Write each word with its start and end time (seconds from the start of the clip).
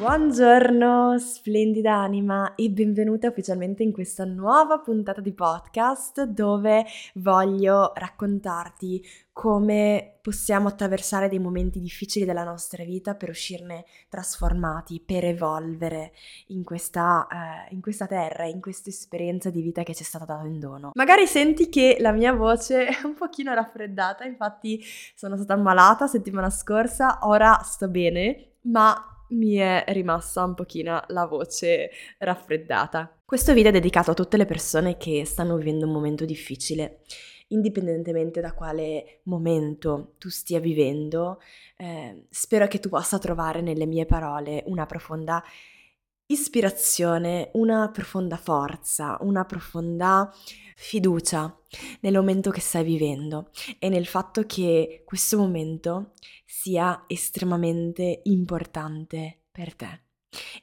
Buongiorno, 0.00 1.18
splendida 1.18 1.94
anima 1.94 2.54
e 2.54 2.70
benvenuta 2.70 3.28
ufficialmente 3.28 3.82
in 3.82 3.92
questa 3.92 4.24
nuova 4.24 4.78
puntata 4.78 5.20
di 5.20 5.34
podcast 5.34 6.22
dove 6.22 6.86
voglio 7.16 7.92
raccontarti 7.94 9.04
come 9.30 10.16
possiamo 10.22 10.68
attraversare 10.68 11.28
dei 11.28 11.38
momenti 11.38 11.80
difficili 11.80 12.24
della 12.24 12.44
nostra 12.44 12.82
vita 12.82 13.14
per 13.14 13.28
uscirne 13.28 13.84
trasformati, 14.08 15.02
per 15.04 15.26
evolvere 15.26 16.12
in 16.46 16.64
questa, 16.64 17.26
eh, 17.30 17.74
in 17.74 17.82
questa 17.82 18.06
terra, 18.06 18.46
in 18.46 18.62
questa 18.62 18.88
esperienza 18.88 19.50
di 19.50 19.60
vita 19.60 19.82
che 19.82 19.94
ci 19.94 20.02
è 20.02 20.06
stata 20.06 20.24
data 20.24 20.46
in 20.46 20.58
dono. 20.58 20.92
Magari 20.94 21.26
senti 21.26 21.68
che 21.68 21.98
la 22.00 22.12
mia 22.12 22.32
voce 22.32 22.86
è 22.86 23.04
un 23.04 23.12
pochino 23.12 23.52
raffreddata, 23.52 24.24
infatti 24.24 24.82
sono 25.14 25.36
stata 25.36 25.52
ammalata 25.52 26.06
settimana 26.06 26.48
scorsa, 26.48 27.18
ora 27.20 27.60
sto 27.62 27.86
bene, 27.88 28.52
ma 28.62 29.04
mi 29.30 29.54
è 29.56 29.84
rimasta 29.88 30.44
un 30.44 30.54
pochino 30.54 31.02
la 31.08 31.26
voce 31.26 31.90
raffreddata. 32.18 33.20
Questo 33.24 33.52
video 33.52 33.70
è 33.70 33.74
dedicato 33.74 34.10
a 34.10 34.14
tutte 34.14 34.36
le 34.36 34.46
persone 34.46 34.96
che 34.96 35.24
stanno 35.24 35.56
vivendo 35.56 35.86
un 35.86 35.92
momento 35.92 36.24
difficile, 36.24 37.02
indipendentemente 37.48 38.40
da 38.40 38.54
quale 38.54 39.20
momento 39.24 40.14
tu 40.18 40.28
stia 40.28 40.60
vivendo. 40.60 41.40
Eh, 41.76 42.26
spero 42.30 42.66
che 42.66 42.80
tu 42.80 42.88
possa 42.88 43.18
trovare 43.18 43.60
nelle 43.60 43.86
mie 43.86 44.06
parole 44.06 44.62
una 44.66 44.86
profonda 44.86 45.42
ispirazione, 46.26 47.50
una 47.54 47.90
profonda 47.90 48.36
forza, 48.36 49.18
una 49.20 49.44
profonda 49.44 50.32
fiducia 50.76 51.54
nel 52.00 52.14
momento 52.14 52.50
che 52.50 52.60
stai 52.60 52.84
vivendo 52.84 53.50
e 53.78 53.88
nel 53.88 54.06
fatto 54.06 54.44
che 54.44 55.02
questo 55.04 55.36
momento 55.36 56.12
sia 56.50 57.04
estremamente 57.06 58.22
importante 58.24 59.44
per 59.52 59.74
te 59.76 60.09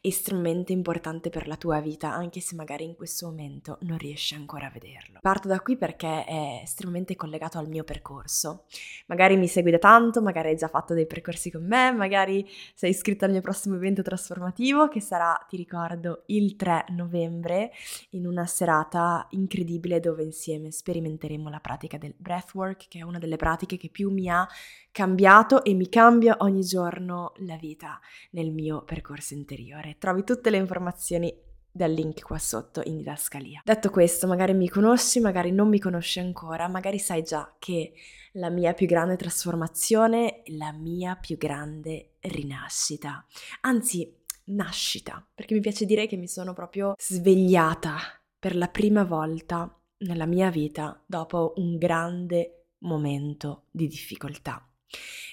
estremamente 0.01 0.71
importante 0.71 1.29
per 1.29 1.47
la 1.47 1.57
tua 1.57 1.79
vita, 1.79 2.13
anche 2.13 2.39
se 2.39 2.55
magari 2.55 2.85
in 2.85 2.95
questo 2.95 3.27
momento 3.27 3.77
non 3.81 3.97
riesci 3.97 4.33
ancora 4.35 4.67
a 4.67 4.69
vederlo. 4.69 5.19
Parto 5.21 5.47
da 5.47 5.59
qui 5.59 5.77
perché 5.77 6.23
è 6.25 6.61
estremamente 6.63 7.15
collegato 7.15 7.57
al 7.57 7.67
mio 7.67 7.83
percorso. 7.83 8.65
Magari 9.07 9.35
mi 9.37 9.47
segui 9.47 9.71
da 9.71 9.79
tanto, 9.79 10.21
magari 10.21 10.49
hai 10.49 10.55
già 10.55 10.67
fatto 10.67 10.93
dei 10.93 11.07
percorsi 11.07 11.51
con 11.51 11.65
me, 11.65 11.91
magari 11.91 12.47
sei 12.73 12.91
iscritto 12.91 13.25
al 13.25 13.31
mio 13.31 13.41
prossimo 13.41 13.75
evento 13.75 14.01
trasformativo 14.01 14.87
che 14.87 15.01
sarà, 15.01 15.37
ti 15.47 15.57
ricordo, 15.57 16.23
il 16.27 16.55
3 16.55 16.85
novembre 16.89 17.71
in 18.11 18.25
una 18.25 18.45
serata 18.45 19.27
incredibile 19.31 19.99
dove 19.99 20.23
insieme 20.23 20.71
sperimenteremo 20.71 21.49
la 21.49 21.59
pratica 21.59 21.97
del 21.97 22.15
breathwork, 22.17 22.87
che 22.87 22.99
è 22.99 23.03
una 23.03 23.19
delle 23.19 23.35
pratiche 23.35 23.77
che 23.77 23.89
più 23.89 24.11
mi 24.11 24.29
ha 24.29 24.47
cambiato 24.91 25.63
e 25.63 25.73
mi 25.73 25.89
cambia 25.89 26.37
ogni 26.39 26.61
giorno 26.61 27.33
la 27.37 27.55
vita 27.55 27.99
nel 28.31 28.51
mio 28.51 28.83
percorso 28.83 29.35
interiore. 29.57 29.95
Trovi 29.97 30.23
tutte 30.23 30.49
le 30.49 30.57
informazioni 30.57 31.33
dal 31.71 31.91
link 31.91 32.21
qua 32.21 32.37
sotto 32.37 32.81
in 32.85 32.97
didascalia. 32.97 33.61
Detto 33.63 33.89
questo, 33.89 34.27
magari 34.27 34.53
mi 34.53 34.69
conosci, 34.69 35.19
magari 35.19 35.51
non 35.51 35.67
mi 35.67 35.79
conosci 35.79 36.19
ancora, 36.19 36.67
magari 36.67 36.99
sai 36.99 37.23
già 37.23 37.55
che 37.59 37.93
la 38.33 38.49
mia 38.49 38.73
più 38.73 38.87
grande 38.87 39.15
trasformazione, 39.15 40.41
la 40.57 40.71
mia 40.71 41.15
più 41.15 41.37
grande 41.37 42.13
rinascita, 42.21 43.25
anzi 43.61 44.15
nascita, 44.45 45.25
perché 45.33 45.53
mi 45.53 45.59
piace 45.59 45.85
dire 45.85 46.07
che 46.07 46.17
mi 46.17 46.27
sono 46.27 46.53
proprio 46.53 46.93
svegliata 46.97 47.97
per 48.39 48.55
la 48.55 48.67
prima 48.67 49.03
volta 49.03 49.71
nella 49.99 50.25
mia 50.25 50.49
vita 50.49 51.01
dopo 51.05 51.53
un 51.57 51.77
grande 51.77 52.67
momento 52.79 53.65
di 53.71 53.87
difficoltà. 53.87 54.67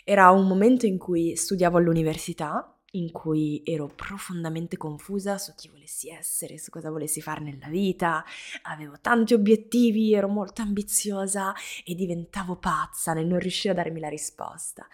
Era 0.03 0.31
un 0.31 0.47
momento 0.47 0.85
in 0.85 0.99
cui 0.99 1.37
studiavo 1.37 1.79
all'università, 1.79 2.74
in 2.95 3.11
cui 3.13 3.63
ero 3.65 3.87
profondamente 3.87 4.77
confusa 4.77 5.39
su 5.39 5.55
chi 5.55 5.69
volessi 5.69 6.11
essere, 6.11 6.59
su 6.59 6.71
cosa 6.71 6.91
volessi 6.91 7.21
fare 7.21 7.41
nella 7.41 7.69
vita, 7.69 8.25
avevo 8.63 8.99
tanti 9.01 9.35
obiettivi, 9.35 10.15
ero 10.15 10.29
molto 10.29 10.63
ambiziosa 10.63 11.55
e 11.85 11.95
diventavo 11.95 12.57
pazza 12.57 13.13
nel 13.13 13.27
non 13.27 13.39
riuscire 13.39 13.73
a 13.73 13.77
darmi 13.77 14.01
la 14.01 14.09
risposta. 14.09 14.87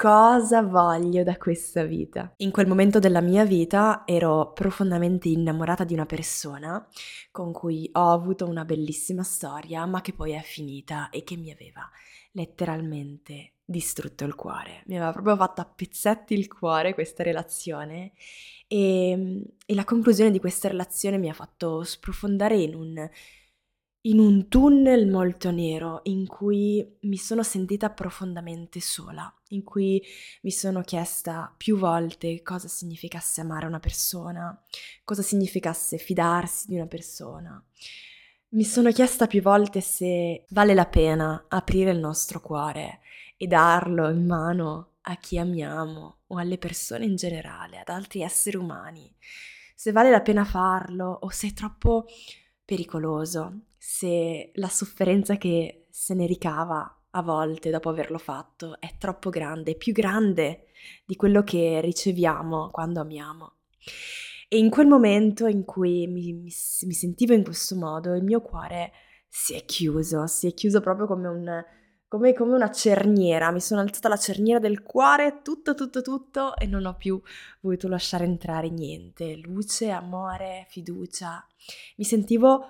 Cosa 0.00 0.62
voglio 0.62 1.24
da 1.24 1.36
questa 1.36 1.82
vita? 1.82 2.32
In 2.36 2.52
quel 2.52 2.68
momento 2.68 3.00
della 3.00 3.20
mia 3.20 3.44
vita 3.44 4.04
ero 4.06 4.52
profondamente 4.52 5.28
innamorata 5.28 5.82
di 5.82 5.92
una 5.92 6.06
persona 6.06 6.86
con 7.32 7.50
cui 7.50 7.90
ho 7.94 8.12
avuto 8.12 8.46
una 8.46 8.64
bellissima 8.64 9.24
storia, 9.24 9.84
ma 9.86 10.00
che 10.00 10.12
poi 10.12 10.34
è 10.34 10.40
finita 10.40 11.10
e 11.10 11.24
che 11.24 11.36
mi 11.36 11.50
aveva 11.50 11.90
letteralmente 12.30 13.54
distrutto 13.68 14.24
il 14.24 14.34
cuore. 14.34 14.82
Mi 14.86 14.96
aveva 14.96 15.12
proprio 15.12 15.36
fatto 15.36 15.60
a 15.60 15.66
pezzetti 15.66 16.32
il 16.32 16.48
cuore 16.48 16.94
questa 16.94 17.22
relazione 17.22 18.12
e, 18.66 19.42
e 19.66 19.74
la 19.74 19.84
conclusione 19.84 20.30
di 20.30 20.40
questa 20.40 20.68
relazione 20.68 21.18
mi 21.18 21.28
ha 21.28 21.34
fatto 21.34 21.82
sprofondare 21.82 22.56
in 22.56 22.74
un, 22.74 23.10
in 24.02 24.18
un 24.18 24.48
tunnel 24.48 25.06
molto 25.06 25.50
nero 25.50 26.00
in 26.04 26.26
cui 26.26 26.96
mi 27.00 27.18
sono 27.18 27.42
sentita 27.42 27.90
profondamente 27.90 28.80
sola, 28.80 29.30
in 29.48 29.62
cui 29.64 30.02
mi 30.42 30.50
sono 30.50 30.80
chiesta 30.80 31.54
più 31.54 31.76
volte 31.76 32.40
cosa 32.40 32.68
significasse 32.68 33.42
amare 33.42 33.66
una 33.66 33.80
persona, 33.80 34.58
cosa 35.04 35.20
significasse 35.20 35.98
fidarsi 35.98 36.68
di 36.68 36.76
una 36.76 36.86
persona. 36.86 37.62
Mi 38.52 38.64
sono 38.64 38.90
chiesta 38.92 39.26
più 39.26 39.42
volte 39.42 39.82
se 39.82 40.46
vale 40.48 40.72
la 40.72 40.86
pena 40.86 41.44
aprire 41.48 41.90
il 41.90 41.98
nostro 41.98 42.40
cuore 42.40 43.00
e 43.38 43.46
darlo 43.46 44.10
in 44.10 44.26
mano 44.26 44.96
a 45.02 45.16
chi 45.16 45.38
amiamo 45.38 46.18
o 46.26 46.36
alle 46.36 46.58
persone 46.58 47.06
in 47.06 47.16
generale, 47.16 47.78
ad 47.78 47.88
altri 47.88 48.20
esseri 48.20 48.56
umani. 48.56 49.10
Se 49.74 49.92
vale 49.92 50.10
la 50.10 50.20
pena 50.20 50.44
farlo 50.44 51.18
o 51.22 51.30
se 51.30 51.48
è 51.48 51.52
troppo 51.54 52.06
pericoloso, 52.64 53.60
se 53.78 54.50
la 54.54 54.68
sofferenza 54.68 55.36
che 55.36 55.86
se 55.88 56.14
ne 56.14 56.26
ricava 56.26 57.04
a 57.10 57.22
volte 57.22 57.70
dopo 57.70 57.88
averlo 57.88 58.18
fatto 58.18 58.78
è 58.80 58.96
troppo 58.98 59.30
grande, 59.30 59.76
più 59.76 59.92
grande 59.92 60.66
di 61.06 61.16
quello 61.16 61.42
che 61.42 61.80
riceviamo 61.80 62.68
quando 62.70 63.00
amiamo. 63.00 63.52
E 64.48 64.58
in 64.58 64.68
quel 64.68 64.86
momento 64.86 65.46
in 65.46 65.64
cui 65.64 66.06
mi, 66.06 66.32
mi, 66.32 66.52
mi 66.82 66.92
sentivo 66.92 67.32
in 67.32 67.44
questo 67.44 67.76
modo, 67.76 68.14
il 68.14 68.24
mio 68.24 68.40
cuore 68.40 68.92
si 69.28 69.54
è 69.54 69.64
chiuso, 69.64 70.26
si 70.26 70.48
è 70.48 70.54
chiuso 70.54 70.80
proprio 70.80 71.06
come 71.06 71.28
un, 71.28 71.64
come, 72.08 72.32
come 72.32 72.54
una 72.54 72.70
cerniera, 72.70 73.50
mi 73.50 73.60
sono 73.60 73.82
alzata 73.82 74.08
la 74.08 74.16
cerniera 74.16 74.58
del 74.58 74.82
cuore, 74.82 75.42
tutto, 75.42 75.74
tutto, 75.74 76.00
tutto 76.00 76.56
e 76.56 76.66
non 76.66 76.86
ho 76.86 76.96
più 76.96 77.20
voluto 77.60 77.86
lasciare 77.86 78.24
entrare 78.24 78.70
niente, 78.70 79.36
luce, 79.36 79.90
amore, 79.90 80.66
fiducia. 80.70 81.46
Mi 81.96 82.04
sentivo 82.04 82.66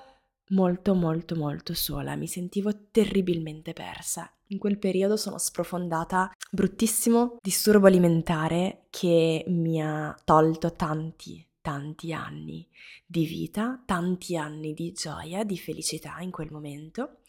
molto, 0.49 0.95
molto, 0.95 1.37
molto 1.37 1.73
sola, 1.73 2.17
mi 2.17 2.27
sentivo 2.27 2.73
terribilmente 2.91 3.73
persa. 3.73 4.31
In 4.49 4.59
quel 4.59 4.79
periodo 4.79 5.17
sono 5.17 5.39
sprofondata 5.39 6.33
bruttissimo 6.51 7.37
disturbo 7.41 7.87
alimentare 7.87 8.87
che 8.91 9.45
mi 9.47 9.81
ha 9.81 10.17
tolto 10.25 10.73
tanti, 10.73 11.48
tanti 11.61 12.13
anni 12.13 12.69
di 13.07 13.27
vita, 13.27 13.83
tanti 13.85 14.37
anni 14.37 14.75
di 14.75 14.93
gioia, 14.93 15.45
di 15.45 15.59
felicità 15.59 16.19
in 16.21 16.31
quel 16.31 16.51
momento, 16.51 17.21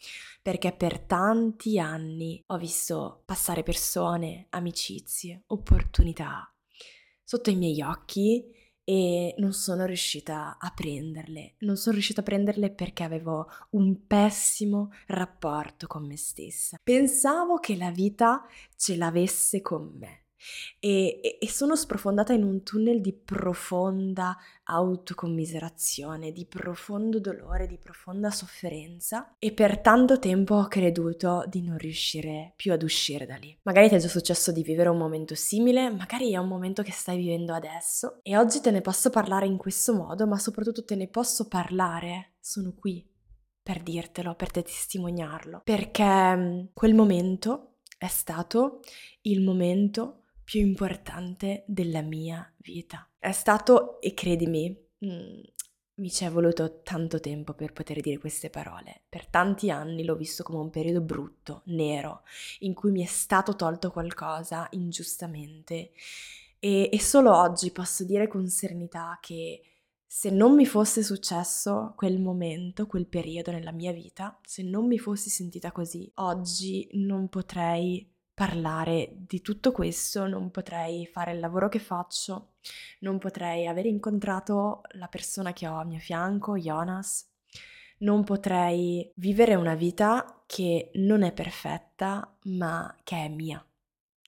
perché 0.42 0.72
per 0.72 1.00
tanti 1.00 1.78
anni 1.78 2.42
ho 2.46 2.56
visto 2.56 3.22
passare 3.24 3.62
persone, 3.62 4.46
amicizie, 4.50 5.44
opportunità 5.46 6.52
sotto 7.22 7.50
i 7.50 7.54
miei 7.54 7.80
occhi 7.80 8.44
e 8.82 9.34
non 9.38 9.52
sono 9.52 9.84
riuscita 9.84 10.56
a 10.58 10.72
prenderle. 10.74 11.54
Non 11.58 11.76
sono 11.76 11.94
riuscita 11.94 12.22
a 12.22 12.24
prenderle 12.24 12.72
perché 12.72 13.04
avevo 13.04 13.46
un 13.70 14.04
pessimo 14.04 14.90
rapporto 15.06 15.86
con 15.86 16.04
me 16.06 16.16
stessa. 16.16 16.76
Pensavo 16.82 17.58
che 17.58 17.76
la 17.76 17.92
vita 17.92 18.44
ce 18.74 18.96
l'avesse 18.96 19.60
con 19.60 19.92
me 19.96 20.24
e, 20.78 21.38
e, 21.40 21.48
sono 21.48 21.76
sprofondata 21.76 22.32
in 22.32 22.44
un 22.44 22.62
tunnel 22.62 23.00
di 23.00 23.12
profonda 23.12 24.36
autocommiserazione, 24.64 26.32
di 26.32 26.46
profondo 26.46 27.18
dolore, 27.18 27.66
di 27.66 27.78
profonda 27.78 28.30
sofferenza 28.30 29.34
e 29.38 29.52
per 29.52 29.80
tanto 29.80 30.18
tempo 30.18 30.56
ho 30.56 30.68
creduto 30.68 31.44
di 31.48 31.62
non 31.62 31.76
riuscire 31.78 32.52
più 32.56 32.72
ad 32.72 32.82
uscire 32.82 33.26
da 33.26 33.36
lì. 33.36 33.56
Magari 33.62 33.88
ti 33.88 33.96
è 33.96 33.98
già 33.98 34.08
successo 34.08 34.52
di 34.52 34.62
vivere 34.62 34.88
un 34.88 34.98
momento 34.98 35.34
simile, 35.34 35.90
magari 35.90 36.32
è 36.32 36.36
un 36.36 36.48
momento 36.48 36.82
che 36.82 36.92
stai 36.92 37.16
vivendo 37.16 37.52
adesso 37.52 38.20
e 38.22 38.36
oggi 38.36 38.60
te 38.60 38.70
ne 38.70 38.80
posso 38.80 39.10
parlare 39.10 39.46
in 39.46 39.56
questo 39.56 39.94
modo, 39.94 40.26
ma 40.26 40.38
soprattutto 40.38 40.84
te 40.84 40.94
ne 40.94 41.08
posso 41.08 41.48
parlare, 41.48 42.34
sono 42.40 42.72
qui 42.74 43.06
per 43.62 43.82
dirtelo, 43.82 44.34
per 44.34 44.50
testimoniarlo, 44.50 45.60
perché 45.64 46.36
mm, 46.36 46.64
quel 46.72 46.94
momento 46.94 47.76
è 47.98 48.08
stato 48.08 48.80
il 49.22 49.42
momento 49.42 50.19
più 50.50 50.58
importante 50.58 51.62
della 51.68 52.02
mia 52.02 52.52
vita. 52.56 53.08
È 53.16 53.30
stato, 53.30 54.00
e 54.00 54.14
credimi, 54.14 54.76
mm, 55.06 55.40
mi 55.94 56.10
ci 56.10 56.24
è 56.24 56.28
voluto 56.28 56.80
tanto 56.82 57.20
tempo 57.20 57.54
per 57.54 57.72
poter 57.72 58.00
dire 58.00 58.18
queste 58.18 58.50
parole. 58.50 59.02
Per 59.08 59.28
tanti 59.28 59.70
anni 59.70 60.02
l'ho 60.02 60.16
visto 60.16 60.42
come 60.42 60.58
un 60.58 60.70
periodo 60.70 61.02
brutto, 61.02 61.62
nero, 61.66 62.22
in 62.60 62.74
cui 62.74 62.90
mi 62.90 63.00
è 63.00 63.06
stato 63.06 63.54
tolto 63.54 63.92
qualcosa 63.92 64.66
ingiustamente. 64.72 65.92
E, 66.58 66.88
e 66.92 67.00
solo 67.00 67.32
oggi 67.36 67.70
posso 67.70 68.02
dire 68.02 68.26
con 68.26 68.48
serenità 68.48 69.20
che 69.22 69.62
se 70.04 70.30
non 70.30 70.56
mi 70.56 70.66
fosse 70.66 71.04
successo 71.04 71.92
quel 71.94 72.18
momento, 72.20 72.88
quel 72.88 73.06
periodo 73.06 73.52
nella 73.52 73.70
mia 73.70 73.92
vita, 73.92 74.36
se 74.44 74.64
non 74.64 74.88
mi 74.88 74.98
fossi 74.98 75.30
sentita 75.30 75.70
così, 75.70 76.10
oggi 76.16 76.88
non 76.94 77.28
potrei 77.28 78.18
parlare 78.34 79.12
di 79.12 79.40
tutto 79.40 79.72
questo, 79.72 80.26
non 80.26 80.50
potrei 80.50 81.06
fare 81.06 81.32
il 81.32 81.40
lavoro 81.40 81.68
che 81.68 81.78
faccio, 81.78 82.54
non 83.00 83.18
potrei 83.18 83.66
aver 83.66 83.86
incontrato 83.86 84.82
la 84.92 85.08
persona 85.08 85.52
che 85.52 85.66
ho 85.66 85.78
a 85.78 85.84
mio 85.84 85.98
fianco, 85.98 86.56
Jonas, 86.56 87.28
non 87.98 88.24
potrei 88.24 89.12
vivere 89.16 89.54
una 89.54 89.74
vita 89.74 90.42
che 90.46 90.90
non 90.94 91.22
è 91.22 91.32
perfetta, 91.32 92.36
ma 92.44 92.96
che 93.02 93.16
è 93.24 93.28
mia, 93.28 93.64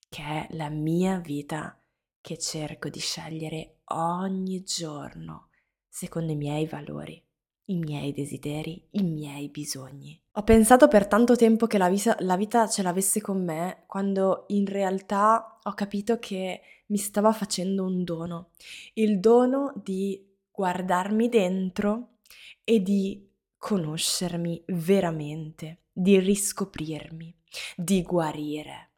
che 0.09 0.23
è 0.23 0.47
la 0.51 0.69
mia 0.69 1.19
vita 1.19 1.79
che 2.21 2.39
cerco 2.39 2.89
di 2.89 3.01
scegliere 3.01 3.79
ogni 3.87 4.63
giorno 4.63 5.49
secondo 5.89 6.33
i 6.33 6.37
miei 6.37 6.67
valori 6.67 7.23
i 7.67 7.79
miei 7.79 8.13
desideri, 8.13 8.89
i 8.93 9.03
miei 9.03 9.49
bisogni. 9.49 10.21
Ho 10.33 10.43
pensato 10.43 10.89
per 10.89 11.07
tanto 11.07 11.37
tempo 11.37 11.67
che 11.67 11.79
la, 11.79 11.89
vita, 11.89 12.17
la 12.21 12.37
vita 12.37 12.67
ce 12.69 12.83
l'avesse 12.83 13.21
con 13.21 13.45
me, 13.45 13.85
quando 13.87 14.45
in 14.49 14.67
realtà 14.67 15.59
ho 15.63 15.73
capito 15.75 16.19
che 16.19 16.61
mi 16.87 16.97
stava 16.97 17.33
facendo 17.33 17.85
un 17.85 18.05
dono, 18.05 18.51
il 18.95 19.21
dono 19.21 19.73
di 19.83 20.31
guardarmi 20.51 21.29
dentro 21.29 22.19
e 22.65 22.81
di 22.81 23.29
conoscermi 23.57 24.63
veramente, 24.67 25.83
di 25.93 26.19
riscoprirmi, 26.19 27.35
di 27.77 28.03
guarire 28.03 28.92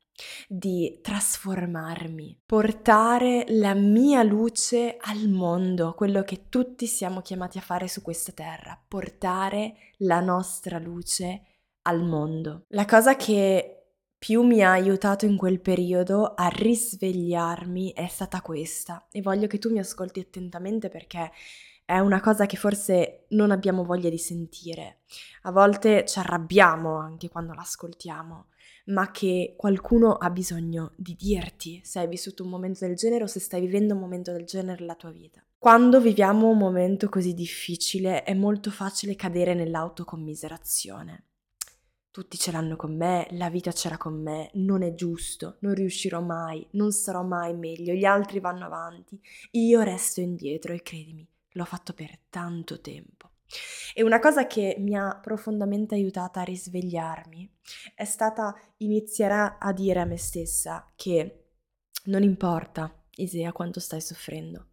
di 0.48 1.00
trasformarmi, 1.02 2.42
portare 2.46 3.44
la 3.48 3.74
mia 3.74 4.22
luce 4.22 4.96
al 5.00 5.28
mondo, 5.28 5.94
quello 5.94 6.22
che 6.22 6.48
tutti 6.48 6.86
siamo 6.86 7.20
chiamati 7.20 7.58
a 7.58 7.62
fare 7.62 7.88
su 7.88 8.02
questa 8.02 8.32
terra, 8.32 8.80
portare 8.86 9.74
la 9.98 10.20
nostra 10.20 10.78
luce 10.78 11.42
al 11.82 12.02
mondo. 12.04 12.64
La 12.68 12.84
cosa 12.84 13.16
che 13.16 13.74
più 14.16 14.42
mi 14.42 14.62
ha 14.62 14.70
aiutato 14.70 15.26
in 15.26 15.36
quel 15.36 15.60
periodo 15.60 16.32
a 16.34 16.48
risvegliarmi 16.48 17.92
è 17.92 18.06
stata 18.06 18.40
questa 18.40 19.06
e 19.10 19.20
voglio 19.20 19.46
che 19.46 19.58
tu 19.58 19.70
mi 19.70 19.78
ascolti 19.80 20.20
attentamente 20.20 20.88
perché 20.88 21.30
è 21.84 21.98
una 21.98 22.20
cosa 22.20 22.46
che 22.46 22.56
forse 22.56 23.26
non 23.30 23.50
abbiamo 23.50 23.84
voglia 23.84 24.08
di 24.08 24.16
sentire. 24.16 25.00
A 25.42 25.52
volte 25.52 26.06
ci 26.06 26.18
arrabbiamo 26.18 26.96
anche 26.96 27.28
quando 27.28 27.52
l'ascoltiamo 27.52 28.46
ma 28.84 29.10
che 29.10 29.54
qualcuno 29.56 30.14
ha 30.14 30.30
bisogno 30.30 30.92
di 30.96 31.14
dirti 31.16 31.80
se 31.84 32.00
hai 32.00 32.08
vissuto 32.08 32.42
un 32.42 32.50
momento 32.50 32.86
del 32.86 32.96
genere 32.96 33.24
o 33.24 33.26
se 33.26 33.40
stai 33.40 33.60
vivendo 33.60 33.94
un 33.94 34.00
momento 34.00 34.32
del 34.32 34.44
genere 34.44 34.80
nella 34.80 34.94
tua 34.94 35.10
vita. 35.10 35.44
Quando 35.58 36.00
viviamo 36.00 36.50
un 36.50 36.58
momento 36.58 37.08
così 37.08 37.32
difficile 37.32 38.22
è 38.22 38.34
molto 38.34 38.70
facile 38.70 39.16
cadere 39.16 39.54
nell'autocommiserazione. 39.54 41.24
Tutti 42.10 42.36
ce 42.36 42.52
l'hanno 42.52 42.76
con 42.76 42.94
me, 42.94 43.26
la 43.30 43.48
vita 43.48 43.72
c'era 43.72 43.96
con 43.96 44.22
me, 44.22 44.50
non 44.54 44.82
è 44.82 44.94
giusto, 44.94 45.56
non 45.60 45.74
riuscirò 45.74 46.20
mai, 46.20 46.64
non 46.72 46.92
sarò 46.92 47.24
mai 47.24 47.56
meglio, 47.56 47.92
gli 47.92 48.04
altri 48.04 48.38
vanno 48.38 48.66
avanti, 48.66 49.18
io 49.52 49.80
resto 49.80 50.20
indietro 50.20 50.72
e 50.72 50.82
credimi, 50.82 51.26
l'ho 51.52 51.64
fatto 51.64 51.92
per 51.92 52.16
tanto 52.28 52.80
tempo. 52.80 53.30
E 53.94 54.02
una 54.02 54.18
cosa 54.18 54.46
che 54.46 54.76
mi 54.78 54.96
ha 54.96 55.18
profondamente 55.20 55.94
aiutata 55.94 56.40
a 56.40 56.44
risvegliarmi 56.44 57.50
è 57.94 58.04
stata 58.04 58.54
iniziare 58.78 59.56
a 59.58 59.72
dire 59.72 60.00
a 60.00 60.04
me 60.04 60.16
stessa 60.16 60.90
che 60.96 61.44
non 62.04 62.22
importa, 62.22 63.04
Isea, 63.16 63.52
quanto 63.52 63.80
stai 63.80 64.00
soffrendo. 64.00 64.68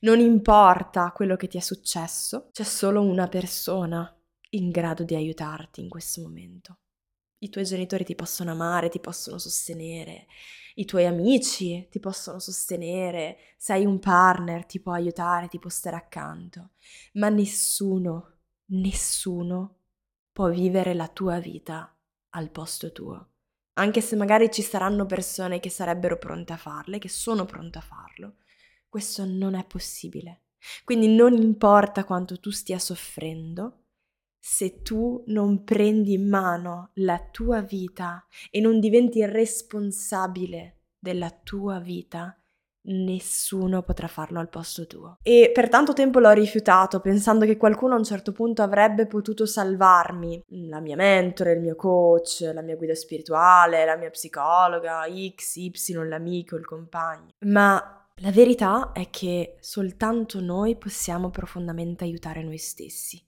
Non 0.00 0.20
importa 0.20 1.10
quello 1.12 1.36
che 1.36 1.48
ti 1.48 1.56
è 1.56 1.60
successo, 1.60 2.50
c'è 2.52 2.62
solo 2.62 3.02
una 3.02 3.26
persona 3.26 4.14
in 4.50 4.70
grado 4.70 5.02
di 5.02 5.14
aiutarti 5.14 5.80
in 5.80 5.88
questo 5.88 6.20
momento. 6.20 6.78
I 7.38 7.48
tuoi 7.50 7.64
genitori 7.64 8.04
ti 8.04 8.14
possono 8.14 8.50
amare, 8.50 8.88
ti 8.88 9.00
possono 9.00 9.38
sostenere, 9.38 10.26
i 10.74 10.84
tuoi 10.84 11.06
amici 11.06 11.86
ti 11.90 12.00
possono 12.00 12.38
sostenere, 12.38 13.38
sei 13.56 13.84
un 13.84 13.98
partner, 13.98 14.64
ti 14.66 14.80
può 14.80 14.92
aiutare, 14.92 15.48
ti 15.48 15.58
può 15.58 15.70
stare 15.70 15.96
accanto, 15.96 16.70
ma 17.14 17.28
nessuno, 17.28 18.38
nessuno 18.66 19.76
può 20.32 20.50
vivere 20.50 20.94
la 20.94 21.08
tua 21.08 21.38
vita 21.38 21.96
al 22.30 22.50
posto 22.50 22.92
tuo. 22.92 23.30
Anche 23.74 24.00
se 24.00 24.16
magari 24.16 24.50
ci 24.50 24.62
saranno 24.62 25.06
persone 25.06 25.60
che 25.60 25.70
sarebbero 25.70 26.18
pronte 26.18 26.52
a 26.52 26.56
farle, 26.56 26.98
che 26.98 27.08
sono 27.08 27.44
pronte 27.44 27.78
a 27.78 27.82
farlo, 27.82 28.36
questo 28.88 29.24
non 29.24 29.54
è 29.54 29.64
possibile. 29.64 30.42
Quindi 30.84 31.08
non 31.08 31.34
importa 31.34 32.04
quanto 32.04 32.40
tu 32.40 32.50
stia 32.50 32.78
soffrendo, 32.78 33.84
se 34.50 34.80
tu 34.80 35.22
non 35.26 35.62
prendi 35.62 36.14
in 36.14 36.26
mano 36.26 36.92
la 36.94 37.22
tua 37.30 37.60
vita 37.60 38.24
e 38.50 38.60
non 38.60 38.80
diventi 38.80 39.22
responsabile 39.26 40.84
della 40.98 41.30
tua 41.30 41.78
vita, 41.80 42.34
nessuno 42.84 43.82
potrà 43.82 44.08
farlo 44.08 44.40
al 44.40 44.48
posto 44.48 44.86
tuo. 44.86 45.18
E 45.22 45.50
per 45.52 45.68
tanto 45.68 45.92
tempo 45.92 46.18
l'ho 46.18 46.30
rifiutato, 46.30 47.00
pensando 47.00 47.44
che 47.44 47.58
qualcuno 47.58 47.92
a 47.92 47.98
un 47.98 48.04
certo 48.04 48.32
punto 48.32 48.62
avrebbe 48.62 49.06
potuto 49.06 49.44
salvarmi. 49.44 50.42
La 50.68 50.80
mia 50.80 50.96
mentore, 50.96 51.52
il 51.52 51.60
mio 51.60 51.76
coach, 51.76 52.50
la 52.52 52.62
mia 52.62 52.76
guida 52.76 52.94
spirituale, 52.94 53.84
la 53.84 53.96
mia 53.96 54.08
psicologa, 54.08 55.02
X, 55.36 55.56
Y, 55.56 55.92
l'amico, 56.06 56.56
il 56.56 56.64
compagno. 56.64 57.34
Ma 57.40 58.08
la 58.20 58.30
verità 58.32 58.92
è 58.92 59.10
che 59.10 59.58
soltanto 59.60 60.40
noi 60.40 60.74
possiamo 60.76 61.28
profondamente 61.28 62.04
aiutare 62.04 62.42
noi 62.42 62.58
stessi 62.58 63.27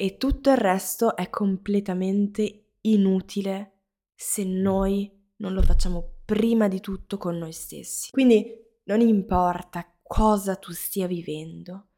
e 0.00 0.16
tutto 0.16 0.48
il 0.48 0.56
resto 0.56 1.14
è 1.14 1.28
completamente 1.28 2.68
inutile 2.80 3.80
se 4.14 4.44
noi 4.44 5.12
non 5.36 5.52
lo 5.52 5.60
facciamo 5.60 6.20
prima 6.24 6.68
di 6.68 6.80
tutto 6.80 7.18
con 7.18 7.36
noi 7.36 7.52
stessi. 7.52 8.10
Quindi 8.10 8.50
non 8.84 9.02
importa 9.02 9.94
cosa 10.02 10.56
tu 10.56 10.72
stia 10.72 11.06
vivendo, 11.06 11.88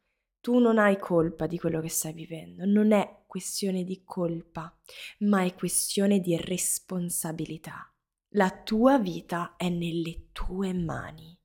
tu 0.41 0.59
non 0.59 0.79
hai 0.79 0.99
colpa 0.99 1.47
di 1.47 1.57
quello 1.57 1.79
che 1.79 1.87
stai 1.87 2.11
vivendo, 2.11 2.65
non 2.65 2.91
è 2.91 3.23
questione 3.25 3.85
di 3.85 4.03
colpa, 4.03 4.77
ma 5.19 5.45
è 5.45 5.53
questione 5.53 6.19
di 6.19 6.35
responsabilità. 6.35 7.89
La 8.31 8.51
tua 8.51 8.99
vita 8.99 9.55
è 9.55 9.69
nelle 9.69 10.27
tue 10.33 10.73
mani 10.73 11.39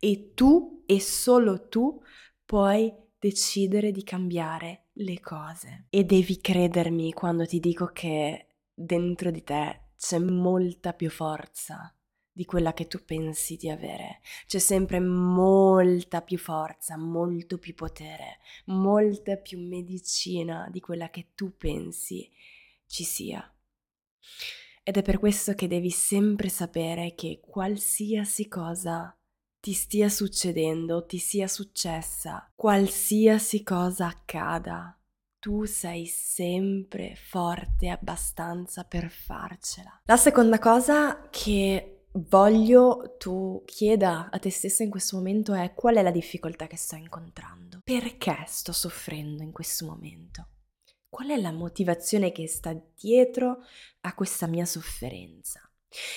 e 0.00 0.32
tu 0.34 0.82
e 0.84 0.98
solo 0.98 1.68
tu 1.68 2.02
puoi 2.44 2.92
decidere 3.22 3.92
di 3.92 4.02
cambiare 4.02 4.86
le 4.94 5.20
cose. 5.20 5.86
E 5.90 6.02
devi 6.02 6.40
credermi 6.40 7.12
quando 7.12 7.46
ti 7.46 7.60
dico 7.60 7.86
che 7.92 8.48
dentro 8.74 9.30
di 9.30 9.44
te 9.44 9.90
c'è 9.96 10.18
molta 10.18 10.92
più 10.92 11.08
forza 11.08 11.94
di 12.32 12.44
quella 12.44 12.72
che 12.72 12.88
tu 12.88 13.04
pensi 13.04 13.54
di 13.56 13.70
avere. 13.70 14.22
C'è 14.46 14.58
sempre 14.58 14.98
molta 14.98 16.20
più 16.22 16.36
forza, 16.36 16.98
molto 16.98 17.58
più 17.58 17.74
potere, 17.74 18.38
molta 18.66 19.36
più 19.36 19.60
medicina 19.60 20.68
di 20.68 20.80
quella 20.80 21.08
che 21.08 21.28
tu 21.36 21.56
pensi 21.56 22.28
ci 22.86 23.04
sia. 23.04 23.40
Ed 24.82 24.96
è 24.96 25.02
per 25.02 25.20
questo 25.20 25.54
che 25.54 25.68
devi 25.68 25.90
sempre 25.90 26.48
sapere 26.48 27.14
che 27.14 27.38
qualsiasi 27.40 28.48
cosa 28.48 29.16
ti 29.62 29.74
stia 29.74 30.08
succedendo, 30.08 31.06
ti 31.06 31.18
sia 31.18 31.46
successa, 31.46 32.50
qualsiasi 32.56 33.62
cosa 33.62 34.08
accada, 34.08 34.98
tu 35.38 35.66
sei 35.66 36.04
sempre 36.06 37.14
forte 37.14 37.88
abbastanza 37.88 38.82
per 38.82 39.08
farcela. 39.08 40.00
La 40.06 40.16
seconda 40.16 40.58
cosa 40.58 41.28
che 41.30 42.06
voglio 42.14 43.14
tu 43.18 43.62
chieda 43.64 44.30
a 44.32 44.38
te 44.40 44.50
stessa 44.50 44.82
in 44.82 44.90
questo 44.90 45.16
momento 45.16 45.54
è 45.54 45.74
qual 45.74 45.94
è 45.94 46.02
la 46.02 46.10
difficoltà 46.10 46.66
che 46.66 46.76
sto 46.76 46.96
incontrando? 46.96 47.82
Perché 47.84 48.42
sto 48.48 48.72
soffrendo 48.72 49.44
in 49.44 49.52
questo 49.52 49.86
momento? 49.86 50.48
Qual 51.08 51.28
è 51.28 51.36
la 51.36 51.52
motivazione 51.52 52.32
che 52.32 52.48
sta 52.48 52.76
dietro 53.00 53.58
a 54.00 54.14
questa 54.14 54.48
mia 54.48 54.64
sofferenza? 54.64 55.60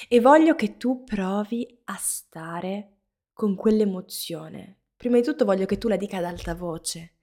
E 0.08 0.20
voglio 0.20 0.56
che 0.56 0.78
tu 0.78 1.04
provi 1.04 1.82
a 1.84 1.96
stare 1.96 2.95
con 3.36 3.54
quell'emozione. 3.54 4.78
Prima 4.96 5.18
di 5.18 5.24
tutto 5.24 5.44
voglio 5.44 5.66
che 5.66 5.78
tu 5.78 5.90
la 5.90 5.98
dica 5.98 6.18
ad 6.18 6.24
alta 6.24 6.56
voce. 6.56 7.16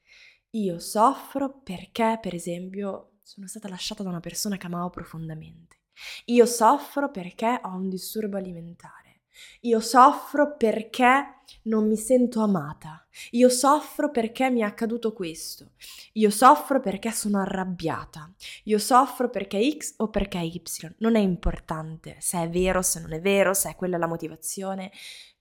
Io 0.51 0.79
soffro 0.79 1.63
perché, 1.63 2.19
per 2.21 2.35
esempio, 2.35 3.13
sono 3.23 3.47
stata 3.47 3.67
lasciata 3.71 4.03
da 4.03 4.11
una 4.11 4.21
persona 4.21 4.59
che 4.59 4.67
amavo 4.67 4.91
profondamente. 4.91 5.79
Io 6.27 6.45
soffro 6.45 7.11
perché 7.11 7.59
ho 7.63 7.75
un 7.75 7.89
disturbo 7.89 8.37
alimentare. 8.37 9.23
Io 9.61 9.81
soffro 9.81 10.55
perché 10.57 11.41
non 11.63 11.87
mi 11.87 11.97
sento 11.97 12.43
amata. 12.43 13.07
Io 13.31 13.49
soffro 13.49 14.11
perché 14.11 14.51
mi 14.51 14.61
è 14.61 14.65
accaduto 14.65 15.15
questo. 15.15 15.73
Io 16.13 16.29
soffro 16.29 16.81
perché 16.81 17.11
sono 17.11 17.41
arrabbiata. 17.41 18.31
Io 18.65 18.79
soffro 18.79 19.31
perché 19.31 19.77
X 19.79 19.95
o 19.97 20.09
perché 20.09 20.39
Y. 20.39 20.63
Non 20.99 21.17
è 21.17 21.21
importante 21.21 22.17
se 22.21 22.43
è 22.43 22.51
vero, 22.51 22.83
se 22.83 23.01
non 23.01 23.15
è 23.15 23.21
vero, 23.21 23.55
se 23.55 23.71
è 23.71 23.77
quella 23.77 23.97
la 23.97 24.07
motivazione. 24.07 24.93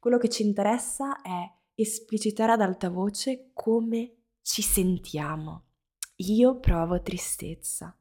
Quello 0.02 0.18
che 0.18 0.30
ci 0.30 0.42
interessa 0.42 1.22
è 1.22 1.48
esplicitare 1.76 2.54
ad 2.54 2.62
alta 2.62 2.90
voce 2.90 3.52
come 3.54 4.16
ci 4.42 4.64
sentiamo. 4.64 5.66
Io 6.16 6.58
provo 6.58 7.04
tristezza. 7.04 7.96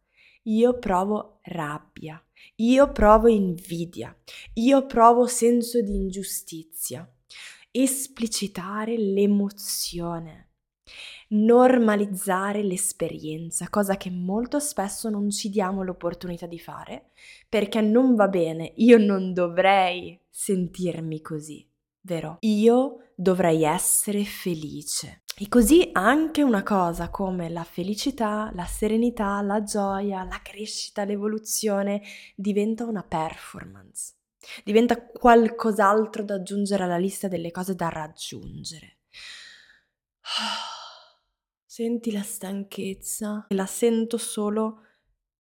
Io 0.45 0.78
provo 0.78 1.40
rabbia. 1.42 2.19
Io 2.54 2.90
provo 2.90 3.28
invidia. 3.28 4.16
Io 4.54 4.87
provo 4.87 5.26
senso 5.26 5.83
di 5.83 5.95
ingiustizia 5.95 7.07
esplicitare 7.71 8.97
l'emozione, 8.97 10.52
normalizzare 11.28 12.62
l'esperienza, 12.62 13.69
cosa 13.69 13.99
che 13.99 14.11
molto 14.11 14.59
spesso 14.59 15.11
non 15.11 15.28
ci 15.28 15.50
diamo 15.50 15.83
l'opportunità 15.83 16.47
di 16.47 16.59
fare 16.59 17.11
perché 17.47 17.83
non 17.83 18.14
va 18.14 18.26
bene, 18.26 18.73
io 18.76 18.97
non 18.97 19.35
dovrei 19.35 20.19
sentirmi 20.28 21.21
così, 21.21 21.69
vero? 22.00 22.38
Io 22.40 23.11
dovrei 23.14 23.64
essere 23.64 24.25
felice. 24.25 25.23
E 25.37 25.49
così 25.49 25.88
anche 25.92 26.42
una 26.42 26.62
cosa 26.62 27.09
come 27.09 27.49
la 27.49 27.64
felicità, 27.64 28.50
la 28.54 28.66
serenità, 28.66 29.40
la 29.40 29.62
gioia, 29.62 30.23
la 30.25 30.40
crescita, 30.42 31.04
l'evoluzione 31.04 32.02
diventa 32.35 32.85
una 32.85 33.02
performance 33.02 34.14
diventa 34.64 35.00
qualcos'altro 35.07 36.25
da 36.25 36.35
aggiungere 36.35 36.85
alla 36.85 36.97
lista 36.97 37.28
delle 37.28 37.50
cose 37.50 37.75
da 37.75 37.88
raggiungere. 37.88 38.99
Senti 41.64 42.11
la 42.11 42.23
stanchezza, 42.23 43.47
e 43.49 43.54
la 43.54 43.66
sento 43.66 44.19
solo 44.19 44.85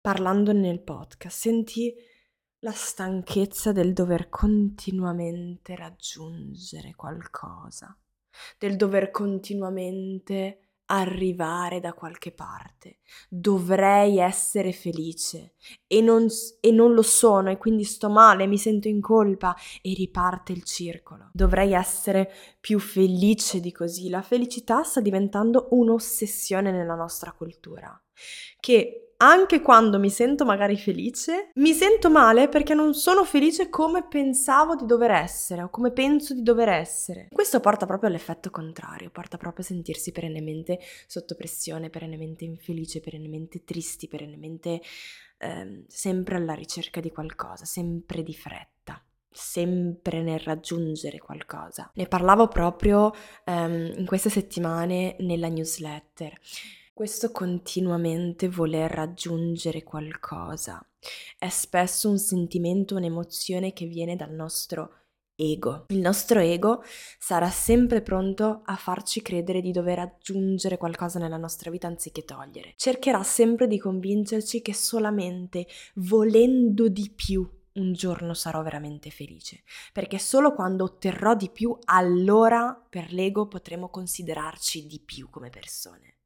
parlando 0.00 0.52
nel 0.52 0.80
podcast, 0.80 1.36
senti 1.36 1.92
la 2.60 2.72
stanchezza 2.72 3.72
del 3.72 3.92
dover 3.92 4.28
continuamente 4.28 5.74
raggiungere 5.74 6.94
qualcosa, 6.94 7.96
del 8.58 8.76
dover 8.76 9.10
continuamente 9.10 10.58
arrivare 10.92 11.78
da 11.80 11.92
qualche 11.92 12.32
parte, 12.32 12.98
dovrei 13.28 14.18
essere 14.18 14.72
felice 14.72 15.54
e 15.86 16.00
non, 16.00 16.26
e 16.60 16.70
non, 16.72 16.92
lo 16.94 17.02
sono 17.02 17.48
e 17.50 17.58
quindi 17.58 17.84
sto 17.84 18.10
male, 18.10 18.46
mi 18.46 18.58
sento 18.58 18.88
in 18.88 19.00
colpa 19.00 19.56
e 19.82 19.94
riparte 19.94 20.52
il 20.52 20.64
circolo. 20.64 21.30
Dovrei 21.32 21.72
essere 21.72 22.30
più 22.60 22.80
felice 22.80 23.60
di 23.60 23.70
così. 23.70 24.08
La 24.10 24.22
felicità 24.22 24.82
sta 24.82 25.00
diventando 25.00 25.68
un'ossessione 25.70 26.72
nella 26.72 26.96
nostra 26.96 27.32
cultura, 27.32 27.98
che 28.58 29.09
anche 29.22 29.60
quando 29.60 29.98
mi 29.98 30.08
sento 30.08 30.44
magari 30.44 30.76
felice, 30.76 31.50
mi 31.54 31.72
sento 31.72 32.10
male 32.10 32.48
perché 32.48 32.72
non 32.72 32.94
sono 32.94 33.24
felice 33.24 33.68
come 33.68 34.06
pensavo 34.06 34.74
di 34.74 34.86
dover 34.86 35.10
essere 35.10 35.62
o 35.62 35.68
come 35.68 35.92
penso 35.92 36.32
di 36.32 36.42
dover 36.42 36.68
essere. 36.68 37.28
Questo 37.30 37.60
porta 37.60 37.84
proprio 37.84 38.08
all'effetto 38.08 38.50
contrario, 38.50 39.10
porta 39.10 39.36
proprio 39.36 39.62
a 39.62 39.66
sentirsi 39.68 40.10
perennemente 40.12 40.78
sotto 41.06 41.34
pressione, 41.34 41.90
perennemente 41.90 42.44
infelice, 42.44 43.00
perennemente 43.00 43.62
tristi, 43.62 44.08
perennemente 44.08 44.80
ehm, 45.38 45.84
sempre 45.86 46.36
alla 46.36 46.54
ricerca 46.54 47.00
di 47.00 47.10
qualcosa, 47.10 47.64
sempre 47.64 48.22
di 48.22 48.34
fretta 48.34 49.02
sempre 49.32 50.22
nel 50.22 50.40
raggiungere 50.40 51.18
qualcosa. 51.18 51.88
Ne 51.94 52.06
parlavo 52.06 52.48
proprio 52.48 53.12
um, 53.46 53.92
in 53.96 54.04
queste 54.04 54.28
settimane 54.28 55.14
nella 55.20 55.46
newsletter. 55.46 56.36
Questo 57.00 57.30
continuamente 57.30 58.50
voler 58.50 58.90
raggiungere 58.90 59.82
qualcosa 59.82 60.86
è 61.38 61.48
spesso 61.48 62.10
un 62.10 62.18
sentimento, 62.18 62.94
un'emozione 62.94 63.72
che 63.72 63.86
viene 63.86 64.16
dal 64.16 64.32
nostro 64.32 64.96
ego. 65.34 65.86
Il 65.88 66.00
nostro 66.00 66.40
ego 66.40 66.82
sarà 67.18 67.48
sempre 67.48 68.02
pronto 68.02 68.60
a 68.66 68.76
farci 68.76 69.22
credere 69.22 69.62
di 69.62 69.72
dover 69.72 69.98
aggiungere 69.98 70.76
qualcosa 70.76 71.18
nella 71.18 71.38
nostra 71.38 71.70
vita 71.70 71.86
anziché 71.86 72.26
togliere. 72.26 72.74
Cercherà 72.76 73.22
sempre 73.22 73.66
di 73.66 73.78
convincerci 73.78 74.60
che 74.60 74.74
solamente 74.74 75.66
volendo 75.94 76.90
di 76.90 77.10
più 77.16 77.50
un 77.76 77.94
giorno 77.94 78.34
sarò 78.34 78.62
veramente 78.62 79.08
felice, 79.08 79.62
perché 79.94 80.18
solo 80.18 80.52
quando 80.52 80.84
otterrò 80.84 81.34
di 81.34 81.48
più 81.48 81.74
allora 81.86 82.78
per 82.90 83.10
l'ego 83.10 83.48
potremo 83.48 83.88
considerarci 83.88 84.86
di 84.86 85.00
più 85.00 85.30
come 85.30 85.48
persone. 85.48 86.16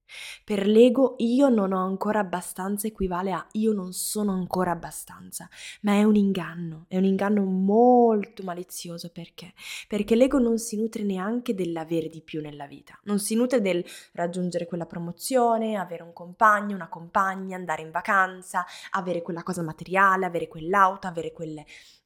Per 0.45 0.67
l'ego 0.67 1.15
io 1.19 1.49
non 1.49 1.73
ho 1.73 1.85
ancora 1.85 2.21
abbastanza 2.21 2.87
equivale 2.87 3.33
a 3.33 3.47
io 3.53 3.73
non 3.73 3.93
sono 3.93 4.33
ancora 4.33 4.71
abbastanza, 4.71 5.49
ma 5.83 5.93
è 5.93 6.03
un 6.03 6.17
inganno, 6.17 6.85
è 6.89 6.97
un 6.97 7.05
inganno 7.05 7.43
molto 7.43 8.43
malizioso 8.43 9.11
perché? 9.11 9.53
Perché 9.89 10.15
l'ego 10.15 10.39
non 10.39 10.59
si 10.59 10.77
nutre 10.77 11.03
neanche 11.03 11.55
dell'avere 11.55 12.09
di 12.09 12.23
più 12.23 12.41
nella 12.41 12.67
vita, 12.67 12.99
non 13.05 13.19
si 13.19 13.35
nutre 13.35 13.61
del 13.61 13.85
raggiungere 14.13 14.67
quella 14.67 14.87
promozione, 14.87 15.77
avere 15.77 16.03
un 16.03 16.13
compagno, 16.13 16.75
una 16.75 16.89
compagna, 16.89 17.57
andare 17.57 17.83
in 17.83 17.91
vacanza, 17.91 18.65
avere 18.91 19.23
quella 19.23 19.43
cosa 19.43 19.63
materiale, 19.63 20.27
avere 20.27 20.49
quell'auto, 20.49 21.07
avere 21.07 21.33
quelle, 21.33 21.65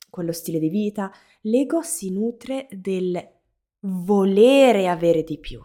quello 0.08 0.32
stile 0.32 0.58
di 0.58 0.68
vita. 0.68 1.12
L'ego 1.42 1.82
si 1.82 2.10
nutre 2.12 2.68
del 2.70 3.36
volere 3.80 4.88
avere 4.88 5.22
di 5.22 5.38
più 5.38 5.60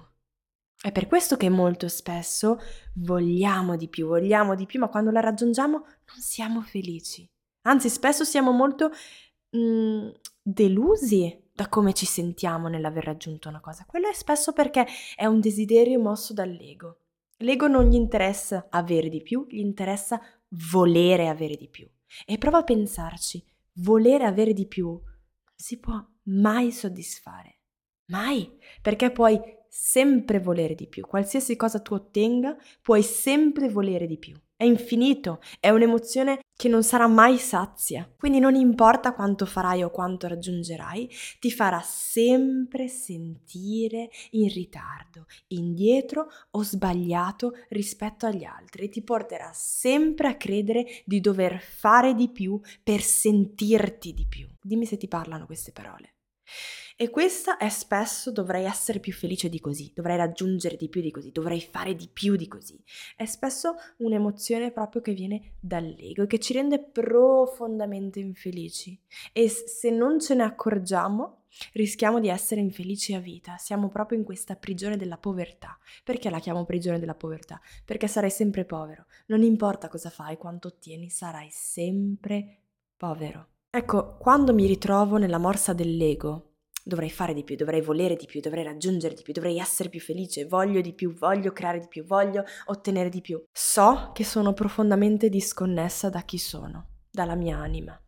è 0.83 0.91
per 0.91 1.07
questo 1.07 1.37
che 1.37 1.47
molto 1.47 1.87
spesso 1.87 2.59
vogliamo 2.95 3.77
di 3.77 3.87
più, 3.87 4.07
vogliamo 4.07 4.53
di 4.53 4.65
più, 4.65 4.81
ma 4.81 4.89
quando 4.89 5.11
la 5.11 5.21
raggiungiamo 5.21 5.77
non 5.77 6.19
siamo 6.19 6.59
felici. 6.59 7.25
Anzi, 7.61 7.87
spesso 7.87 8.25
siamo 8.25 8.51
molto 8.51 8.91
mh, 9.51 9.57
mm, 9.57 10.09
delusi 10.41 11.41
da 11.53 11.69
come 11.69 11.93
ci 11.93 12.05
sentiamo 12.05 12.67
nell'aver 12.67 13.05
raggiunto 13.05 13.47
una 13.47 13.61
cosa. 13.61 13.85
Quello 13.87 14.09
è 14.09 14.13
spesso 14.13 14.51
perché 14.51 14.85
è 15.15 15.25
un 15.25 15.39
desiderio 15.39 16.01
mosso 16.01 16.33
dall'ego. 16.33 16.97
L'ego 17.37 17.67
non 17.69 17.85
gli 17.85 17.95
interessa 17.95 18.67
avere 18.69 19.07
di 19.07 19.21
più, 19.21 19.45
gli 19.47 19.59
interessa 19.59 20.19
volere 20.69 21.29
avere 21.29 21.55
di 21.55 21.69
più. 21.69 21.89
E 22.25 22.37
prova 22.37 22.57
a 22.57 22.63
pensarci, 22.63 23.41
volere 23.75 24.25
avere 24.25 24.51
di 24.51 24.67
più 24.67 24.89
non 24.89 25.01
si 25.55 25.79
può 25.79 25.97
mai 26.23 26.73
soddisfare. 26.73 27.59
Mai, 28.07 28.57
perché 28.81 29.11
poi 29.11 29.39
sempre 29.75 30.39
volere 30.39 30.75
di 30.75 30.87
più. 30.87 31.01
Qualsiasi 31.07 31.55
cosa 31.55 31.79
tu 31.79 31.95
ottenga, 31.95 32.55
puoi 32.83 33.01
sempre 33.01 33.69
volere 33.69 34.05
di 34.05 34.19
più. 34.19 34.39
È 34.55 34.65
infinito, 34.65 35.41
è 35.59 35.69
un'emozione 35.69 36.41
che 36.55 36.69
non 36.69 36.83
sarà 36.83 37.07
mai 37.07 37.39
sazia. 37.39 38.07
Quindi 38.15 38.37
non 38.37 38.53
importa 38.53 39.13
quanto 39.13 39.47
farai 39.47 39.81
o 39.81 39.89
quanto 39.89 40.27
raggiungerai, 40.27 41.09
ti 41.39 41.49
farà 41.49 41.81
sempre 41.81 42.87
sentire 42.87 44.11
in 44.31 44.47
ritardo, 44.53 45.25
indietro 45.47 46.27
o 46.51 46.61
sbagliato 46.61 47.53
rispetto 47.69 48.27
agli 48.27 48.43
altri 48.43 48.89
ti 48.89 49.01
porterà 49.01 49.49
sempre 49.53 50.27
a 50.27 50.37
credere 50.37 50.85
di 51.03 51.19
dover 51.19 51.59
fare 51.59 52.13
di 52.13 52.29
più 52.29 52.61
per 52.83 53.01
sentirti 53.01 54.13
di 54.13 54.27
più. 54.27 54.47
Dimmi 54.61 54.85
se 54.85 54.97
ti 54.97 55.07
parlano 55.07 55.47
queste 55.47 55.71
parole. 55.71 56.13
E 56.95 57.09
questa 57.09 57.57
è 57.57 57.69
spesso 57.69 58.31
dovrei 58.31 58.65
essere 58.65 58.99
più 58.99 59.13
felice 59.13 59.49
di 59.49 59.59
così, 59.59 59.91
dovrei 59.95 60.15
raggiungere 60.15 60.75
di 60.75 60.89
più 60.89 61.01
di 61.01 61.09
così, 61.09 61.31
dovrei 61.31 61.59
fare 61.59 61.95
di 61.95 62.07
più 62.07 62.35
di 62.35 62.47
così. 62.47 62.81
È 63.15 63.25
spesso 63.25 63.75
un'emozione 63.97 64.71
proprio 64.71 65.01
che 65.01 65.13
viene 65.13 65.55
dall'ego 65.59 66.23
e 66.23 66.27
che 66.27 66.39
ci 66.39 66.53
rende 66.53 66.79
profondamente 66.79 68.19
infelici. 68.19 68.99
E 69.31 69.49
se 69.49 69.89
non 69.89 70.19
ce 70.19 70.35
ne 70.35 70.43
accorgiamo, 70.43 71.45
rischiamo 71.73 72.19
di 72.19 72.29
essere 72.29 72.61
infelici 72.61 73.13
a 73.13 73.19
vita. 73.19 73.57
Siamo 73.57 73.89
proprio 73.89 74.17
in 74.17 74.23
questa 74.23 74.55
prigione 74.55 74.95
della 74.95 75.17
povertà. 75.17 75.77
Perché 76.03 76.29
la 76.29 76.39
chiamo 76.39 76.65
prigione 76.65 76.99
della 76.99 77.15
povertà? 77.15 77.59
Perché 77.83 78.07
sarai 78.07 78.31
sempre 78.31 78.65
povero. 78.65 79.05
Non 79.27 79.41
importa 79.41 79.87
cosa 79.87 80.09
fai, 80.09 80.37
quanto 80.37 80.67
ottieni, 80.67 81.09
sarai 81.09 81.47
sempre 81.49 82.59
povero. 82.95 83.52
Ecco, 83.75 84.17
quando 84.17 84.53
mi 84.53 84.67
ritrovo 84.67 85.17
nella 85.17 85.39
morsa 85.39 85.73
dell'ego, 85.73 86.57
dovrei 86.83 87.09
fare 87.09 87.33
di 87.33 87.43
più, 87.43 87.55
dovrei 87.55 87.81
volere 87.81 88.15
di 88.15 88.27
più, 88.27 88.39
dovrei 88.39 88.63
raggiungere 88.63 89.15
di 89.15 89.23
più, 89.23 89.33
dovrei 89.33 89.57
essere 89.57 89.89
più 89.89 89.99
felice, 89.99 90.45
voglio 90.45 90.79
di 90.79 90.93
più, 90.93 91.11
voglio 91.11 91.51
creare 91.53 91.79
di 91.79 91.87
più, 91.87 92.05
voglio 92.05 92.43
ottenere 92.65 93.09
di 93.09 93.21
più. 93.21 93.43
So 93.51 94.11
che 94.13 94.23
sono 94.23 94.53
profondamente 94.53 95.27
disconnessa 95.27 96.09
da 96.09 96.21
chi 96.21 96.37
sono, 96.37 97.05
dalla 97.09 97.33
mia 97.33 97.57
anima. 97.57 97.99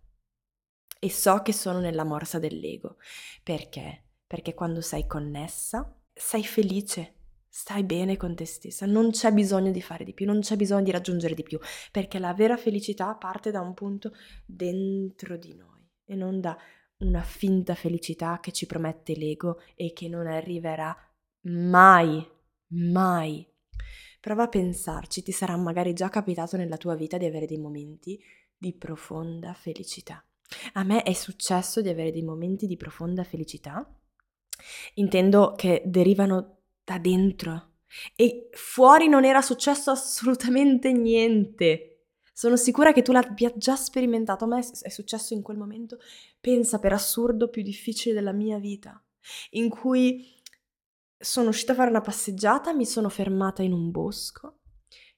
E 1.00 1.10
so 1.10 1.42
che 1.42 1.52
sono 1.52 1.80
nella 1.80 2.04
morsa 2.04 2.38
dell'ego. 2.38 2.98
Perché? 3.42 4.04
Perché 4.28 4.54
quando 4.54 4.82
sei 4.82 5.08
connessa, 5.08 6.00
sei 6.14 6.44
felice, 6.44 7.15
stai 7.58 7.86
bene 7.86 8.18
con 8.18 8.36
te 8.36 8.44
stessa, 8.44 8.86
non 8.86 9.12
c'è 9.12 9.32
bisogno 9.32 9.72
di 9.72 9.82
fare 9.82 10.04
di 10.04 10.14
più, 10.14 10.26
non 10.26 10.42
c'è 10.42 10.58
bisogno 10.58 10.84
di 10.84 10.92
raggiungere 10.92 11.34
di 11.34 11.42
più, 11.42 11.58
perché 11.90 12.20
la 12.20 12.34
vera 12.34 12.58
felicità 12.58 13.16
parte 13.16 13.50
da 13.50 13.62
un 13.62 13.74
punto 13.74 14.12
dentro 14.46 15.38
di 15.38 15.56
noi 15.56 15.90
e 16.04 16.16
non 16.16 16.42
da 16.42 16.58
una 16.98 17.22
finta 17.22 17.74
felicità 17.74 18.42
che 18.42 18.52
ci 18.52 18.66
promette 18.66 19.16
l'ego 19.16 19.62
e 19.74 19.94
che 19.94 20.10
non 20.10 20.28
arriverà 20.28 20.94
mai, 21.44 22.28
mai. 22.72 23.48
Prova 24.20 24.44
a 24.44 24.50
pensarci, 24.50 25.24
ti 25.24 25.32
sarà 25.32 25.56
magari 25.56 25.94
già 25.94 26.10
capitato 26.10 26.58
nella 26.58 26.76
tua 26.76 26.96
vita 26.96 27.18
di 27.18 27.26
avere 27.26 27.46
dei 27.46 27.58
momenti 27.58 28.22
di 28.58 28.74
profonda 28.74 29.54
felicità. 29.54 30.22
A 30.74 30.84
me 30.84 31.04
è 31.04 31.14
successo 31.14 31.82
di 31.82 31.88
avere 31.88 32.12
dei 32.12 32.24
momenti 32.24 32.68
di 32.68 32.76
profonda 32.76 33.24
felicità, 33.24 33.90
intendo 34.96 35.54
che 35.56 35.84
derivano 35.86 36.55
da 36.86 36.98
dentro 37.00 37.72
e 38.16 38.50
fuori 38.54 39.08
non 39.08 39.26
era 39.26 39.42
successo 39.42 39.92
assolutamente 39.92 40.92
niente. 40.94 41.92
Sono 42.34 42.58
sicura 42.58 42.92
che 42.92 43.02
tu 43.02 43.12
l'abbia 43.12 43.52
già 43.56 43.76
sperimentato, 43.76 44.44
a 44.44 44.48
me 44.48 44.60
è 44.82 44.90
successo 44.90 45.34
in 45.34 45.42
quel 45.42 45.58
momento, 45.58 45.98
pensa 46.40 46.80
per 46.80 46.92
assurdo, 46.92 47.50
più 47.50 47.64
difficile 47.64 48.14
della 48.14 48.34
mia 48.34 48.60
vita, 48.60 49.02
in 49.52 49.70
cui 49.70 50.34
sono 51.18 51.50
uscita 51.50 51.72
a 51.72 51.76
fare 51.76 51.90
una 51.90 52.02
passeggiata, 52.02 52.74
mi 52.74 52.86
sono 52.86 53.08
fermata 53.08 53.64
in 53.64 53.72
un 53.72 53.90
bosco, 53.90 54.60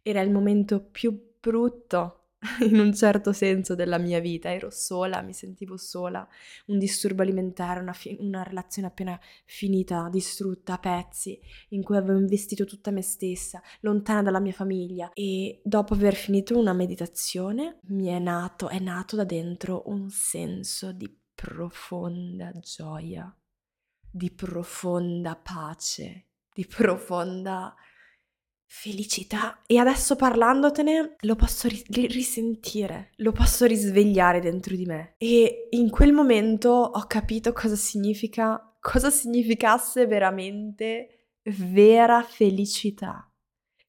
era 0.03 0.21
il 0.21 0.29
momento 0.29 0.79
più 0.79 1.35
brutto 1.39 2.16
in 2.69 2.79
un 2.79 2.93
certo 2.93 3.33
senso 3.33 3.73
della 3.73 3.97
mia 3.97 4.19
vita, 4.19 4.53
ero 4.53 4.69
sola, 4.69 5.21
mi 5.21 5.33
sentivo 5.33 5.75
sola, 5.75 6.27
un 6.67 6.77
disturbo 6.77 7.23
alimentare, 7.23 7.79
una, 7.79 7.93
fi- 7.93 8.15
una, 8.19 8.43
relazione 8.43 8.87
appena 8.87 9.19
finita, 9.45 10.07
distrutta 10.11 10.73
a 10.73 10.77
pezzi, 10.77 11.39
in 11.69 11.83
cui 11.83 11.97
avevo 11.97 12.19
investito 12.19 12.65
tutta 12.65 12.91
me 12.91 13.01
stessa, 13.01 13.61
lontana 13.81 14.21
dalla 14.21 14.39
mia 14.39 14.53
famiglia. 14.53 15.09
E 15.13 15.61
dopo 15.63 15.95
aver 15.95 16.13
finito 16.13 16.57
una 16.57 16.73
meditazione 16.73 17.79
mi 17.87 18.07
è 18.07 18.19
nato, 18.19 18.69
è 18.69 18.79
nato 18.79 19.15
da 19.15 19.23
dentro 19.23 19.83
un 19.87 20.09
senso 20.09 20.91
di 20.91 21.11
profonda 21.33 22.51
gioia, 22.59 23.35
di 24.11 24.31
profonda 24.31 25.35
pace, 25.35 26.25
di 26.53 26.65
profonda 26.67 27.75
felicità. 28.67 29.61
E 29.65 29.77
adesso 29.77 30.15
parlandotene 30.15 31.15
lo 31.21 31.35
posso 31.35 31.67
ri- 31.67 31.83
risentire, 32.07 33.11
lo 33.17 33.31
posso 33.31 33.65
risvegliare 33.65 34.39
dentro 34.39 34.75
di 34.75 34.85
me. 34.85 35.15
E 35.17 35.67
in 35.71 35.89
quel 35.89 36.13
momento 36.13 36.69
ho 36.69 37.05
capito 37.07 37.53
cosa 37.53 37.75
significa, 37.75 38.75
cosa 38.79 39.09
significasse 39.09 40.05
veramente 40.05 41.29
vera 41.43 42.21
felicità 42.21 43.31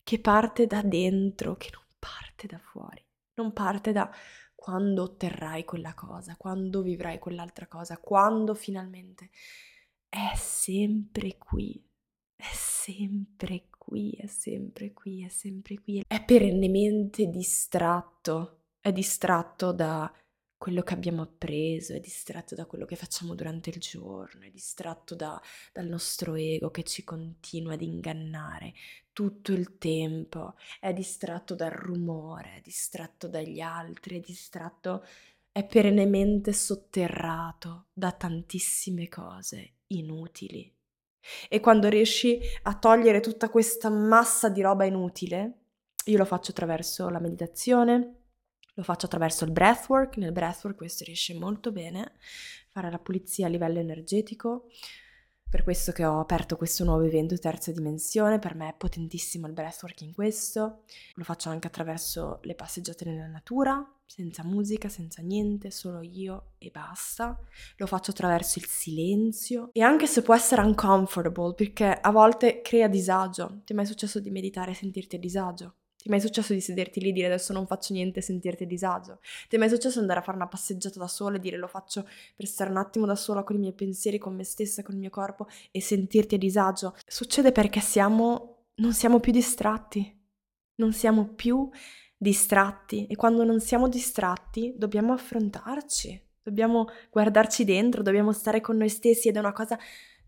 che 0.02 0.20
parte 0.20 0.66
da 0.66 0.80
dentro, 0.82 1.56
che 1.56 1.70
non 1.72 1.84
parte 1.98 2.46
da 2.46 2.58
fuori, 2.58 3.04
non 3.34 3.52
parte 3.52 3.92
da 3.92 4.10
quando 4.54 5.02
otterrai 5.02 5.64
quella 5.64 5.92
cosa, 5.94 6.36
quando 6.36 6.82
vivrai 6.82 7.18
quell'altra 7.18 7.66
cosa, 7.66 7.98
quando 7.98 8.54
finalmente 8.54 9.30
è 10.08 10.32
sempre 10.34 11.36
qui, 11.36 11.84
è 12.34 12.50
sempre 12.52 13.68
qui 13.88 14.10
è 14.10 14.26
sempre 14.26 14.92
qui, 14.92 15.24
è 15.24 15.28
sempre 15.28 15.80
qui. 15.80 16.04
È 16.06 16.22
perennemente 16.22 17.26
distratto, 17.28 18.64
è 18.80 18.92
distratto 18.92 19.72
da 19.72 20.12
quello 20.58 20.82
che 20.82 20.92
abbiamo 20.92 21.22
appreso, 21.22 21.94
è 21.94 22.00
distratto 22.00 22.54
da 22.54 22.66
quello 22.66 22.84
che 22.84 22.96
facciamo 22.96 23.34
durante 23.34 23.70
il 23.70 23.78
giorno, 23.78 24.44
è 24.44 24.50
distratto 24.50 25.14
da, 25.14 25.40
dal 25.72 25.86
nostro 25.86 26.34
ego 26.34 26.70
che 26.70 26.82
ci 26.82 27.02
continua 27.02 27.72
ad 27.74 27.80
ingannare 27.80 28.74
tutto 29.12 29.52
il 29.52 29.78
tempo, 29.78 30.56
è 30.80 30.92
distratto 30.92 31.54
dal 31.54 31.70
rumore, 31.70 32.56
è 32.56 32.60
distratto 32.60 33.26
dagli 33.26 33.60
altri, 33.60 34.18
è 34.18 34.20
distratto, 34.20 35.02
è 35.50 35.64
perennemente 35.64 36.52
sotterrato 36.52 37.86
da 37.92 38.12
tantissime 38.12 39.08
cose 39.08 39.76
inutili 39.86 40.77
e 41.48 41.60
quando 41.60 41.88
riesci 41.88 42.40
a 42.62 42.74
togliere 42.76 43.20
tutta 43.20 43.48
questa 43.48 43.90
massa 43.90 44.48
di 44.48 44.60
roba 44.62 44.84
inutile, 44.84 45.52
io 46.04 46.18
lo 46.18 46.24
faccio 46.24 46.50
attraverso 46.50 47.08
la 47.08 47.20
meditazione, 47.20 48.14
lo 48.74 48.82
faccio 48.82 49.06
attraverso 49.06 49.44
il 49.44 49.50
breathwork, 49.50 50.16
nel 50.16 50.32
breathwork 50.32 50.76
questo 50.76 51.04
riesce 51.04 51.34
molto 51.34 51.72
bene, 51.72 52.12
fare 52.68 52.90
la 52.90 52.98
pulizia 52.98 53.46
a 53.46 53.48
livello 53.48 53.78
energetico, 53.78 54.68
per 55.50 55.62
questo 55.62 55.92
che 55.92 56.04
ho 56.04 56.20
aperto 56.20 56.56
questo 56.56 56.84
nuovo 56.84 57.04
evento 57.04 57.36
terza 57.38 57.72
dimensione, 57.72 58.38
per 58.38 58.54
me 58.54 58.68
è 58.68 58.74
potentissimo 58.76 59.46
il 59.46 59.54
breathwork 59.54 60.02
in 60.02 60.12
questo, 60.12 60.82
lo 61.14 61.24
faccio 61.24 61.48
anche 61.48 61.66
attraverso 61.66 62.40
le 62.42 62.54
passeggiate 62.54 63.06
nella 63.06 63.26
natura, 63.26 63.82
senza 64.04 64.42
musica, 64.42 64.88
senza 64.88 65.22
niente, 65.22 65.70
solo 65.70 66.00
io 66.00 66.52
e 66.58 66.70
basta. 66.70 67.38
Lo 67.76 67.86
faccio 67.86 68.10
attraverso 68.10 68.58
il 68.58 68.66
silenzio 68.66 69.70
e 69.72 69.82
anche 69.82 70.06
se 70.06 70.22
può 70.22 70.34
essere 70.34 70.62
uncomfortable 70.62 71.54
perché 71.54 71.92
a 71.92 72.10
volte 72.10 72.60
crea 72.62 72.88
disagio. 72.88 73.60
Ti 73.64 73.72
è 73.72 73.76
mai 73.76 73.86
successo 73.86 74.20
di 74.20 74.30
meditare 74.30 74.72
e 74.72 74.74
sentirti 74.74 75.16
a 75.16 75.18
disagio? 75.18 75.74
Ti 76.00 76.06
è 76.06 76.10
mai 76.10 76.20
successo 76.20 76.52
di 76.52 76.60
sederti 76.60 77.00
lì 77.00 77.08
e 77.08 77.12
dire 77.12 77.26
adesso 77.26 77.52
non 77.52 77.66
faccio 77.66 77.92
niente 77.92 78.20
e 78.20 78.22
sentirti 78.22 78.62
a 78.62 78.66
disagio? 78.66 79.18
Ti 79.48 79.56
è 79.56 79.58
mai 79.58 79.68
successo 79.68 79.98
andare 79.98 80.20
a 80.20 80.22
fare 80.22 80.36
una 80.36 80.46
passeggiata 80.46 80.96
da 80.96 81.08
sola 81.08 81.36
e 81.36 81.40
dire 81.40 81.56
lo 81.56 81.66
faccio 81.66 82.08
per 82.36 82.46
stare 82.46 82.70
un 82.70 82.76
attimo 82.76 83.04
da 83.04 83.16
sola 83.16 83.42
con 83.42 83.56
i 83.56 83.58
miei 83.58 83.72
pensieri, 83.72 84.16
con 84.16 84.36
me 84.36 84.44
stessa, 84.44 84.84
con 84.84 84.94
il 84.94 85.00
mio 85.00 85.10
corpo 85.10 85.48
e 85.72 85.82
sentirti 85.82 86.36
a 86.36 86.38
disagio? 86.38 86.94
Succede 87.04 87.50
perché 87.50 87.80
siamo, 87.80 88.66
non 88.76 88.92
siamo 88.92 89.18
più 89.18 89.32
distratti, 89.32 90.16
non 90.76 90.92
siamo 90.92 91.34
più 91.34 91.68
distratti 92.16 93.08
e 93.08 93.16
quando 93.16 93.42
non 93.42 93.58
siamo 93.58 93.88
distratti 93.88 94.74
dobbiamo 94.76 95.12
affrontarci, 95.12 96.22
dobbiamo 96.44 96.86
guardarci 97.10 97.64
dentro, 97.64 98.02
dobbiamo 98.02 98.30
stare 98.32 98.60
con 98.60 98.76
noi 98.76 98.88
stessi 98.88 99.26
ed 99.26 99.34
è 99.34 99.40
una 99.40 99.52
cosa 99.52 99.76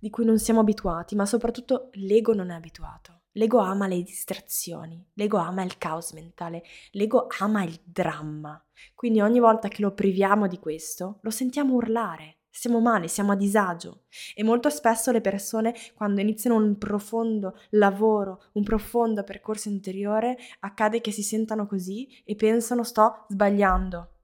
di 0.01 0.11
cui 0.11 0.25
non 0.25 0.41
siamo 0.41 0.59
abituati, 0.59 1.15
ma 1.15 1.27
soprattutto 1.27 1.91
l'ego 1.93 2.35
non 2.35 2.51
è 2.51 2.55
abituato. 2.55 3.20
L'ego 3.33 3.59
ama 3.59 3.87
le 3.87 4.03
distrazioni, 4.03 5.05
l'ego 5.15 5.39
ama 5.39 5.63
il 5.63 5.79
caos 5.79 6.13
mentale, 6.13 6.63
l'ego 6.93 7.27
ama 7.39 7.63
il 7.63 7.81
dramma. 7.85 8.63
Quindi 8.95 9.21
ogni 9.21 9.39
volta 9.39 9.69
che 9.69 9.83
lo 9.83 9.93
priviamo 9.93 10.49
di 10.49 10.59
questo, 10.59 11.19
lo 11.23 11.31
sentiamo 11.31 11.75
urlare, 11.75 12.41
Stiamo 12.53 12.81
male, 12.81 13.07
siamo 13.07 13.31
a 13.31 13.37
disagio. 13.37 14.03
E 14.35 14.43
molto 14.43 14.71
spesso 14.71 15.13
le 15.13 15.21
persone 15.21 15.73
quando 15.95 16.21
iniziano 16.21 16.57
un 16.57 16.77
profondo 16.79 17.57
lavoro, 17.71 18.43
un 18.55 18.65
profondo 18.65 19.23
percorso 19.23 19.69
interiore, 19.69 20.37
accade 20.59 21.01
che 21.01 21.13
si 21.13 21.23
sentano 21.23 21.67
così 21.67 22.09
e 22.25 22.35
pensano 22.35 22.83
sto 22.83 23.27
sbagliando, 23.29 24.20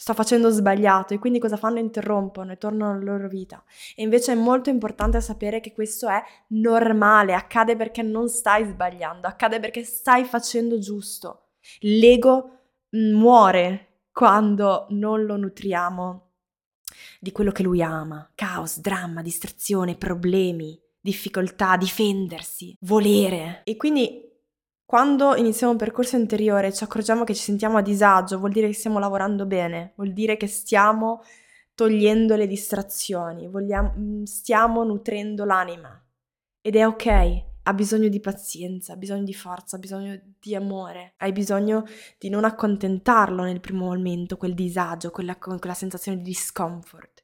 sto 0.00 0.14
facendo 0.14 0.48
sbagliato 0.50 1.12
e 1.12 1.18
quindi 1.18 1.40
cosa 1.40 1.56
fanno? 1.56 1.80
Interrompono 1.80 2.52
e 2.52 2.56
tornano 2.56 2.92
alla 2.92 3.02
loro 3.02 3.26
vita. 3.26 3.64
E 3.96 4.04
invece 4.04 4.32
è 4.32 4.36
molto 4.36 4.70
importante 4.70 5.20
sapere 5.20 5.58
che 5.58 5.72
questo 5.72 6.08
è 6.08 6.22
normale, 6.50 7.34
accade 7.34 7.74
perché 7.74 8.02
non 8.02 8.28
stai 8.28 8.64
sbagliando, 8.64 9.26
accade 9.26 9.58
perché 9.58 9.82
stai 9.82 10.24
facendo 10.24 10.78
giusto. 10.78 11.48
L'ego 11.80 12.60
mm, 12.96 13.12
muore 13.12 13.86
quando 14.12 14.86
non 14.90 15.24
lo 15.24 15.36
nutriamo 15.36 16.30
di 17.18 17.32
quello 17.32 17.50
che 17.50 17.64
lui 17.64 17.82
ama. 17.82 18.30
Caos, 18.36 18.78
dramma, 18.78 19.20
distrazione, 19.20 19.96
problemi, 19.96 20.80
difficoltà, 21.00 21.76
difendersi, 21.76 22.76
volere. 22.82 23.62
E 23.64 23.76
quindi 23.76 24.27
quando 24.88 25.34
iniziamo 25.34 25.72
un 25.72 25.78
percorso 25.78 26.16
interiore 26.16 26.68
e 26.68 26.72
ci 26.72 26.82
accorgiamo 26.82 27.24
che 27.24 27.34
ci 27.34 27.42
sentiamo 27.42 27.76
a 27.76 27.82
disagio, 27.82 28.38
vuol 28.38 28.52
dire 28.52 28.68
che 28.68 28.72
stiamo 28.72 28.98
lavorando 28.98 29.44
bene, 29.44 29.92
vuol 29.96 30.14
dire 30.14 30.38
che 30.38 30.46
stiamo 30.46 31.22
togliendo 31.74 32.36
le 32.36 32.46
distrazioni, 32.46 33.48
vogliamo, 33.48 33.92
mm, 33.94 34.22
stiamo 34.22 34.84
nutrendo 34.84 35.44
l'anima. 35.44 36.02
Ed 36.62 36.74
è 36.74 36.86
ok, 36.86 37.06
ha 37.64 37.74
bisogno 37.74 38.08
di 38.08 38.18
pazienza, 38.18 38.94
ha 38.94 38.96
bisogno 38.96 39.24
di 39.24 39.34
forza, 39.34 39.76
ha 39.76 39.78
bisogno 39.78 40.18
di 40.40 40.54
amore, 40.54 41.12
hai 41.18 41.32
bisogno 41.32 41.84
di 42.16 42.30
non 42.30 42.44
accontentarlo 42.44 43.42
nel 43.42 43.60
primo 43.60 43.84
momento, 43.84 44.38
quel 44.38 44.54
disagio, 44.54 45.10
quella, 45.10 45.36
quella 45.36 45.74
sensazione 45.74 46.16
di 46.16 46.24
discomfort. 46.24 47.17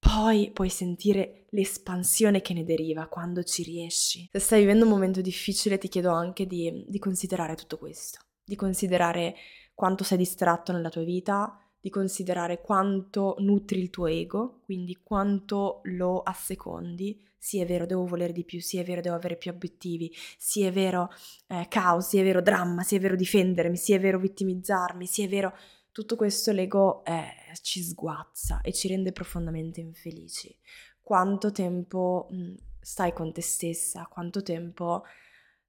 Poi 0.00 0.50
puoi 0.52 0.70
sentire 0.70 1.44
l'espansione 1.50 2.40
che 2.40 2.54
ne 2.54 2.64
deriva 2.64 3.06
quando 3.06 3.42
ci 3.42 3.62
riesci. 3.62 4.28
Se 4.32 4.38
stai 4.38 4.60
vivendo 4.60 4.84
un 4.84 4.90
momento 4.90 5.20
difficile 5.20 5.78
ti 5.78 5.88
chiedo 5.88 6.10
anche 6.10 6.46
di, 6.46 6.84
di 6.88 6.98
considerare 6.98 7.54
tutto 7.54 7.78
questo, 7.78 8.18
di 8.42 8.56
considerare 8.56 9.36
quanto 9.74 10.02
sei 10.02 10.18
distratto 10.18 10.72
nella 10.72 10.88
tua 10.88 11.02
vita, 11.04 11.56
di 11.78 11.90
considerare 11.90 12.60
quanto 12.60 13.36
nutri 13.38 13.78
il 13.78 13.90
tuo 13.90 14.06
ego, 14.06 14.60
quindi 14.64 14.98
quanto 15.02 15.80
lo 15.84 16.22
assecondi. 16.22 17.28
Sì, 17.42 17.58
è 17.60 17.64
vero, 17.66 17.86
devo 17.86 18.04
volere 18.04 18.32
di 18.32 18.44
più, 18.44 18.60
sì, 18.60 18.76
è 18.76 18.84
vero, 18.84 19.00
devo 19.00 19.16
avere 19.16 19.36
più 19.36 19.50
obiettivi, 19.50 20.14
sì, 20.36 20.62
è 20.62 20.70
vero, 20.70 21.08
eh, 21.46 21.66
caos, 21.70 22.08
sì, 22.08 22.18
è 22.18 22.22
vero, 22.22 22.42
dramma, 22.42 22.82
sì, 22.82 22.96
è 22.96 23.00
vero, 23.00 23.16
difendermi, 23.16 23.78
sì, 23.78 23.94
è 23.94 24.00
vero, 24.00 24.18
vittimizzarmi, 24.18 25.06
sì, 25.06 25.22
è 25.22 25.28
vero. 25.28 25.54
Tutto 25.92 26.16
questo 26.16 26.52
l'ego 26.52 27.04
eh, 27.04 27.32
ci 27.62 27.82
sguazza 27.82 28.60
e 28.60 28.72
ci 28.72 28.88
rende 28.88 29.12
profondamente 29.12 29.80
infelici. 29.80 30.56
Quanto 31.00 31.50
tempo 31.50 32.28
mh, 32.30 32.54
stai 32.80 33.12
con 33.12 33.32
te 33.32 33.42
stessa, 33.42 34.06
quanto 34.08 34.42
tempo 34.42 35.04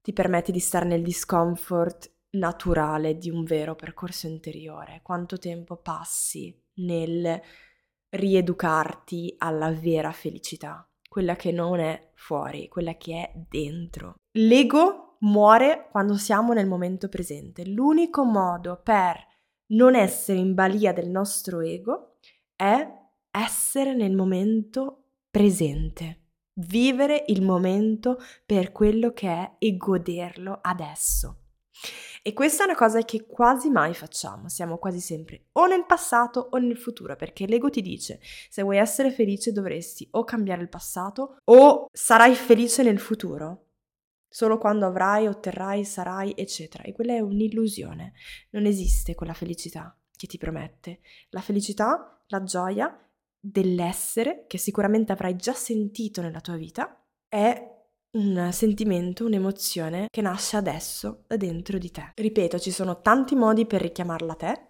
ti 0.02 0.14
permetti 0.14 0.52
di 0.52 0.60
stare 0.60 0.86
nel 0.86 1.02
discomfort 1.02 2.12
naturale 2.32 3.18
di 3.18 3.30
un 3.30 3.44
vero 3.44 3.76
percorso 3.76 4.28
interiore, 4.28 5.02
quanto 5.04 5.38
tempo 5.38 5.78
passi 5.78 6.56
nel 6.76 7.42
rieducarti 8.10 9.36
alla 9.38 9.72
vera 9.72 10.12
felicità, 10.12 10.88
quella 11.10 11.36
che 11.36 11.52
non 11.52 11.80
è 11.80 12.12
fuori, 12.14 12.68
quella 12.68 12.96
che 12.96 13.14
è 13.14 13.32
dentro. 13.50 14.16
L'ego 14.34 15.18
muore 15.22 15.88
quando 15.92 16.16
siamo 16.16 16.54
nel 16.54 16.68
momento 16.68 17.10
presente. 17.10 17.66
L'unico 17.66 18.24
modo 18.24 18.80
per 18.82 19.30
non 19.72 19.96
essere 19.96 20.40
in 20.40 20.54
balia 20.54 20.94
del 20.94 21.10
nostro 21.10 21.62
ego 21.62 22.18
è 22.56 22.88
essere 23.32 23.94
nel 23.94 24.16
momento 24.16 25.04
presente 25.30 26.22
vivere 26.56 27.24
il 27.28 27.42
momento 27.42 28.20
per 28.46 28.72
quello 28.72 29.14
che 29.14 29.28
è 29.28 29.56
e 29.60 29.78
goderlo 29.78 30.60
adesso. 30.62 31.38
E 32.24 32.34
questa 32.34 32.64
è 32.64 32.66
una 32.68 32.76
cosa 32.76 33.02
che 33.02 33.26
quasi 33.26 33.70
mai 33.70 33.96
facciamo, 33.96 34.48
siamo 34.48 34.78
quasi 34.78 35.00
sempre 35.00 35.48
o 35.54 35.66
nel 35.66 35.86
passato 35.88 36.50
o 36.52 36.58
nel 36.58 36.78
futuro, 36.78 37.16
perché 37.16 37.48
l'ego 37.48 37.70
ti 37.70 37.82
dice 37.82 38.20
se 38.22 38.62
vuoi 38.62 38.78
essere 38.78 39.12
felice 39.12 39.52
dovresti 39.52 40.08
o 40.12 40.24
cambiare 40.24 40.62
il 40.62 40.70
passato 40.70 41.38
o 41.46 41.88
sarai 41.92 42.36
felice 42.36 42.84
nel 42.84 43.00
futuro, 43.00 43.71
solo 44.32 44.58
quando 44.58 44.86
avrai, 44.86 45.28
otterrai, 45.28 45.84
sarai, 45.84 46.34
eccetera. 46.38 46.84
E 46.84 46.94
quella 46.94 47.14
è 47.14 47.20
un'illusione, 47.20 48.14
non 48.52 48.66
esiste 48.66 49.14
quella 49.14 49.34
felicità 49.34 49.96
che 50.16 50.26
ti 50.26 50.38
promette. 50.38 51.02
La 51.32 51.42
felicità, 51.42 52.24
la 52.28 52.44
gioia 52.44 52.98
dell'essere, 53.38 54.46
che 54.48 54.58
sicuramente 54.58 55.12
avrai 55.12 55.36
già 55.36 55.54
sentito 55.54 56.22
nella 56.22 56.40
tua 56.40 56.56
vita, 56.56 57.04
è 57.28 57.70
un 58.12 58.50
sentimento, 58.54 59.26
un'emozione 59.26 60.08
che 60.10 60.22
nasce 60.22 60.56
adesso 60.56 61.26
dentro 61.28 61.78
di 61.78 61.92
te. 61.92 62.12
Ripeto, 62.16 62.58
ci 62.58 62.72
sono 62.72 63.02
tanti 63.02 63.36
modi 63.36 63.66
per 63.66 63.82
richiamarla 63.82 64.32
a 64.32 64.36
te. 64.36 64.68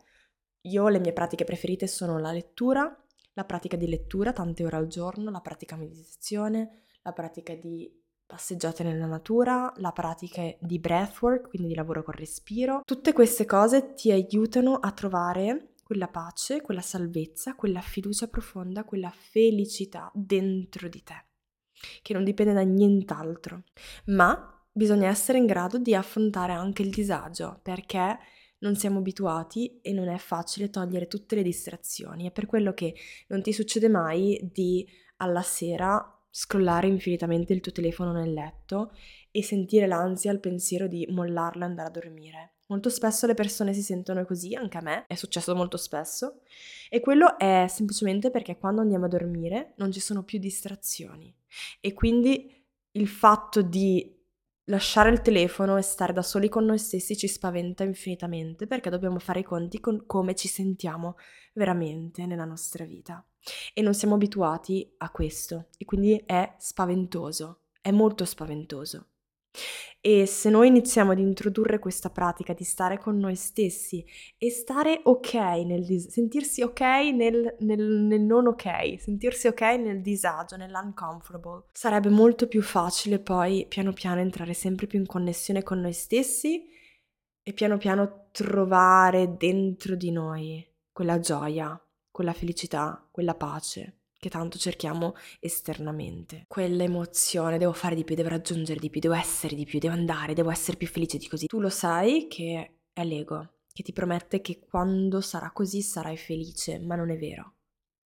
Io 0.61 0.87
le 0.87 0.99
mie 0.99 1.13
pratiche 1.13 1.43
preferite 1.43 1.85
sono 1.85 2.17
la 2.17 2.31
lettura, 2.31 2.95
la 3.33 3.45
pratica 3.45 3.77
di 3.77 3.87
lettura 3.87 4.33
tante 4.33 4.65
ore 4.65 4.77
al 4.77 4.87
giorno, 4.87 5.29
la 5.29 5.41
pratica 5.41 5.75
meditazione, 5.75 6.85
la 7.03 7.13
pratica 7.13 7.53
di 7.55 8.00
passeggiate 8.31 8.81
nella 8.83 9.07
natura, 9.07 9.73
la 9.75 9.91
pratica 9.91 10.41
di 10.57 10.79
breathwork, 10.79 11.49
quindi 11.49 11.67
di 11.67 11.75
lavoro 11.75 12.01
col 12.01 12.13
respiro. 12.13 12.81
Tutte 12.85 13.11
queste 13.11 13.45
cose 13.45 13.93
ti 13.93 14.09
aiutano 14.09 14.75
a 14.75 14.91
trovare 14.93 15.73
quella 15.83 16.07
pace, 16.07 16.61
quella 16.61 16.79
salvezza, 16.79 17.55
quella 17.55 17.81
fiducia 17.81 18.27
profonda, 18.27 18.85
quella 18.85 19.11
felicità 19.13 20.09
dentro 20.13 20.87
di 20.87 21.03
te, 21.03 21.25
che 22.01 22.13
non 22.13 22.23
dipende 22.23 22.53
da 22.53 22.61
nient'altro. 22.61 23.63
Ma 24.05 24.65
bisogna 24.71 25.09
essere 25.09 25.37
in 25.37 25.45
grado 25.45 25.77
di 25.77 25.93
affrontare 25.93 26.53
anche 26.53 26.83
il 26.83 26.89
disagio, 26.89 27.59
perché 27.61 28.17
non 28.59 28.77
siamo 28.77 28.99
abituati 28.99 29.81
e 29.81 29.91
non 29.91 30.07
è 30.07 30.17
facile 30.17 30.69
togliere 30.69 31.07
tutte 31.07 31.35
le 31.35 31.43
distrazioni. 31.43 32.27
È 32.27 32.31
per 32.31 32.45
quello 32.45 32.73
che 32.73 32.95
non 33.27 33.41
ti 33.41 33.51
succede 33.51 33.89
mai 33.89 34.39
di 34.53 34.87
alla 35.17 35.41
sera 35.41 36.15
scrollare 36.31 36.87
infinitamente 36.87 37.53
il 37.53 37.59
tuo 37.59 37.71
telefono 37.71 38.13
nel 38.13 38.33
letto 38.33 38.93
e 39.29 39.43
sentire 39.43 39.85
l'ansia 39.85 40.31
al 40.31 40.39
pensiero 40.39 40.87
di 40.87 41.05
mollarlo 41.09 41.61
e 41.61 41.65
andare 41.65 41.89
a 41.89 41.91
dormire. 41.91 42.53
Molto 42.67 42.89
spesso 42.89 43.27
le 43.27 43.33
persone 43.33 43.73
si 43.73 43.81
sentono 43.81 44.23
così, 44.25 44.55
anche 44.55 44.77
a 44.77 44.81
me, 44.81 45.05
è 45.07 45.15
successo 45.15 45.53
molto 45.53 45.75
spesso, 45.75 46.39
e 46.89 47.01
quello 47.01 47.37
è 47.37 47.65
semplicemente 47.67 48.31
perché 48.31 48.57
quando 48.57 48.79
andiamo 48.79 49.05
a 49.05 49.09
dormire 49.09 49.73
non 49.75 49.91
ci 49.91 49.99
sono 49.99 50.23
più 50.23 50.39
distrazioni 50.39 51.35
e 51.81 51.91
quindi 51.91 52.49
il 52.91 53.07
fatto 53.09 53.61
di 53.61 54.20
lasciare 54.71 55.09
il 55.09 55.21
telefono 55.21 55.75
e 55.77 55.81
stare 55.81 56.13
da 56.13 56.21
soli 56.21 56.47
con 56.47 56.63
noi 56.63 56.79
stessi 56.79 57.17
ci 57.17 57.27
spaventa 57.27 57.83
infinitamente 57.83 58.67
perché 58.67 58.89
dobbiamo 58.89 59.19
fare 59.19 59.41
i 59.41 59.43
conti 59.43 59.81
con 59.81 60.05
come 60.05 60.33
ci 60.33 60.47
sentiamo 60.47 61.17
veramente 61.53 62.25
nella 62.25 62.45
nostra 62.45 62.85
vita 62.85 63.23
e 63.73 63.81
non 63.81 63.93
siamo 63.93 64.15
abituati 64.15 64.89
a 64.99 65.11
questo 65.11 65.67
e 65.77 65.83
quindi 65.83 66.23
è 66.25 66.55
spaventoso, 66.57 67.63
è 67.81 67.91
molto 67.91 68.23
spaventoso. 68.23 69.07
E 70.03 70.25
se 70.25 70.49
noi 70.49 70.67
iniziamo 70.67 71.11
ad 71.11 71.19
introdurre 71.19 71.77
questa 71.77 72.09
pratica 72.09 72.53
di 72.53 72.63
stare 72.63 72.97
con 72.97 73.19
noi 73.19 73.35
stessi 73.35 74.03
e 74.35 74.49
stare 74.49 75.01
ok, 75.03 75.33
nel 75.35 75.85
dis- 75.85 76.07
sentirsi 76.07 76.63
ok 76.63 76.81
nel, 77.13 77.55
nel, 77.59 77.79
nel 77.79 78.21
non 78.21 78.47
ok, 78.47 78.99
sentirsi 78.99 79.45
ok 79.45 79.61
nel 79.61 80.01
disagio, 80.01 80.55
nell'uncomfortable, 80.55 81.65
sarebbe 81.71 82.09
molto 82.09 82.47
più 82.47 82.63
facile 82.63 83.19
poi 83.19 83.67
piano 83.69 83.93
piano 83.93 84.21
entrare 84.21 84.55
sempre 84.55 84.87
più 84.87 84.97
in 84.97 85.05
connessione 85.05 85.61
con 85.61 85.79
noi 85.79 85.93
stessi 85.93 86.65
e 87.43 87.53
piano 87.53 87.77
piano 87.77 88.29
trovare 88.31 89.35
dentro 89.37 89.95
di 89.95 90.09
noi 90.09 90.67
quella 90.91 91.19
gioia, 91.19 91.79
quella 92.09 92.33
felicità, 92.33 93.07
quella 93.11 93.35
pace 93.35 94.00
che 94.21 94.29
tanto 94.29 94.59
cerchiamo 94.59 95.15
esternamente. 95.39 96.45
Quell'emozione, 96.47 97.57
devo 97.57 97.73
fare 97.73 97.95
di 97.95 98.03
più, 98.03 98.13
devo 98.13 98.29
raggiungere 98.29 98.79
di 98.79 98.91
più, 98.91 99.01
devo 99.01 99.15
essere 99.15 99.55
di 99.55 99.65
più, 99.65 99.79
devo 99.79 99.95
andare, 99.95 100.35
devo 100.35 100.51
essere 100.51 100.77
più 100.77 100.85
felice 100.85 101.17
di 101.17 101.27
così. 101.27 101.47
Tu 101.47 101.59
lo 101.59 101.69
sai 101.69 102.27
che 102.27 102.81
è 102.93 103.03
l'ego, 103.03 103.61
che 103.73 103.81
ti 103.81 103.91
promette 103.91 104.39
che 104.39 104.59
quando 104.59 105.21
sarà 105.21 105.49
così 105.49 105.81
sarai 105.81 106.17
felice, 106.17 106.77
ma 106.77 106.95
non 106.95 107.09
è 107.09 107.17
vero. 107.17 107.55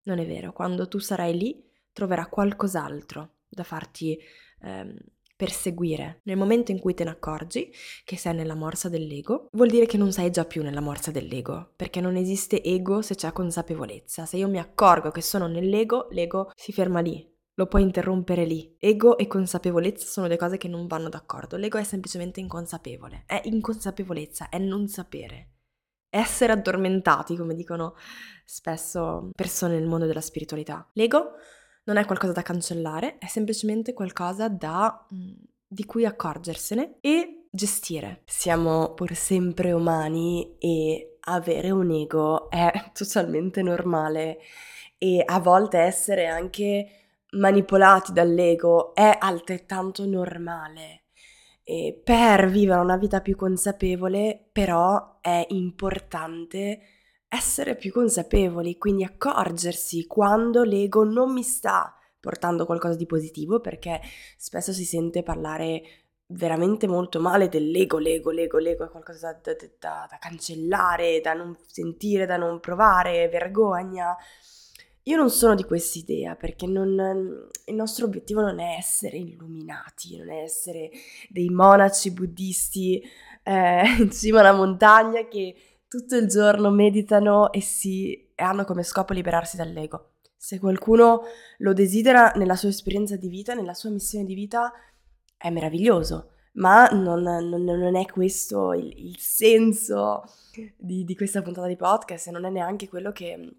Non 0.03 0.19
è 0.19 0.25
vero, 0.25 0.53
quando 0.53 0.87
tu 0.87 0.99
sarai 0.99 1.37
lì 1.37 1.61
troverà 1.91 2.27
qualcos'altro 2.27 3.39
da 3.49 3.63
farti 3.63 4.17
ehm, 4.61 4.95
perseguire. 5.35 6.21
Nel 6.23 6.37
momento 6.37 6.71
in 6.71 6.79
cui 6.79 6.93
te 6.93 7.03
ne 7.03 7.11
accorgi 7.11 7.71
che 8.03 8.17
sei 8.17 8.33
nella 8.33 8.55
morsa 8.55 8.89
dell'ego, 8.89 9.49
vuol 9.51 9.69
dire 9.69 9.85
che 9.85 9.97
non 9.97 10.11
sei 10.11 10.31
già 10.31 10.45
più 10.45 10.63
nella 10.63 10.81
morsa 10.81 11.11
dell'ego, 11.11 11.73
perché 11.75 12.01
non 12.01 12.15
esiste 12.15 12.61
ego 12.63 13.01
se 13.01 13.15
c'è 13.15 13.31
consapevolezza. 13.31 14.25
Se 14.25 14.37
io 14.37 14.47
mi 14.47 14.59
accorgo 14.59 15.11
che 15.11 15.21
sono 15.21 15.47
nell'ego, 15.47 16.07
l'ego 16.11 16.51
si 16.55 16.71
ferma 16.71 16.99
lì. 16.99 17.33
Lo 17.57 17.67
puoi 17.67 17.83
interrompere 17.83 18.43
lì. 18.45 18.75
Ego 18.79 19.17
e 19.17 19.27
consapevolezza 19.27 20.05
sono 20.05 20.27
due 20.27 20.35
cose 20.35 20.57
che 20.57 20.67
non 20.67 20.87
vanno 20.87 21.07
d'accordo. 21.07 21.55
L'ego 21.55 21.77
è 21.77 21.83
semplicemente 21.83 22.41
inconsapevole. 22.41 23.23
È 23.25 23.39
inconsapevolezza, 23.45 24.49
è 24.49 24.57
non 24.57 24.87
sapere. 24.87 25.51
Essere 26.09 26.51
addormentati, 26.51 27.37
come 27.37 27.55
dicono 27.55 27.95
spesso 28.43 29.29
persone 29.33 29.75
nel 29.75 29.87
mondo 29.87 30.05
della 30.05 30.21
spiritualità. 30.21 30.89
L'ego 30.93 31.31
non 31.85 31.97
è 31.97 32.05
qualcosa 32.05 32.33
da 32.33 32.41
cancellare, 32.41 33.17
è 33.17 33.27
semplicemente 33.27 33.93
qualcosa 33.93 34.47
da, 34.47 35.05
mm, 35.13 35.33
di 35.67 35.85
cui 35.85 36.05
accorgersene 36.05 36.97
e 37.01 37.47
gestire. 37.49 38.21
Siamo 38.25 38.93
pur 38.93 39.13
sempre 39.15 39.71
umani 39.71 40.57
e 40.59 41.17
avere 41.21 41.71
un 41.71 41.91
ego 41.91 42.49
è 42.49 42.71
totalmente 42.93 43.61
normale 43.61 44.39
e 44.97 45.23
a 45.25 45.39
volte 45.39 45.79
essere 45.79 46.27
anche 46.27 46.87
manipolati 47.31 48.13
dall'ego 48.13 48.93
è 48.93 49.15
altrettanto 49.19 50.05
normale. 50.05 51.01
E 51.63 51.99
per 52.03 52.47
vivere 52.49 52.79
una 52.79 52.97
vita 52.97 53.21
più 53.21 53.35
consapevole, 53.35 54.49
però, 54.51 55.17
è 55.19 55.45
importante 55.49 56.79
essere 57.35 57.75
più 57.75 57.91
consapevoli, 57.91 58.77
quindi 58.77 59.03
accorgersi 59.03 60.07
quando 60.07 60.63
l'ego 60.63 61.03
non 61.03 61.33
mi 61.33 61.43
sta 61.43 61.93
portando 62.19 62.65
qualcosa 62.65 62.95
di 62.95 63.05
positivo, 63.05 63.59
perché 63.59 64.01
spesso 64.37 64.73
si 64.73 64.83
sente 64.83 65.21
parlare 65.21 65.83
veramente 66.27 66.87
molto 66.87 67.19
male 67.19 67.49
dell'ego, 67.49 67.99
l'ego, 67.99 68.31
l'ego, 68.31 68.57
l'ego 68.57 68.85
è 68.85 68.89
qualcosa 68.89 69.39
da, 69.43 69.53
da, 69.53 70.07
da, 70.09 70.17
cancellare, 70.19 71.21
da 71.21 71.33
non 71.33 71.55
sentire, 71.67 72.25
da 72.25 72.37
non 72.37 72.59
provare, 72.59 73.29
vergogna. 73.29 74.15
Io 75.03 75.17
non 75.17 75.29
sono 75.29 75.53
di 75.53 75.63
questa 75.63 75.99
idea 75.99 76.35
perché 76.35 76.65
non, 76.65 77.47
il 77.65 77.75
nostro 77.75 78.05
obiettivo 78.05 78.41
non 78.41 78.59
è 78.59 78.75
essere 78.75 79.17
illuminati, 79.17 80.17
non 80.17 80.31
è 80.31 80.41
essere 80.41 80.89
dei 81.29 81.49
monaci 81.49 82.11
buddisti 82.11 83.03
eh, 83.43 83.83
in 84.01 84.11
cima 84.11 84.39
alla 84.39 84.53
montagna 84.53 85.27
che 85.27 85.55
tutto 85.95 86.17
il 86.17 86.27
giorno 86.27 86.69
meditano 86.71 87.51
e, 87.53 87.61
si, 87.61 88.13
e 88.13 88.43
hanno 88.43 88.65
come 88.65 88.83
scopo 88.83 89.13
liberarsi 89.13 89.55
dall'ego. 89.55 90.15
Se 90.35 90.59
qualcuno 90.59 91.21
lo 91.59 91.73
desidera 91.73 92.31
nella 92.35 92.57
sua 92.57 92.69
esperienza 92.69 93.15
di 93.15 93.29
vita, 93.29 93.53
nella 93.53 93.73
sua 93.73 93.89
missione 93.89 94.25
di 94.25 94.33
vita, 94.33 94.73
è 95.37 95.49
meraviglioso, 95.49 96.31
ma 96.53 96.87
non, 96.87 97.21
non, 97.21 97.63
non 97.63 97.95
è 97.95 98.05
questo 98.05 98.73
il, 98.73 98.91
il 99.07 99.17
senso 99.19 100.23
di, 100.77 101.05
di, 101.05 101.15
questa 101.15 101.41
puntata 101.41 101.67
di 101.67 101.77
podcast 101.77 102.27
e 102.27 102.31
non 102.31 102.45
è 102.45 102.49
neanche 102.49 102.89
quello 102.89 103.11
che, 103.11 103.57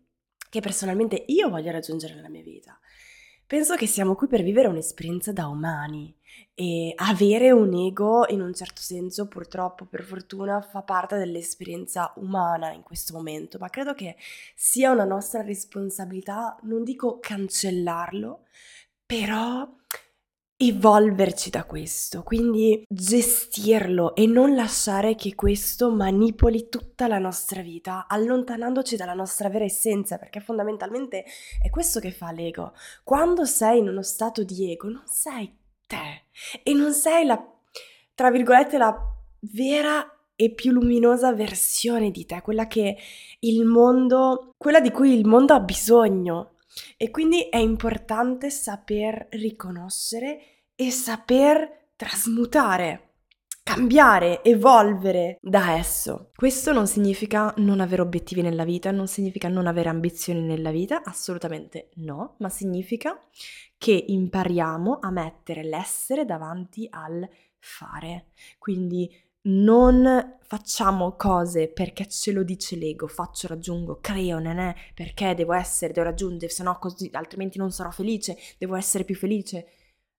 che 0.51 0.61
personalmente 0.61 1.25
io 1.29 1.49
voglio 1.49 1.73
raggiungere 1.73 2.15
nella 2.15 2.29
mia 2.29 2.43
vita. 2.43 2.79
Penso 3.47 3.77
che 3.77 3.87
siamo 3.87 4.17
qui 4.17 4.27
per 4.27 4.43
vivere 4.43 4.67
un'esperienza 4.67 5.33
da 5.33 5.47
umani 5.47 6.13
e 6.53 6.93
avere 6.97 7.53
un 7.53 7.73
ego 7.75 8.27
in 8.29 8.41
un 8.41 8.53
certo 8.53 8.81
senso 8.81 9.29
purtroppo 9.29 9.85
per 9.85 10.03
fortuna 10.03 10.61
fa 10.61 10.83
parte 10.83 11.17
dell'esperienza 11.17 12.13
umana 12.17 12.73
in 12.73 12.83
questo 12.83 13.15
momento, 13.15 13.59
ma 13.61 13.69
credo 13.71 13.95
che 13.95 14.17
sia 14.57 14.91
una 14.91 15.05
nostra 15.05 15.43
responsabilità, 15.43 16.59
non 16.63 16.83
dico 16.83 17.21
cancellarlo, 17.21 18.47
però 19.07 19.73
evolverci 20.59 21.51
da 21.51 21.65
questo, 21.65 22.23
quindi 22.23 22.83
gestirlo 22.89 24.15
e 24.15 24.27
non 24.27 24.55
lasciare 24.55 25.15
che 25.15 25.35
questo 25.35 25.91
manipoli 25.91 26.69
tutta 26.71 27.07
la 27.07 27.19
nostra 27.19 27.61
vita, 27.61 28.07
allontanandoci 28.09 28.97
dalla 28.97 29.13
nostra 29.13 29.51
vera 29.51 29.65
essenza, 29.65 30.17
perché 30.17 30.41
fondamentalmente 30.41 31.25
è 31.63 31.69
questo 31.69 32.01
che 32.01 32.11
fa 32.11 32.33
l'ego. 32.33 32.73
Quando 33.05 33.45
sei 33.45 33.79
in 33.81 33.89
uno 33.89 34.03
stato 34.03 34.45
di 34.45 34.71
ego, 34.71 34.89
non 34.89 35.05
sei 35.07 35.55
te 35.87 36.25
e 36.63 36.73
non 36.73 36.93
sei 36.93 37.27
la, 37.27 37.39
tra 38.15 38.31
virgolette, 38.31 38.79
la 38.79 38.99
vera 39.41 40.11
e 40.35 40.51
più 40.51 40.73
luminosa 40.73 41.33
versione 41.35 42.11
di 42.11 42.25
te, 42.25 42.41
quella 42.43 42.67
che 42.67 42.97
il 43.41 43.65
mondo, 43.65 44.55
quella 44.57 44.81
di 44.81 44.91
cui 44.91 45.13
il 45.13 45.27
mondo 45.27 45.53
ha 45.53 45.61
bisogno. 45.61 46.53
E 46.97 47.11
quindi 47.11 47.49
è 47.49 47.59
importante 47.59 48.51
saper 48.51 49.29
riconoscere 49.31 50.41
e 50.75 50.91
saper 50.91 51.91
trasmutare 51.97 53.07
cambiare, 53.67 54.45
evolvere 54.45 55.39
da 55.41 55.73
esso. 55.73 56.31
Questo 56.37 56.73
non 56.73 56.87
significa 56.87 57.53
non 57.57 57.81
avere 57.81 58.01
obiettivi 58.01 58.41
nella 58.41 58.63
vita, 58.63 58.93
non 58.93 59.09
significa 59.09 59.49
non 59.49 59.67
avere 59.67 59.89
ambizioni 59.89 60.41
nella 60.41 60.71
vita, 60.71 61.03
assolutamente 61.03 61.89
no, 61.95 62.37
ma 62.39 62.49
significa 62.49 63.21
che 63.77 64.05
impariamo 64.07 65.01
a 65.01 65.11
mettere 65.11 65.65
l'essere 65.65 66.25
davanti 66.25 66.87
al 66.89 67.29
fare. 67.59 68.27
Quindi 68.57 69.13
non 69.47 70.39
facciamo 70.43 71.17
cose 71.17 71.69
perché 71.69 72.09
ce 72.09 72.33
lo 72.33 72.43
dice 72.45 72.77
l'ego, 72.77 73.09
faccio, 73.09 73.49
raggiungo, 73.49 73.99
creo, 74.01 74.39
nenè, 74.39 74.75
perché 74.95 75.35
devo 75.35 75.53
essere, 75.53 75.93
devo 75.93 76.07
raggiungere, 76.07 76.53
se 76.53 76.63
no 76.63 76.79
così, 76.79 77.11
altrimenti 77.13 77.59
non 77.59 77.73
sarò 77.73 77.91
felice, 77.91 78.37
devo 78.59 78.77
essere 78.77 79.05
più 79.05 79.17
felice. 79.17 79.67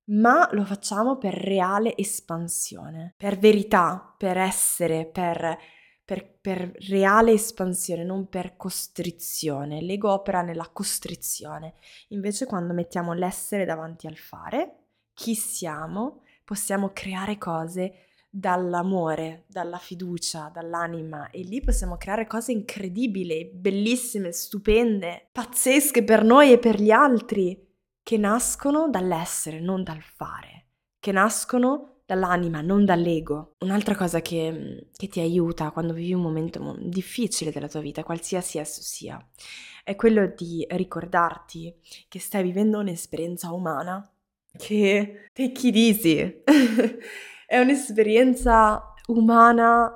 Ma 0.09 0.47
lo 0.53 0.63
facciamo 0.63 1.17
per 1.17 1.33
reale 1.33 1.95
espansione, 1.97 3.13
per 3.17 3.37
verità, 3.37 4.13
per 4.17 4.37
essere, 4.37 5.05
per, 5.05 5.57
per, 6.05 6.37
per 6.39 6.71
reale 6.87 7.33
espansione, 7.33 8.05
non 8.05 8.29
per 8.29 8.55
costrizione. 8.55 9.81
L'ego 9.81 10.11
opera 10.13 10.41
nella 10.41 10.69
costrizione. 10.71 11.73
Invece 12.09 12.45
quando 12.45 12.73
mettiamo 12.73 13.11
l'essere 13.11 13.65
davanti 13.65 14.07
al 14.07 14.15
fare, 14.15 14.75
chi 15.13 15.35
siamo, 15.35 16.21
possiamo 16.45 16.91
creare 16.93 17.37
cose 17.37 18.06
dall'amore, 18.39 19.45
dalla 19.47 19.79
fiducia, 19.79 20.51
dall'anima 20.53 21.31
e 21.31 21.41
lì 21.41 21.59
possiamo 21.59 21.97
creare 21.97 22.27
cose 22.27 22.51
incredibili, 22.51 23.49
bellissime, 23.51 24.31
stupende, 24.31 25.29
pazzesche 25.31 26.03
per 26.03 26.23
noi 26.23 26.51
e 26.51 26.59
per 26.59 26.79
gli 26.79 26.91
altri, 26.91 27.65
che 28.03 28.17
nascono 28.17 28.89
dall'essere, 28.89 29.59
non 29.59 29.81
dal 29.81 30.01
fare, 30.01 30.67
che 30.99 31.11
nascono 31.11 32.01
dall'anima, 32.05 32.61
non 32.61 32.85
dall'ego. 32.85 33.55
Un'altra 33.61 33.95
cosa 33.95 34.21
che, 34.21 34.89
che 34.95 35.07
ti 35.07 35.19
aiuta 35.19 35.71
quando 35.71 35.93
vivi 35.93 36.13
un 36.13 36.21
momento 36.21 36.75
difficile 36.79 37.51
della 37.51 37.67
tua 37.67 37.81
vita, 37.81 38.03
qualsiasi 38.03 38.59
esso 38.59 38.81
sia, 38.83 39.19
è 39.83 39.95
quello 39.95 40.31
di 40.37 40.63
ricordarti 40.69 41.73
che 42.07 42.19
stai 42.19 42.43
vivendo 42.43 42.77
un'esperienza 42.77 43.51
umana 43.51 44.07
che 44.55 45.27
take 45.33 45.67
it 45.67 45.75
easy. 45.75 46.43
È 47.47 47.57
un'esperienza 47.59 48.93
umana 49.07 49.89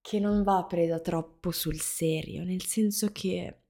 che 0.00 0.18
non 0.18 0.42
va 0.42 0.64
presa 0.64 0.98
troppo 0.98 1.52
sul 1.52 1.78
serio, 1.80 2.42
nel 2.42 2.64
senso 2.64 3.12
che 3.12 3.66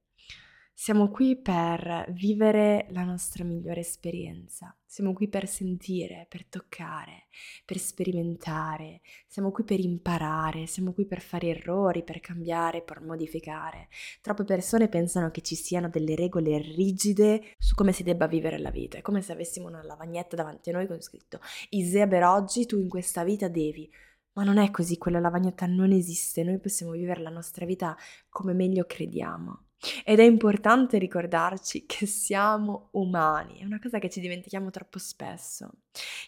siamo 0.73 1.11
qui 1.11 1.39
per 1.39 2.07
vivere 2.09 2.87
la 2.89 3.03
nostra 3.03 3.43
migliore 3.43 3.81
esperienza, 3.81 4.75
siamo 4.89 5.13
qui 5.13 5.27
per 5.27 5.47
sentire, 5.47 6.25
per 6.27 6.47
toccare, 6.47 7.27
per 7.63 7.77
sperimentare, 7.77 9.01
siamo 9.27 9.51
qui 9.51 9.63
per 9.63 9.79
imparare, 9.79 10.65
siamo 10.65 10.93
qui 10.93 11.05
per 11.05 11.21
fare 11.21 11.49
errori, 11.49 12.03
per 12.03 12.19
cambiare, 12.19 12.81
per 12.81 12.99
modificare. 12.99 13.89
Troppe 14.19 14.45
persone 14.45 14.89
pensano 14.89 15.29
che 15.29 15.41
ci 15.41 15.53
siano 15.53 15.89
delle 15.89 16.15
regole 16.15 16.57
rigide 16.57 17.53
su 17.59 17.75
come 17.75 17.91
si 17.91 18.01
debba 18.01 18.25
vivere 18.25 18.57
la 18.57 18.71
vita, 18.71 18.97
è 18.97 19.01
come 19.01 19.21
se 19.21 19.31
avessimo 19.31 19.67
una 19.67 19.83
lavagnetta 19.83 20.35
davanti 20.35 20.71
a 20.71 20.73
noi 20.73 20.87
con 20.87 20.99
scritto 21.01 21.39
Isea 21.69 22.07
per 22.07 22.23
oggi 22.23 22.65
tu 22.65 22.79
in 22.79 22.89
questa 22.89 23.23
vita 23.23 23.47
devi. 23.47 23.87
Ma 24.33 24.43
non 24.43 24.57
è 24.57 24.71
così, 24.71 24.97
quella 24.97 25.19
lavagnetta 25.19 25.67
non 25.67 25.91
esiste, 25.91 26.43
noi 26.43 26.59
possiamo 26.59 26.93
vivere 26.93 27.21
la 27.21 27.29
nostra 27.29 27.65
vita 27.67 27.95
come 28.27 28.53
meglio 28.53 28.85
crediamo. 28.87 29.68
Ed 30.03 30.19
è 30.19 30.23
importante 30.23 30.97
ricordarci 30.97 31.85
che 31.87 32.05
siamo 32.05 32.89
umani, 32.91 33.59
è 33.59 33.65
una 33.65 33.79
cosa 33.79 33.99
che 33.99 34.09
ci 34.09 34.19
dimentichiamo 34.19 34.69
troppo 34.69 34.99
spesso, 34.99 35.69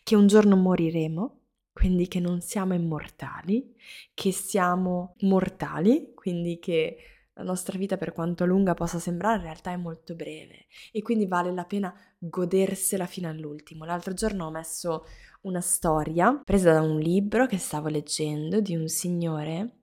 che 0.03 0.15
un 0.15 0.27
giorno 0.27 0.55
moriremo, 0.55 1.39
quindi 1.73 2.07
che 2.07 2.19
non 2.19 2.41
siamo 2.41 2.73
immortali, 2.73 3.75
che 4.13 4.31
siamo 4.31 5.15
mortali, 5.21 6.11
quindi 6.13 6.59
che 6.59 6.97
la 7.33 7.43
nostra 7.43 7.77
vita 7.77 7.97
per 7.97 8.11
quanto 8.11 8.45
lunga 8.45 8.73
possa 8.73 8.99
sembrare 8.99 9.37
in 9.37 9.43
realtà 9.43 9.71
è 9.71 9.77
molto 9.77 10.15
breve 10.15 10.65
e 10.91 11.01
quindi 11.01 11.25
vale 11.25 11.51
la 11.53 11.63
pena 11.63 11.93
godersela 12.17 13.05
fino 13.05 13.29
all'ultimo. 13.29 13.85
L'altro 13.85 14.13
giorno 14.13 14.45
ho 14.45 14.51
messo 14.51 15.05
una 15.41 15.61
storia 15.61 16.39
presa 16.43 16.73
da 16.73 16.81
un 16.81 16.99
libro 16.99 17.47
che 17.47 17.57
stavo 17.57 17.87
leggendo 17.87 18.59
di 18.59 18.75
un 18.75 18.87
signore 18.87 19.77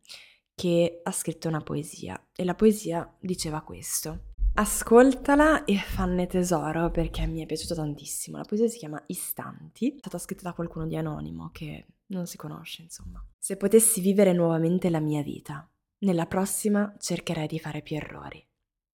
che 0.58 1.02
ha 1.04 1.12
scritto 1.12 1.46
una 1.46 1.60
poesia 1.60 2.20
e 2.34 2.42
la 2.42 2.56
poesia 2.56 3.08
diceva 3.20 3.62
questo. 3.62 4.32
Ascoltala 4.54 5.64
e 5.64 5.76
fanne 5.76 6.26
tesoro 6.26 6.90
perché 6.90 7.24
mi 7.28 7.44
è 7.44 7.46
piaciuto 7.46 7.76
tantissimo. 7.76 8.38
La 8.38 8.42
poesia 8.42 8.66
si 8.66 8.78
chiama 8.78 9.00
Istanti, 9.06 9.94
è 9.94 9.98
stata 9.98 10.18
scritta 10.18 10.42
da 10.42 10.54
qualcuno 10.54 10.88
di 10.88 10.96
anonimo 10.96 11.50
che 11.52 11.86
non 12.06 12.26
si 12.26 12.36
conosce, 12.36 12.82
insomma. 12.82 13.24
Se 13.38 13.56
potessi 13.56 14.00
vivere 14.00 14.32
nuovamente 14.32 14.90
la 14.90 14.98
mia 14.98 15.22
vita, 15.22 15.70
nella 15.98 16.26
prossima 16.26 16.92
cercherei 16.98 17.46
di 17.46 17.60
fare 17.60 17.80
più 17.80 17.94
errori. 17.94 18.44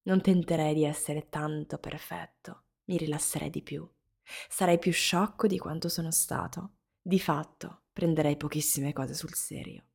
Non 0.03 0.21
tenterei 0.21 0.75
di 0.75 0.85
essere 0.85 1.29
tanto 1.29 1.79
perfetto, 1.79 2.65
mi 2.85 2.97
rilasserei 2.97 3.49
di 3.49 3.63
più. 3.63 3.89
Sarei 4.47 4.77
più 4.77 4.91
sciocco 4.91 5.47
di 5.47 5.57
quanto 5.57 5.89
sono 5.89 6.11
stato. 6.11 6.73
Di 7.01 7.19
fatto, 7.19 7.85
prenderei 7.91 8.37
pochissime 8.37 8.93
cose 8.93 9.15
sul 9.15 9.33
serio 9.33 9.85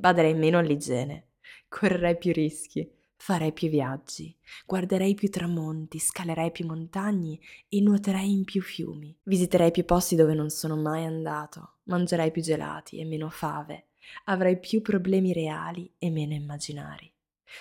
baderei 0.00 0.34
meno 0.34 0.58
all'igiene, 0.58 1.32
correrei 1.68 2.16
più 2.16 2.32
rischi, 2.32 2.90
farei 3.16 3.52
più 3.52 3.68
viaggi, 3.68 4.34
guarderei 4.64 5.14
più 5.14 5.28
tramonti, 5.28 5.98
scalerei 5.98 6.50
più 6.50 6.64
montagne 6.64 7.38
e 7.68 7.80
nuoterei 7.82 8.32
in 8.32 8.44
più 8.44 8.62
fiumi, 8.62 9.14
visiterei 9.24 9.70
più 9.70 9.84
posti 9.84 10.16
dove 10.16 10.32
non 10.32 10.48
sono 10.48 10.76
mai 10.76 11.04
andato, 11.04 11.80
mangerei 11.84 12.30
più 12.30 12.40
gelati 12.40 12.98
e 12.98 13.04
meno 13.04 13.28
fave, 13.28 13.88
avrei 14.24 14.58
più 14.58 14.80
problemi 14.80 15.34
reali 15.34 15.92
e 15.98 16.08
meno 16.10 16.32
immaginari. 16.32 17.12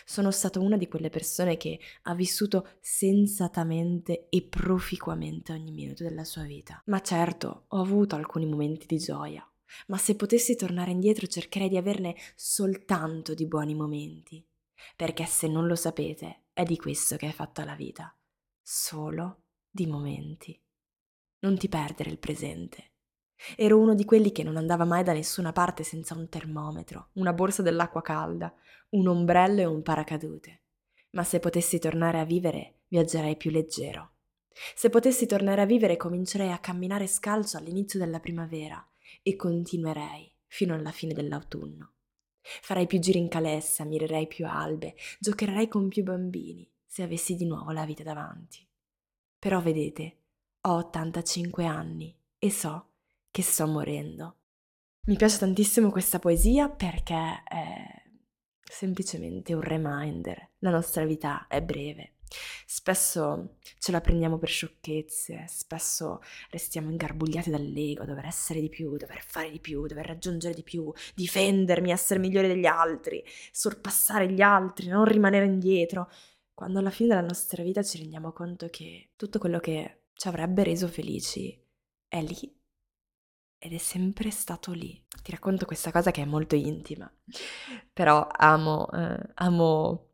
Sono 0.05 0.31
stata 0.31 0.59
una 0.59 0.77
di 0.77 0.87
quelle 0.87 1.09
persone 1.09 1.57
che 1.57 1.79
ha 2.03 2.13
vissuto 2.13 2.69
sensatamente 2.79 4.27
e 4.29 4.43
proficuamente 4.43 5.51
ogni 5.51 5.71
minuto 5.71 6.03
della 6.03 6.23
sua 6.23 6.43
vita. 6.43 6.81
Ma 6.85 7.01
certo, 7.01 7.65
ho 7.67 7.81
avuto 7.81 8.15
alcuni 8.15 8.45
momenti 8.45 8.85
di 8.85 8.97
gioia, 8.97 9.45
ma 9.87 9.97
se 9.97 10.15
potessi 10.15 10.55
tornare 10.55 10.91
indietro 10.91 11.27
cercherei 11.27 11.69
di 11.69 11.77
averne 11.77 12.15
soltanto 12.35 13.33
di 13.33 13.45
buoni 13.45 13.75
momenti, 13.75 14.45
perché 14.95 15.25
se 15.25 15.47
non 15.47 15.67
lo 15.67 15.75
sapete 15.75 16.45
è 16.53 16.63
di 16.63 16.77
questo 16.77 17.15
che 17.15 17.27
è 17.27 17.31
fatta 17.31 17.63
la 17.63 17.75
vita, 17.75 18.15
solo 18.61 19.43
di 19.69 19.87
momenti. 19.87 20.59
Non 21.39 21.57
ti 21.57 21.69
perdere 21.69 22.09
il 22.09 22.19
presente. 22.19 22.91
Ero 23.55 23.79
uno 23.79 23.95
di 23.95 24.03
quelli 24.03 24.33
che 24.33 24.43
non 24.43 24.57
andava 24.57 24.83
mai 24.83 25.03
da 25.03 25.13
nessuna 25.13 25.53
parte 25.53 25.83
senza 25.83 26.13
un 26.13 26.27
termometro, 26.27 27.11
una 27.13 27.31
borsa 27.31 27.61
dell'acqua 27.61 28.01
calda, 28.01 28.53
un 28.89 29.07
ombrello 29.07 29.61
e 29.61 29.65
un 29.65 29.81
paracadute. 29.81 30.63
Ma 31.11 31.23
se 31.23 31.39
potessi 31.39 31.79
tornare 31.79 32.19
a 32.19 32.25
vivere, 32.25 32.81
viaggerei 32.87 33.37
più 33.37 33.49
leggero. 33.49 34.15
Se 34.75 34.89
potessi 34.89 35.25
tornare 35.25 35.61
a 35.61 35.65
vivere, 35.65 35.95
comincerei 35.95 36.51
a 36.51 36.59
camminare 36.59 37.07
scalzo 37.07 37.55
all'inizio 37.55 37.97
della 37.97 38.19
primavera 38.19 38.85
e 39.21 39.35
continuerei 39.35 40.33
fino 40.47 40.73
alla 40.73 40.91
fine 40.91 41.13
dell'autunno. 41.13 41.93
Farei 42.41 42.87
più 42.87 42.99
giri 42.99 43.19
in 43.19 43.27
calessa, 43.27 43.83
mirerei 43.83 44.27
più 44.27 44.47
albe, 44.47 44.95
giocherei 45.19 45.67
con 45.67 45.87
più 45.87 46.03
bambini 46.03 46.69
se 46.85 47.03
avessi 47.03 47.35
di 47.35 47.45
nuovo 47.45 47.71
la 47.71 47.85
vita 47.85 48.03
davanti. 48.03 48.65
Però 49.37 49.61
vedete, 49.61 50.17
ho 50.61 50.75
85 50.75 51.65
anni 51.65 52.15
e 52.37 52.51
so 52.51 52.89
che 53.29 53.41
sto 53.41 53.67
morendo. 53.67 54.35
Mi 55.07 55.15
piace 55.15 55.37
tantissimo 55.37 55.91
questa 55.91 56.19
poesia 56.19 56.69
perché 56.69 57.43
è 57.43 58.03
semplicemente 58.61 59.53
un 59.53 59.61
reminder. 59.61 60.51
La 60.59 60.71
nostra 60.71 61.05
vita 61.05 61.47
è 61.47 61.61
breve 61.61 62.15
Spesso 62.65 63.57
ce 63.79 63.91
la 63.91 64.01
prendiamo 64.01 64.37
per 64.37 64.49
sciocchezze, 64.49 65.45
spesso 65.47 66.21
restiamo 66.51 66.89
ingarbugliati 66.89 67.49
dall'ego, 67.49 68.05
dover 68.05 68.25
essere 68.25 68.61
di 68.61 68.69
più, 68.69 68.95
dover 68.97 69.21
fare 69.21 69.49
di 69.49 69.59
più, 69.59 69.85
dover 69.87 70.05
raggiungere 70.05 70.53
di 70.53 70.63
più, 70.63 70.91
difendermi, 71.15 71.91
essere 71.91 72.19
migliore 72.19 72.47
degli 72.47 72.65
altri, 72.65 73.23
sorpassare 73.51 74.31
gli 74.31 74.41
altri, 74.41 74.87
non 74.87 75.05
rimanere 75.05 75.45
indietro, 75.45 76.09
quando 76.53 76.79
alla 76.79 76.91
fine 76.91 77.09
della 77.09 77.21
nostra 77.21 77.63
vita 77.63 77.81
ci 77.83 77.99
rendiamo 77.99 78.31
conto 78.31 78.67
che 78.69 79.11
tutto 79.15 79.39
quello 79.39 79.59
che 79.59 80.03
ci 80.13 80.27
avrebbe 80.27 80.63
reso 80.63 80.87
felici 80.87 81.57
è 82.07 82.21
lì, 82.21 82.57
ed 83.57 83.73
è 83.73 83.77
sempre 83.77 84.31
stato 84.31 84.71
lì. 84.71 85.05
Ti 85.21 85.31
racconto 85.31 85.65
questa 85.65 85.91
cosa 85.91 86.11
che 86.11 86.21
è 86.21 86.25
molto 86.25 86.55
intima, 86.55 87.11
però 87.91 88.27
amo, 88.31 88.89
eh, 88.91 89.19
amo 89.35 90.08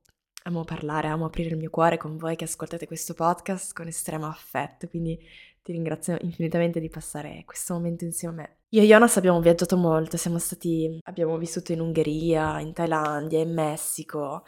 amo 0.48 0.64
parlare, 0.64 1.08
amo 1.08 1.26
aprire 1.26 1.50
il 1.50 1.58
mio 1.58 1.70
cuore 1.70 1.98
con 1.98 2.18
voi 2.18 2.36
che 2.36 2.44
ascoltate 2.44 2.86
questo 2.86 3.14
podcast 3.14 3.74
con 3.74 3.88
estremo 3.88 4.28
affetto, 4.28 4.88
quindi 4.88 5.20
ti 5.64 5.72
ringrazio 5.72 6.18
infinitamente 6.22 6.80
di 6.80 6.90
passare 6.90 7.44
questo 7.46 7.74
momento 7.74 8.04
insieme 8.04 8.34
a 8.34 8.38
me. 8.38 8.58
Io 8.70 8.82
e 8.84 8.86
Jonas 8.86 9.18
abbiamo 9.18 9.42
viaggiato 9.42 9.76
molto, 9.76 10.18
siamo 10.18 10.38
stati, 10.38 11.00
abbiamo 11.04 11.38
vissuto 11.38 11.72
in 11.72 11.80
Ungheria, 11.80 12.60
in 12.60 12.74
Thailandia, 12.74 13.40
in 13.40 13.54
Messico, 13.54 14.44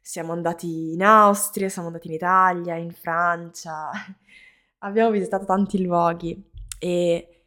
siamo 0.00 0.32
andati 0.32 0.92
in 0.92 1.02
Austria, 1.02 1.68
siamo 1.68 1.88
andati 1.88 2.08
in 2.08 2.14
Italia, 2.14 2.76
in 2.76 2.92
Francia, 2.92 3.90
abbiamo 4.80 5.10
visitato 5.10 5.44
tanti 5.44 5.82
luoghi 5.82 6.50
e, 6.78 7.46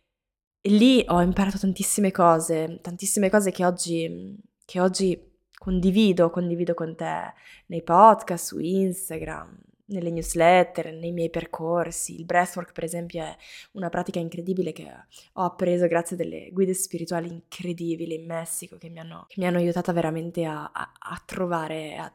e 0.61 0.69
lì 0.69 1.03
ho 1.07 1.21
imparato 1.21 1.57
tantissime 1.57 2.11
cose, 2.11 2.77
tantissime 2.83 3.31
cose 3.31 3.49
che 3.49 3.65
oggi, 3.65 4.37
che 4.65 4.79
oggi 4.79 5.26
condivido, 5.67 6.29
condivido 6.29 6.73
con 6.73 6.95
te 6.95 7.33
nei 7.65 7.83
podcast, 7.83 8.47
su 8.47 8.59
Instagram, 8.59 9.53
nelle 9.87 10.11
newsletter, 10.11 10.93
nei 10.93 11.11
miei 11.11 11.29
percorsi. 11.29 12.17
Il 12.17 12.23
breathwork, 12.23 12.71
per 12.71 12.85
esempio, 12.85 13.21
è 13.21 13.35
una 13.73 13.89
pratica 13.89 14.17
incredibile 14.17 14.71
che 14.71 14.89
ho 15.33 15.41
appreso 15.43 15.85
grazie 15.87 16.15
a 16.15 16.19
delle 16.19 16.51
guide 16.53 16.73
spirituali 16.73 17.27
incredibili 17.27 18.15
in 18.15 18.25
Messico 18.25 18.77
che 18.77 18.87
mi 18.87 18.99
hanno, 18.99 19.25
che 19.27 19.41
mi 19.41 19.45
hanno 19.45 19.57
aiutata 19.57 19.91
veramente 19.91 20.45
a, 20.45 20.71
a, 20.71 20.89
a 20.97 21.21
trovare, 21.25 21.97
a 21.97 22.13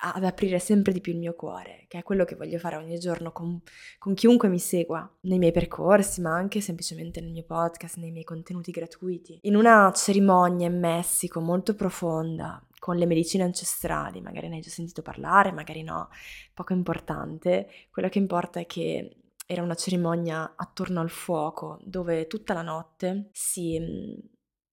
ad 0.00 0.24
aprire 0.24 0.58
sempre 0.58 0.92
di 0.92 1.00
più 1.00 1.12
il 1.12 1.18
mio 1.18 1.34
cuore, 1.34 1.84
che 1.88 1.98
è 1.98 2.02
quello 2.02 2.24
che 2.24 2.34
voglio 2.34 2.58
fare 2.58 2.76
ogni 2.76 2.98
giorno 2.98 3.32
con, 3.32 3.60
con, 3.98 4.14
chiunque 4.14 4.48
mi 4.48 4.58
segua, 4.58 5.08
nei 5.20 5.38
miei 5.38 5.52
percorsi, 5.52 6.20
ma 6.20 6.34
anche 6.34 6.60
semplicemente 6.60 7.20
nel 7.20 7.30
mio 7.30 7.44
podcast, 7.44 7.96
nei 7.96 8.10
miei 8.10 8.24
contenuti 8.24 8.70
gratuiti. 8.70 9.38
In 9.42 9.56
una 9.56 9.90
cerimonia 9.94 10.66
in 10.66 10.78
Messico 10.78 11.40
molto 11.40 11.74
profonda, 11.74 12.62
con 12.84 12.98
le 12.98 13.06
medicine 13.06 13.44
ancestrali, 13.44 14.20
magari 14.20 14.48
ne 14.48 14.56
hai 14.56 14.60
già 14.60 14.68
sentito 14.68 15.00
parlare, 15.00 15.52
magari 15.52 15.82
no, 15.82 16.10
poco 16.52 16.74
importante, 16.74 17.66
quello 17.90 18.10
che 18.10 18.18
importa 18.18 18.60
è 18.60 18.66
che 18.66 19.22
era 19.46 19.62
una 19.62 19.74
cerimonia 19.74 20.52
attorno 20.54 21.00
al 21.00 21.08
fuoco, 21.08 21.80
dove 21.82 22.26
tutta 22.26 22.52
la 22.52 22.60
notte 22.60 23.30
si, 23.32 23.80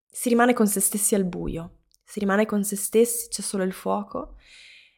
si 0.06 0.28
rimane 0.28 0.52
con 0.52 0.68
se 0.68 0.82
stessi 0.82 1.16
al 1.16 1.24
buio, 1.24 1.84
si 2.04 2.20
rimane 2.20 2.46
con 2.46 2.66
se 2.66 2.76
stessi, 2.76 3.30
c'è 3.30 3.42
solo 3.42 3.64
il 3.64 3.72
fuoco 3.72 4.36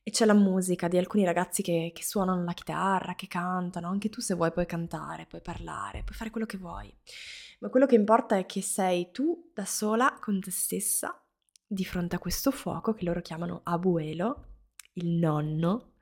e 0.01 0.09
c'è 0.09 0.25
la 0.25 0.33
musica 0.33 0.87
di 0.87 0.97
alcuni 0.97 1.23
ragazzi 1.23 1.61
che, 1.61 1.91
che, 1.93 2.03
suonano 2.03 2.43
la 2.43 2.53
chitarra, 2.53 3.13
che 3.13 3.27
cantano, 3.27 3.89
anche 3.89 4.09
tu 4.09 4.21
se 4.21 4.33
vuoi 4.33 4.51
puoi 4.51 4.65
cantare, 4.65 5.27
puoi 5.27 5.41
parlare, 5.41 6.01
puoi 6.01 6.17
fare 6.17 6.31
quello 6.31 6.47
che 6.47 6.57
vuoi. 6.57 6.91
Ma 7.59 7.69
quello 7.69 7.85
che 7.85 7.93
importa 7.93 8.37
è 8.37 8.47
che 8.47 8.63
sei 8.63 9.11
tu 9.11 9.51
da 9.53 9.65
sola 9.65 10.17
con 10.19 10.39
te 10.41 10.49
stessa 10.49 11.22
di 11.73 11.83
fronte 11.85 12.15
a 12.15 12.19
questo 12.19 12.51
fuoco 12.51 12.93
che 12.93 13.03
loro 13.03 13.21
chiamano 13.21 13.61
abuelo, 13.63 14.45
il 14.93 15.07
nonno, 15.07 15.93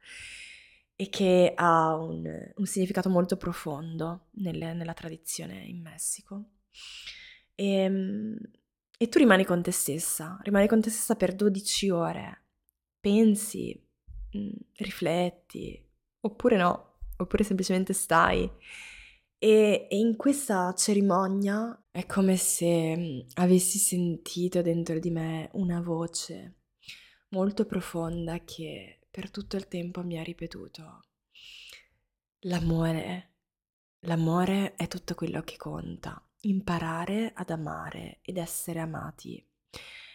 e 0.95 1.10
che 1.10 1.53
ha 1.55 1.95
un, 1.95 2.51
un 2.55 2.65
significato 2.65 3.10
molto 3.10 3.38
profondo 3.38 4.27
nelle, 4.31 4.73
nella 4.73 4.93
tradizione 4.93 5.63
in 5.63 5.81
Messico. 5.81 6.49
E, 7.55 7.65
ehm, 7.65 8.38
e 8.97 9.10
tu 9.10 9.17
rimani 9.17 9.45
con 9.45 9.63
te 9.63 9.71
stessa, 9.71 10.38
rimani 10.43 10.67
con 10.67 10.79
te 10.79 10.91
stessa 10.91 11.15
per 11.15 11.34
12 11.34 11.89
ore, 11.89 12.43
pensi, 12.99 13.75
mm, 14.38 14.49
rifletti, 14.75 15.84
oppure 16.19 16.57
no, 16.57 16.97
oppure 17.17 17.43
semplicemente 17.43 17.93
stai 17.93 18.47
e, 19.43 19.88
e 19.89 19.97
in 19.97 20.15
questa 20.17 20.71
cerimonia 20.75 21.88
è 21.89 22.06
come 22.06 22.38
se 22.38 22.95
mm, 22.95 23.19
avessi 23.38 23.80
sentito 23.80 24.62
dentro 24.62 24.99
di 24.99 25.10
me 25.10 25.49
una 25.54 25.82
voce 25.82 26.60
molto 27.30 27.65
profonda 27.65 28.43
che 28.43 28.99
per 29.10 29.32
tutto 29.32 29.56
il 29.56 29.67
tempo 29.67 30.04
mi 30.04 30.19
ha 30.19 30.23
ripetuto 30.23 31.06
l'amore, 32.41 33.32
l'amore 34.01 34.75
è 34.75 34.88
tutto 34.88 35.15
quello 35.15 35.41
che 35.41 35.58
conta, 35.58 36.23
imparare 36.41 37.32
ad 37.34 37.49
amare 37.49 38.19
ed 38.21 38.38
essere 38.38 38.80
amati 38.80 39.43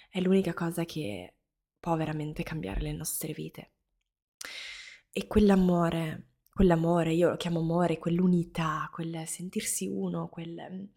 è 0.08 0.20
l'unica 0.20 0.54
cosa 0.54 0.84
che 0.84 1.34
può 1.80 1.96
veramente 1.96 2.44
cambiare 2.44 2.80
le 2.80 2.92
nostre 2.92 3.32
vite. 3.32 3.72
E 5.10 5.26
quell'amore 5.26 6.35
quell'amore, 6.56 7.12
io 7.12 7.28
lo 7.28 7.36
chiamo 7.36 7.60
amore, 7.60 7.98
quell'unità, 7.98 8.88
quel 8.90 9.26
sentirsi 9.26 9.86
uno, 9.86 10.28
quel, 10.28 10.88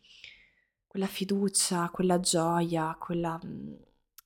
quella 0.87 1.05
fiducia, 1.05 1.89
quella 1.89 2.21
gioia, 2.21 2.95
quella, 2.97 3.37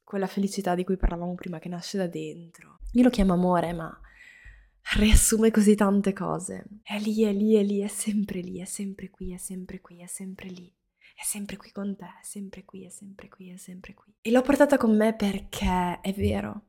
quella 0.04 0.28
felicità 0.28 0.76
di 0.76 0.84
cui 0.84 0.96
parlavamo 0.96 1.34
prima 1.34 1.58
che 1.58 1.70
nasce 1.70 1.98
da 1.98 2.06
dentro. 2.06 2.82
Io 2.92 3.02
lo 3.02 3.10
chiamo 3.10 3.34
amore, 3.34 3.74
ma 3.74 4.00
riassume 4.98 5.50
così 5.50 5.74
tante 5.74 6.14
cose. 6.14 6.68
È 6.84 7.00
lì, 7.00 7.24
è 7.24 7.34
lì, 7.34 7.56
è 7.56 7.64
lì, 7.64 7.80
è 7.80 7.88
sempre 7.88 8.42
lì, 8.42 8.60
è 8.60 8.66
sempre 8.66 9.10
qui, 9.10 9.34
è 9.34 9.38
sempre 9.38 9.82
qui, 9.82 10.02
è 10.02 10.08
sempre 10.08 10.50
lì. 10.50 10.72
È 11.16 11.24
sempre 11.24 11.58
qui 11.58 11.72
con 11.72 11.96
te, 11.96 12.06
è 12.06 12.24
sempre 12.24 12.64
qui, 12.64 12.86
è 12.86 12.90
sempre 12.90 13.28
qui, 13.28 13.50
è 13.50 13.58
sempre 13.58 13.96
qui. 13.96 14.14
E 14.22 14.30
l'ho 14.30 14.42
portata 14.44 14.78
con 14.78 14.96
me 14.96 15.16
perché 15.16 16.00
è 16.00 16.14
vero, 16.14 16.66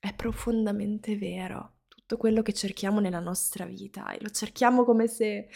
è 0.00 0.12
profondamente 0.12 1.16
vero 1.16 1.81
tutto 2.12 2.16
quello 2.16 2.42
che 2.42 2.52
cerchiamo 2.52 3.00
nella 3.00 3.20
nostra 3.20 3.64
vita 3.64 4.10
e 4.10 4.18
lo 4.20 4.28
cerchiamo 4.28 4.84
come 4.84 5.06
se 5.06 5.48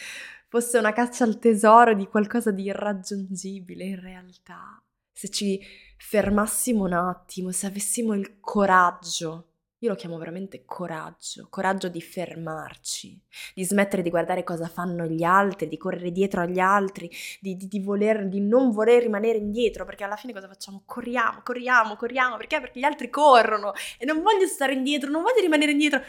fosse 0.49 0.79
una 0.79 0.93
caccia 0.93 1.25
al 1.25 1.39
tesoro 1.39 1.95
di 1.95 2.07
qualcosa 2.07 2.51
di 2.51 2.65
irraggiungibile 2.65 3.85
in 3.85 4.01
realtà. 4.01 4.81
Se 5.13 5.29
ci 5.29 5.61
fermassimo 5.99 6.85
un 6.85 6.93
attimo, 6.93 7.51
se 7.51 7.67
avessimo 7.67 8.15
il 8.15 8.39
coraggio 8.41 9.49
io 9.81 9.91
lo 9.91 9.95
chiamo 9.95 10.17
veramente 10.17 10.65
coraggio, 10.65 11.49
coraggio 11.51 11.89
di 11.89 12.01
fermarci, 12.01 13.21
di 13.55 13.63
smettere 13.63 14.01
di 14.01 14.09
guardare 14.09 14.43
cosa 14.43 14.69
fanno 14.69 15.05
gli 15.05 15.23
altri, 15.23 15.69
di 15.69 15.77
correre 15.77 16.13
dietro 16.13 16.41
agli 16.41 16.59
altri, 16.59 17.11
di, 17.41 17.57
di, 17.57 17.69
di, 17.69 17.81
voler, 17.81 18.27
di 18.27 18.41
non 18.41 18.71
voler 18.71 19.03
rimanere 19.03 19.37
indietro, 19.37 19.85
perché 19.85 20.05
alla 20.05 20.17
fine 20.17 20.33
cosa 20.33 20.49
facciamo? 20.49 20.83
Corriamo, 20.87 21.43
corriamo, 21.45 21.95
corriamo, 21.97 22.39
perché? 22.39 22.59
Perché 22.59 22.81
gli 22.81 22.85
altri 22.85 23.11
corrono 23.11 23.75
e 23.99 24.07
non 24.07 24.23
voglio 24.23 24.47
stare 24.47 24.73
indietro, 24.73 25.11
non 25.11 25.23
voglio 25.23 25.43
rimanere 25.43 25.73
indietro. 25.73 26.03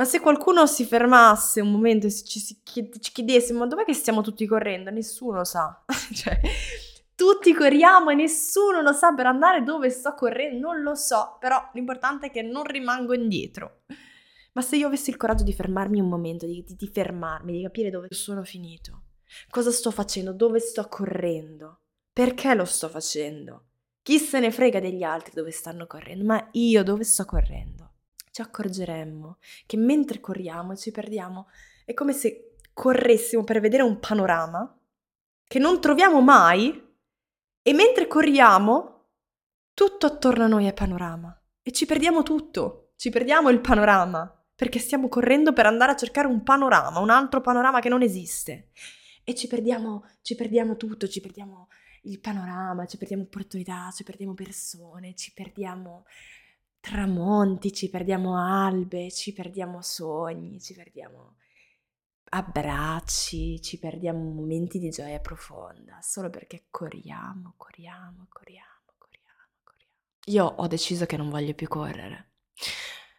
Ma 0.00 0.06
se 0.06 0.18
qualcuno 0.18 0.66
si 0.66 0.86
fermasse 0.86 1.60
un 1.60 1.70
momento 1.70 2.06
e 2.06 2.10
ci, 2.10 2.40
ci 2.42 3.12
chiedesse 3.12 3.52
ma 3.52 3.66
dov'è 3.66 3.84
che 3.84 3.92
stiamo 3.92 4.22
tutti 4.22 4.46
correndo? 4.46 4.88
Nessuno 4.88 5.44
sa. 5.44 5.84
cioè, 6.14 6.40
tutti 7.14 7.52
corriamo 7.52 8.08
e 8.08 8.14
nessuno 8.14 8.80
lo 8.80 8.94
sa 8.94 9.12
per 9.12 9.26
andare 9.26 9.62
dove 9.62 9.90
sto 9.90 10.14
correndo, 10.14 10.68
non 10.68 10.80
lo 10.80 10.94
so, 10.94 11.36
però 11.38 11.68
l'importante 11.74 12.28
è 12.28 12.30
che 12.30 12.40
non 12.40 12.64
rimango 12.64 13.12
indietro. 13.12 13.82
Ma 14.54 14.62
se 14.62 14.76
io 14.76 14.86
avessi 14.86 15.10
il 15.10 15.18
coraggio 15.18 15.44
di 15.44 15.52
fermarmi 15.52 16.00
un 16.00 16.08
momento, 16.08 16.46
di, 16.46 16.64
di, 16.66 16.76
di 16.76 16.88
fermarmi, 16.88 17.52
di 17.52 17.62
capire 17.62 17.90
dove 17.90 18.08
sono 18.12 18.42
finito, 18.42 19.02
cosa 19.50 19.70
sto 19.70 19.90
facendo, 19.90 20.32
dove 20.32 20.60
sto 20.60 20.88
correndo, 20.88 21.82
perché 22.10 22.54
lo 22.54 22.64
sto 22.64 22.88
facendo, 22.88 23.66
chi 24.00 24.18
se 24.18 24.40
ne 24.40 24.50
frega 24.50 24.80
degli 24.80 25.02
altri 25.02 25.32
dove 25.34 25.50
stanno 25.50 25.86
correndo, 25.86 26.24
ma 26.24 26.48
io 26.52 26.82
dove 26.82 27.04
sto 27.04 27.26
correndo 27.26 27.89
ci 28.30 28.40
accorgeremmo 28.40 29.38
che 29.66 29.76
mentre 29.76 30.20
corriamo 30.20 30.76
ci 30.76 30.90
perdiamo. 30.90 31.48
È 31.84 31.94
come 31.94 32.12
se 32.12 32.56
corressimo 32.72 33.44
per 33.44 33.60
vedere 33.60 33.82
un 33.82 33.98
panorama 33.98 34.78
che 35.44 35.58
non 35.58 35.80
troviamo 35.80 36.20
mai 36.20 36.88
e 37.62 37.72
mentre 37.72 38.06
corriamo 38.06 39.08
tutto 39.74 40.06
attorno 40.06 40.44
a 40.44 40.48
noi 40.48 40.66
è 40.66 40.72
panorama 40.72 41.36
e 41.62 41.72
ci 41.72 41.86
perdiamo 41.86 42.22
tutto, 42.22 42.92
ci 42.96 43.10
perdiamo 43.10 43.50
il 43.50 43.60
panorama 43.60 44.34
perché 44.54 44.78
stiamo 44.78 45.08
correndo 45.08 45.52
per 45.52 45.66
andare 45.66 45.92
a 45.92 45.96
cercare 45.96 46.26
un 46.26 46.42
panorama, 46.42 47.00
un 47.00 47.10
altro 47.10 47.40
panorama 47.40 47.80
che 47.80 47.88
non 47.88 48.02
esiste 48.02 48.70
e 49.24 49.34
ci 49.34 49.46
perdiamo, 49.46 50.04
ci 50.22 50.34
perdiamo 50.34 50.76
tutto, 50.76 51.08
ci 51.08 51.20
perdiamo 51.20 51.68
il 52.02 52.20
panorama, 52.20 52.86
ci 52.86 52.96
perdiamo 52.96 53.22
opportunità, 53.22 53.90
ci 53.94 54.04
perdiamo 54.04 54.34
persone, 54.34 55.14
ci 55.14 55.32
perdiamo 55.32 56.04
tramonti, 56.80 57.72
ci 57.72 57.88
perdiamo 57.88 58.36
albe, 58.36 59.10
ci 59.10 59.32
perdiamo 59.32 59.82
sogni, 59.82 60.60
ci 60.60 60.74
perdiamo 60.74 61.36
abbracci, 62.30 63.60
ci 63.60 63.78
perdiamo 63.78 64.32
momenti 64.32 64.78
di 64.78 64.90
gioia 64.90 65.20
profonda, 65.20 65.98
solo 66.00 66.30
perché 66.30 66.66
corriamo, 66.70 67.54
corriamo, 67.56 68.26
corriamo, 68.28 68.94
corriamo, 68.98 69.58
corriamo. 69.62 69.92
Io 70.26 70.44
ho 70.44 70.66
deciso 70.66 71.06
che 71.06 71.16
non 71.16 71.28
voglio 71.28 71.54
più 71.54 71.68
correre. 71.68 72.28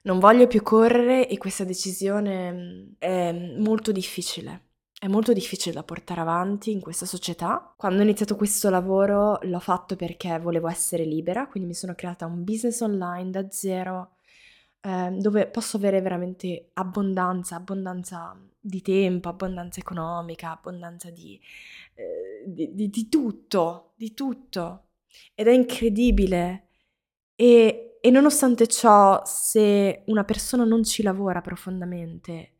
Non 0.03 0.17
voglio 0.17 0.47
più 0.47 0.63
correre 0.63 1.27
e 1.27 1.37
questa 1.37 1.63
decisione 1.63 2.51
mm, 2.51 2.91
è 2.97 3.31
molto 3.59 3.91
difficile 3.91 4.70
è 5.01 5.07
molto 5.07 5.33
difficile 5.33 5.73
da 5.73 5.81
portare 5.81 6.21
avanti 6.21 6.69
in 6.71 6.79
questa 6.79 7.07
società. 7.07 7.73
Quando 7.75 8.01
ho 8.01 8.03
iniziato 8.03 8.35
questo 8.35 8.69
lavoro 8.69 9.39
l'ho 9.41 9.59
fatto 9.59 9.95
perché 9.95 10.37
volevo 10.37 10.67
essere 10.67 11.05
libera, 11.05 11.47
quindi 11.47 11.69
mi 11.69 11.73
sono 11.73 11.95
creata 11.95 12.27
un 12.27 12.43
business 12.43 12.81
online 12.81 13.31
da 13.31 13.49
zero 13.49 14.17
eh, 14.81 15.09
dove 15.17 15.47
posso 15.47 15.77
avere 15.77 16.01
veramente 16.01 16.69
abbondanza, 16.73 17.55
abbondanza 17.55 18.39
di 18.59 18.83
tempo, 18.83 19.27
abbondanza 19.27 19.79
economica, 19.79 20.51
abbondanza 20.51 21.09
di, 21.09 21.41
eh, 21.95 22.43
di, 22.45 22.71
di, 22.75 22.89
di 22.91 23.09
tutto, 23.09 23.93
di 23.95 24.13
tutto. 24.13 24.89
Ed 25.33 25.47
è 25.47 25.51
incredibile. 25.51 26.67
E, 27.35 27.97
e 27.99 28.09
nonostante 28.11 28.67
ciò, 28.67 29.19
se 29.25 30.03
una 30.05 30.23
persona 30.25 30.63
non 30.63 30.83
ci 30.83 31.01
lavora 31.01 31.41
profondamente, 31.41 32.57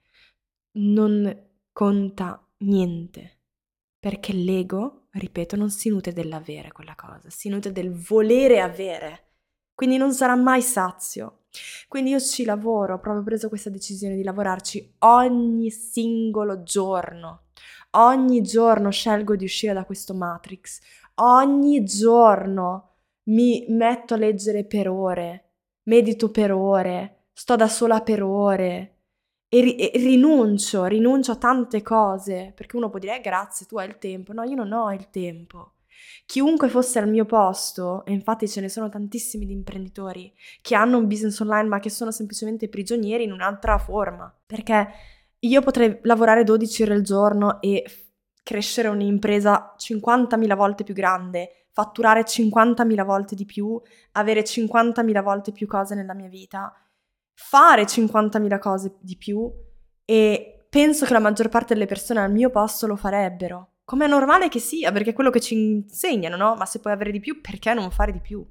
non 0.78 1.50
conta 1.72 2.45
niente. 2.59 3.39
Perché 3.99 4.34
l'ego, 4.34 5.07
ripeto, 5.11 5.55
non 5.55 5.69
si 5.69 5.89
nutre 5.89 6.13
dell'avere 6.13 6.72
quella 6.72 6.95
cosa, 6.95 7.30
si 7.30 7.49
nutre 7.49 7.72
del 7.72 7.91
volere 7.91 8.59
avere. 8.59 9.26
Quindi 9.74 9.97
non 9.97 10.13
sarà 10.13 10.36
mai 10.36 10.61
sazio. 10.61 11.45
Quindi 11.88 12.11
io 12.11 12.19
ci 12.19 12.45
lavoro, 12.45 12.95
ho 12.95 12.99
proprio 12.99 13.24
preso 13.24 13.49
questa 13.49 13.69
decisione 13.69 14.15
di 14.15 14.24
lavorarci 14.24 14.95
ogni 14.99 15.69
singolo 15.69 16.63
giorno. 16.63 17.47
Ogni 17.91 18.41
giorno 18.41 18.89
scelgo 18.89 19.36
di 19.36 19.43
uscire 19.43 19.74
da 19.74 19.86
questo 19.86 20.13
matrix. 20.13 20.80
Ogni 21.15 21.84
giorno 21.84 22.95
mi 23.26 23.65
metto 23.69 24.13
a 24.13 24.17
leggere 24.17 24.65
per 24.65 24.89
ore, 24.89 25.51
medito 25.84 26.32
per 26.32 26.51
ore, 26.51 27.26
sto 27.34 27.55
da 27.55 27.67
sola 27.67 28.01
per 28.01 28.24
ore 28.24 29.01
e, 29.54 29.60
ri- 29.60 29.76
e 29.76 29.91
rinuncio, 29.97 30.86
rinuncio 30.86 31.34
a 31.34 31.36
tante 31.36 31.82
cose, 31.82 32.54
perché 32.56 32.78
uno 32.78 32.89
può 32.89 32.99
dire 32.99 33.18
eh, 33.18 33.20
grazie, 33.20 33.66
tu 33.66 33.78
hai 33.78 33.86
il 33.89 33.97
tempo, 33.97 34.32
no, 34.32 34.43
io 34.43 34.56
non 34.56 34.72
ho 34.72 34.93
il 34.93 35.10
tempo. 35.10 35.74
Chiunque 36.26 36.70
fosse 36.70 36.99
al 36.99 37.10
mio 37.10 37.26
posto, 37.26 38.06
e 38.06 38.14
infatti 38.14 38.47
ce 38.47 38.62
ne 38.62 38.70
sono 38.70 38.88
tantissimi 38.88 39.45
di 39.45 39.52
imprenditori 39.52 40.34
che 40.62 40.74
hanno 40.74 40.97
un 40.97 41.06
business 41.06 41.38
online 41.41 41.68
ma 41.68 41.80
che 41.80 41.89
sono 41.89 42.12
semplicemente 42.12 42.70
prigionieri 42.70 43.26
in 43.26 43.34
un'altra 43.34 43.78
forma, 43.78 44.34
perché 44.45 44.88
io 45.39 45.62
potrei 45.62 45.99
lavorare 46.04 46.45
12 46.45 46.84
ore 46.84 46.93
al 46.93 47.02
giorno 47.02 47.60
e 47.62 47.84
crescere 48.43 48.88
un'impresa 48.88 49.76
50.000 49.78 50.56
volte 50.56 50.86
più 50.86 50.93
grande, 50.93 51.66
fatturare 51.74 52.24
50.000 52.24 53.04
volte 53.04 53.36
di 53.36 53.45
più, 53.45 53.80
avere 54.14 54.43
50.000 54.43 55.22
volte 55.22 55.52
più 55.52 55.68
cose 55.68 55.93
nella 55.93 56.14
mia 56.14 56.30
vita, 56.30 56.74
fare 57.44 57.84
50.000 57.84 58.60
cose 58.60 58.96
di 59.00 59.18
più 59.18 59.52
e 60.06 60.66
penso 60.70 61.06
che 61.06 61.14
la 61.14 61.20
maggior 61.20 61.50
parte 61.50 61.74
delle 61.74 61.88
persone 61.88 62.22
al 62.22 62.32
mio 62.32 62.50
posto 62.50 62.88
lo 62.88 62.96
farebbero. 62.96 63.70
Come 63.84 64.06
è 64.06 64.08
normale 64.08 64.48
che 64.48 64.60
sia, 64.60 64.92
perché 64.92 65.10
è 65.10 65.14
quello 65.14 65.32
che 65.32 65.42
ci 65.42 65.56
insegnano, 65.56 66.38
no? 66.38 66.56
Ma 66.56 66.66
se 66.66 66.80
puoi 66.80 66.94
avere 66.94 67.12
di 67.12 67.20
più, 67.20 67.42
perché 67.42 67.74
non 67.74 67.92
fare 67.92 68.12
di 68.12 68.22
più? 68.22 68.46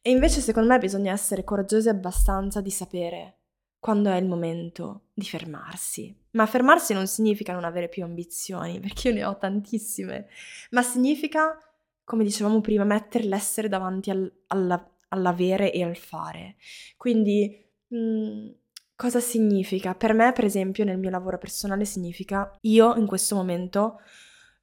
E 0.00 0.10
invece 0.10 0.40
secondo 0.40 0.68
me 0.68 0.78
bisogna 0.78 1.12
essere 1.12 1.44
coraggiosi 1.44 1.88
abbastanza 1.88 2.60
di 2.60 2.70
sapere 2.70 3.38
quando 3.78 4.10
è 4.10 4.16
il 4.16 4.26
momento 4.26 5.08
di 5.12 5.24
fermarsi. 5.24 6.16
Ma 6.30 6.46
fermarsi 6.46 6.94
non 6.94 7.06
significa 7.06 7.52
non 7.52 7.64
avere 7.64 7.88
più 7.88 8.04
ambizioni, 8.04 8.78
perché 8.80 9.08
io 9.08 9.14
ne 9.14 9.24
ho 9.24 9.36
tantissime, 9.36 10.28
ma 10.70 10.82
significa, 10.82 11.58
come 12.04 12.24
dicevamo 12.24 12.60
prima, 12.60 12.84
mettere 12.84 13.24
l'essere 13.24 13.68
davanti 13.68 14.10
al, 14.10 14.32
alla, 14.46 14.82
all'avere 15.08 15.72
e 15.72 15.82
al 15.82 15.96
fare. 15.96 16.56
Quindi 16.96 17.66
Mhmm, 17.88 18.54
cosa 18.94 19.20
significa? 19.20 19.94
Per 19.94 20.12
me, 20.14 20.32
per 20.32 20.44
esempio, 20.44 20.84
nel 20.84 20.98
mio 20.98 21.10
lavoro 21.10 21.38
personale 21.38 21.84
significa 21.84 22.56
io 22.62 22.94
in 22.96 23.06
questo 23.06 23.34
momento 23.34 24.00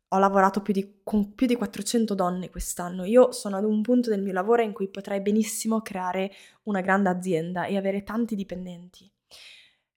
ho 0.09 0.19
lavorato 0.19 0.61
più 0.61 0.73
di, 0.73 0.99
con 1.03 1.33
più 1.33 1.47
di 1.47 1.55
400 1.55 2.13
donne 2.13 2.49
quest'anno. 2.49 3.03
Io 3.05 3.31
sono 3.31 3.57
ad 3.57 3.63
un 3.63 3.81
punto 3.81 4.09
del 4.09 4.21
mio 4.21 4.33
lavoro 4.33 4.61
in 4.61 4.71
cui 4.71 4.89
potrei 4.89 5.21
benissimo 5.21 5.81
creare 5.81 6.31
una 6.63 6.81
grande 6.81 7.09
azienda 7.09 7.65
e 7.65 7.77
avere 7.77 8.03
tanti 8.03 8.35
dipendenti. 8.35 9.11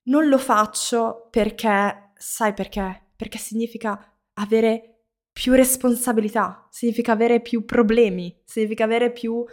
Non 0.03 0.27
lo 0.27 0.37
faccio 0.37 1.27
perché, 1.29 2.11
sai 2.15 2.53
perché? 2.53 3.09
Perché 3.15 3.37
significa 3.37 4.17
avere 4.33 5.03
più 5.31 5.53
responsabilità, 5.53 6.67
significa 6.71 7.11
avere 7.11 7.41
più 7.41 7.63
problemi, 7.63 8.41
significa 8.43 8.83
avere 8.83 9.11
più 9.11 9.45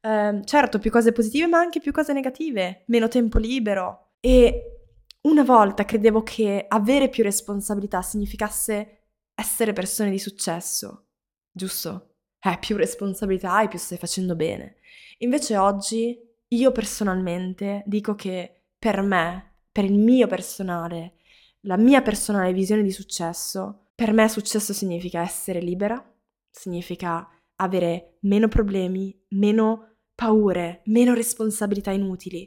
eh, 0.00 0.40
certo, 0.44 0.78
più 0.78 0.90
cose 0.90 1.12
positive, 1.12 1.46
ma 1.46 1.58
anche 1.58 1.80
più 1.80 1.92
cose 1.92 2.12
negative, 2.12 2.84
meno 2.86 3.08
tempo 3.08 3.38
libero. 3.38 4.12
E 4.20 4.80
una 5.22 5.44
volta 5.44 5.84
credevo 5.84 6.22
che 6.22 6.64
avere 6.68 7.08
più 7.08 7.22
responsabilità 7.22 8.00
significasse 8.02 8.98
essere 9.34 9.72
persone 9.72 10.10
di 10.10 10.18
successo, 10.18 11.08
giusto? 11.50 12.14
Eh, 12.40 12.56
più 12.58 12.76
responsabilità 12.76 13.62
e 13.62 13.68
più 13.68 13.78
stai 13.78 13.98
facendo 13.98 14.34
bene. 14.34 14.76
Invece 15.18 15.56
oggi 15.58 16.18
io 16.48 16.72
personalmente 16.72 17.82
dico 17.86 18.14
che 18.14 18.62
per 18.78 19.02
me, 19.02 19.56
per 19.70 19.84
il 19.84 19.98
mio 19.98 20.26
personale, 20.26 21.16
la 21.64 21.76
mia 21.76 22.00
personale 22.00 22.54
visione 22.54 22.82
di 22.82 22.90
successo, 22.90 23.90
per 23.94 24.12
me 24.12 24.26
successo 24.28 24.72
significa 24.72 25.20
essere 25.20 25.60
libera, 25.60 26.02
significa 26.50 27.28
avere 27.56 28.16
meno 28.20 28.48
problemi, 28.48 29.14
meno 29.30 29.89
paure, 30.20 30.82
meno 30.84 31.14
responsabilità 31.14 31.92
inutili 31.92 32.46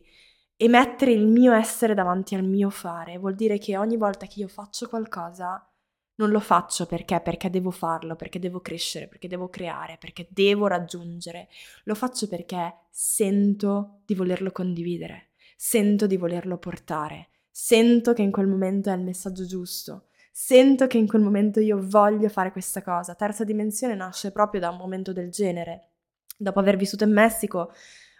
e 0.55 0.67
mettere 0.67 1.11
il 1.11 1.26
mio 1.26 1.53
essere 1.53 1.95
davanti 1.95 2.36
al 2.36 2.43
mio 2.43 2.69
fare 2.69 3.17
vuol 3.17 3.34
dire 3.34 3.57
che 3.57 3.78
ogni 3.78 3.97
volta 3.97 4.28
che 4.28 4.41
io 4.41 4.47
faccio 4.47 4.88
qualcosa 4.88 5.67
non 6.17 6.30
lo 6.30 6.39
faccio 6.39 6.86
perché, 6.86 7.19
perché 7.19 7.49
devo 7.49 7.71
farlo, 7.71 8.15
perché 8.15 8.38
devo 8.38 8.59
crescere, 8.59 9.07
perché 9.07 9.28
devo 9.28 9.49
creare, 9.49 9.97
perché 9.99 10.28
devo 10.30 10.67
raggiungere, 10.67 11.47
lo 11.86 11.95
faccio 11.95 12.28
perché 12.28 12.82
sento 12.91 14.01
di 14.05 14.13
volerlo 14.13 14.51
condividere, 14.51 15.30
sento 15.57 16.05
di 16.05 16.15
volerlo 16.15 16.59
portare, 16.59 17.30
sento 17.49 18.13
che 18.13 18.21
in 18.21 18.30
quel 18.30 18.45
momento 18.45 18.91
è 18.91 18.93
il 18.93 19.01
messaggio 19.01 19.47
giusto, 19.47 20.09
sento 20.32 20.86
che 20.86 20.99
in 20.99 21.07
quel 21.07 21.24
momento 21.24 21.59
io 21.59 21.80
voglio 21.82 22.30
fare 22.30 22.51
questa 22.51 22.84
cosa. 22.84 23.15
Terza 23.15 23.43
dimensione 23.43 23.95
nasce 23.95 24.32
proprio 24.32 24.61
da 24.61 24.69
un 24.69 24.78
momento 24.78 25.11
del 25.11 25.32
genere 25.32 25.93
dopo 26.36 26.59
aver 26.59 26.77
vissuto 26.77 27.03
in 27.03 27.13
Messico, 27.13 27.71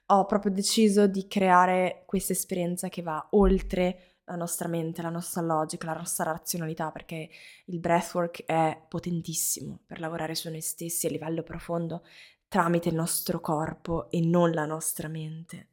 ho 0.07 0.26
proprio 0.26 0.51
deciso 0.51 1.07
di 1.07 1.28
creare 1.28 2.03
questa 2.05 2.34
esperienza 2.34 2.89
che 2.89 3.01
va 3.01 3.26
oltre 3.32 4.20
la 4.26 4.36
nostra 4.36 4.68
mente, 4.68 5.01
la 5.01 5.09
nostra 5.09 5.41
logica, 5.41 5.88
la 5.88 5.97
nostra 5.97 6.32
razionalità, 6.32 6.91
perché 6.91 7.30
il 7.66 7.80
breathwork 7.80 8.45
è 8.45 8.82
potentissimo 8.88 9.82
per 9.86 9.99
lavorare 9.99 10.36
su 10.36 10.49
noi 10.49 10.61
stessi 10.61 11.07
a 11.07 11.09
livello 11.09 11.43
profondo 11.43 12.03
tramite 12.47 12.89
il 12.89 12.95
nostro 12.95 13.39
corpo 13.39 14.11
e 14.11 14.22
non 14.22 14.51
la 14.51 14.66
nostra 14.66 15.07
mente. 15.07 15.73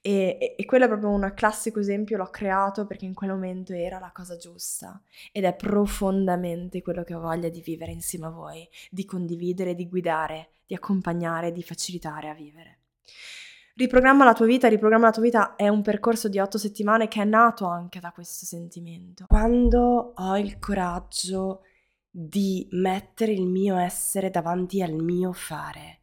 E, 0.00 0.54
e, 0.58 0.64
quello 0.66 0.84
è 0.84 0.88
proprio 0.88 1.10
un 1.10 1.32
classico 1.34 1.80
esempio, 1.80 2.16
l'ho 2.16 2.28
creato 2.28 2.86
perché 2.86 3.06
in 3.06 3.14
quel 3.14 3.30
momento 3.30 3.72
era 3.72 3.98
la 3.98 4.12
cosa 4.12 4.36
giusta 4.36 5.00
ed 5.32 5.44
è 5.44 5.54
profondamente 5.54 6.82
quello 6.82 7.04
che 7.04 7.14
ho 7.14 7.20
voglia 7.20 7.48
di 7.48 7.62
vivere 7.62 7.92
insieme 7.92 8.26
a 8.26 8.30
voi, 8.30 8.68
di 8.90 9.04
condividere, 9.04 9.74
di 9.74 9.88
guidare, 9.88 10.50
di 10.66 10.74
accompagnare, 10.74 11.52
di 11.52 11.62
facilitare 11.62 12.28
a 12.28 12.34
vivere. 12.34 12.80
Riprogramma 13.76 14.24
la 14.24 14.34
tua 14.34 14.46
vita, 14.46 14.68
riprogramma 14.68 15.06
la 15.06 15.12
tua 15.12 15.22
vita 15.22 15.56
è 15.56 15.68
un 15.68 15.82
percorso 15.82 16.28
di 16.28 16.38
otto 16.38 16.58
settimane 16.58 17.08
che 17.08 17.22
è 17.22 17.24
nato 17.24 17.66
anche 17.66 17.98
da 17.98 18.12
questo 18.12 18.46
sentimento. 18.46 19.24
Quando 19.26 20.12
ho 20.14 20.38
il 20.38 20.60
coraggio 20.60 21.62
di 22.08 22.68
mettere 22.70 23.32
il 23.32 23.46
mio 23.46 23.76
essere 23.76 24.30
davanti 24.30 24.80
al 24.80 24.92
mio 24.92 25.32
fare, 25.32 26.02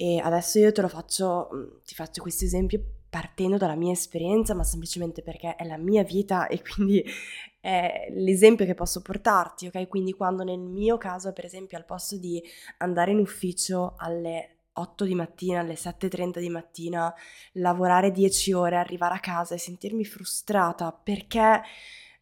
e 0.00 0.18
adesso 0.18 0.58
io 0.58 0.72
te 0.72 0.80
lo 0.80 0.88
faccio, 0.88 1.50
mm, 1.54 1.68
ti 1.84 1.94
faccio 1.94 2.22
questo 2.22 2.46
esempio 2.46 2.82
partendo 3.10 3.58
dalla 3.58 3.74
mia 3.74 3.92
esperienza, 3.92 4.54
ma 4.54 4.64
semplicemente 4.64 5.20
perché 5.20 5.56
è 5.56 5.66
la 5.66 5.76
mia 5.76 6.02
vita 6.02 6.46
e 6.46 6.62
quindi 6.62 7.04
è 7.60 8.06
l'esempio 8.08 8.64
che 8.64 8.72
posso 8.72 9.02
portarti, 9.02 9.66
ok? 9.66 9.88
Quindi 9.88 10.14
quando 10.14 10.42
nel 10.42 10.58
mio 10.58 10.96
caso, 10.96 11.34
per 11.34 11.44
esempio, 11.44 11.76
al 11.76 11.84
posto 11.84 12.16
di 12.16 12.42
andare 12.78 13.10
in 13.10 13.18
ufficio 13.18 13.92
alle 13.98 14.60
8 14.72 15.04
di 15.04 15.14
mattina, 15.14 15.60
alle 15.60 15.74
7.30 15.74 16.38
di 16.38 16.48
mattina, 16.48 17.14
lavorare 17.52 18.10
10 18.10 18.54
ore, 18.54 18.76
arrivare 18.76 19.16
a 19.16 19.20
casa 19.20 19.54
e 19.54 19.58
sentirmi 19.58 20.06
frustrata 20.06 20.92
perché 20.92 21.60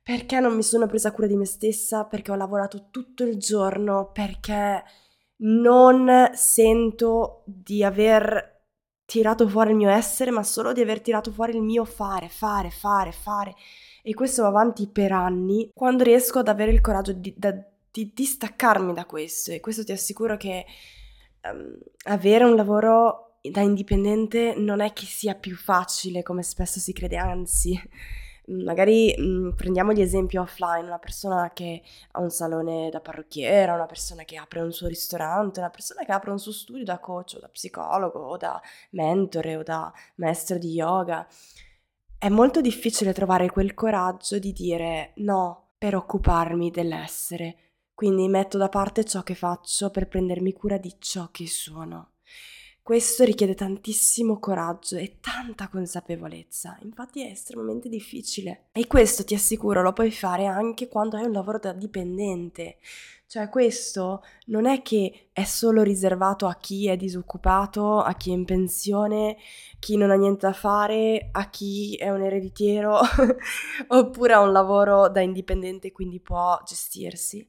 perché 0.02 0.40
non 0.40 0.56
mi 0.56 0.62
sono 0.62 0.86
presa 0.86 1.12
cura 1.12 1.26
di 1.26 1.36
me 1.36 1.44
stessa, 1.44 2.06
perché 2.06 2.30
ho 2.32 2.34
lavorato 2.34 2.88
tutto 2.90 3.24
il 3.24 3.36
giorno, 3.36 4.10
perché 4.10 4.82
non 5.38 6.30
sento 6.34 7.42
di 7.46 7.84
aver 7.84 8.56
tirato 9.04 9.48
fuori 9.48 9.70
il 9.70 9.76
mio 9.76 9.90
essere, 9.90 10.30
ma 10.30 10.42
solo 10.42 10.72
di 10.72 10.80
aver 10.80 11.00
tirato 11.00 11.30
fuori 11.32 11.56
il 11.56 11.62
mio 11.62 11.84
fare, 11.84 12.28
fare, 12.28 12.70
fare, 12.70 13.12
fare. 13.12 13.54
E 14.02 14.14
questo 14.14 14.42
va 14.42 14.48
avanti 14.48 14.88
per 14.88 15.12
anni, 15.12 15.70
quando 15.74 16.04
riesco 16.04 16.38
ad 16.40 16.48
avere 16.48 16.72
il 16.72 16.80
coraggio 16.80 17.12
di, 17.12 17.34
da, 17.36 17.54
di 17.90 18.12
distaccarmi 18.14 18.92
da 18.92 19.06
questo. 19.06 19.52
E 19.52 19.60
questo 19.60 19.84
ti 19.84 19.92
assicuro 19.92 20.36
che 20.36 20.64
um, 21.50 21.78
avere 22.04 22.44
un 22.44 22.54
lavoro 22.54 23.38
da 23.40 23.60
indipendente 23.60 24.54
non 24.56 24.80
è 24.80 24.92
che 24.92 25.06
sia 25.06 25.34
più 25.34 25.56
facile, 25.56 26.22
come 26.22 26.42
spesso 26.42 26.78
si 26.80 26.92
crede, 26.92 27.16
anzi 27.16 27.80
magari 28.48 29.14
mh, 29.16 29.22
mm, 29.22 29.50
prendiamo 29.50 29.92
gli 29.92 30.00
esempi 30.00 30.36
offline, 30.36 30.86
una 30.86 30.98
persona 30.98 31.50
che 31.52 31.82
ha 32.12 32.20
un 32.20 32.30
salone 32.30 32.90
da 32.90 33.00
parrucchiera, 33.00 33.74
una 33.74 33.86
persona 33.86 34.24
che 34.24 34.36
apre 34.36 34.60
un 34.60 34.72
suo 34.72 34.88
ristorante, 34.88 35.60
una 35.60 35.70
persona 35.70 36.04
che 36.04 36.12
apre 36.12 36.30
un 36.30 36.38
suo 36.38 36.52
studio 36.52 36.84
da 36.84 36.98
coach 36.98 37.34
o 37.36 37.40
da 37.40 37.48
psicologo 37.48 38.18
o 38.20 38.36
da 38.36 38.60
mentore 38.90 39.56
o 39.56 39.62
da 39.62 39.92
maestro 40.16 40.58
di 40.58 40.72
yoga. 40.72 41.26
È 42.18 42.28
molto 42.28 42.60
difficile 42.60 43.12
trovare 43.12 43.50
quel 43.50 43.74
coraggio 43.74 44.38
di 44.38 44.52
dire 44.52 45.12
no 45.16 45.72
per 45.78 45.94
occuparmi 45.94 46.70
dell'essere. 46.70 47.56
Quindi 47.94 48.28
metto 48.28 48.58
da 48.58 48.68
parte 48.68 49.04
ciò 49.04 49.22
che 49.22 49.34
faccio 49.34 49.90
per 49.90 50.08
prendermi 50.08 50.52
cura 50.52 50.78
di 50.78 50.96
ciò 50.98 51.30
che 51.30 51.46
sono. 51.46 52.12
Questo 52.88 53.22
richiede 53.22 53.54
tantissimo 53.54 54.38
coraggio 54.38 54.96
e 54.96 55.18
tanta 55.20 55.68
consapevolezza, 55.68 56.78
infatti 56.80 57.22
è 57.22 57.30
estremamente 57.32 57.90
difficile. 57.90 58.68
E 58.72 58.86
questo 58.86 59.24
ti 59.24 59.34
assicuro 59.34 59.82
lo 59.82 59.92
puoi 59.92 60.10
fare 60.10 60.46
anche 60.46 60.88
quando 60.88 61.18
hai 61.18 61.24
un 61.26 61.32
lavoro 61.32 61.58
da 61.58 61.74
dipendente. 61.74 62.78
Cioè 63.26 63.50
questo 63.50 64.24
non 64.46 64.64
è 64.64 64.80
che 64.80 65.28
è 65.34 65.44
solo 65.44 65.82
riservato 65.82 66.46
a 66.46 66.54
chi 66.54 66.88
è 66.88 66.96
disoccupato, 66.96 68.00
a 68.00 68.14
chi 68.14 68.30
è 68.30 68.32
in 68.32 68.46
pensione, 68.46 69.36
chi 69.78 69.98
non 69.98 70.10
ha 70.10 70.14
niente 70.14 70.46
da 70.46 70.54
fare, 70.54 71.28
a 71.30 71.50
chi 71.50 71.94
è 71.96 72.08
un 72.08 72.22
ereditiero 72.22 73.00
oppure 73.88 74.32
ha 74.32 74.40
un 74.40 74.52
lavoro 74.52 75.10
da 75.10 75.20
indipendente 75.20 75.92
quindi 75.92 76.20
può 76.20 76.58
gestirsi. 76.64 77.46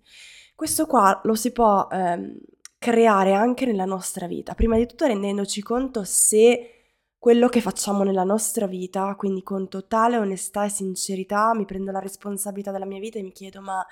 Questo 0.54 0.86
qua 0.86 1.22
lo 1.24 1.36
si 1.36 1.54
può 1.54 1.88
ehm, 1.90 2.38
creare 2.80 3.34
anche 3.34 3.66
nella 3.66 3.86
nostra 3.86 4.26
vita, 4.26 4.56
prima 4.56 4.78
di 4.78 4.88
tutto 4.88 5.06
rendendoci 5.06 5.62
conto 5.62 6.04
se 6.06 6.76
quello 7.18 7.50
che 7.50 7.60
facciamo 7.60 8.04
nella 8.04 8.24
nostra 8.24 8.66
vita, 8.66 9.14
quindi 9.16 9.44
con 9.44 9.68
totale 9.68 10.18
onestà 10.18 10.64
e 10.64 10.70
sincerità, 10.70 11.54
mi 11.54 11.66
prendo 11.66 11.92
la 11.92 12.00
responsabilità 12.00 12.72
della 12.72 12.86
mia 12.86 13.00
vita 13.00 13.20
e 13.20 13.24
mi 13.24 13.34
chiedo 13.34 13.60
ma 13.60 13.86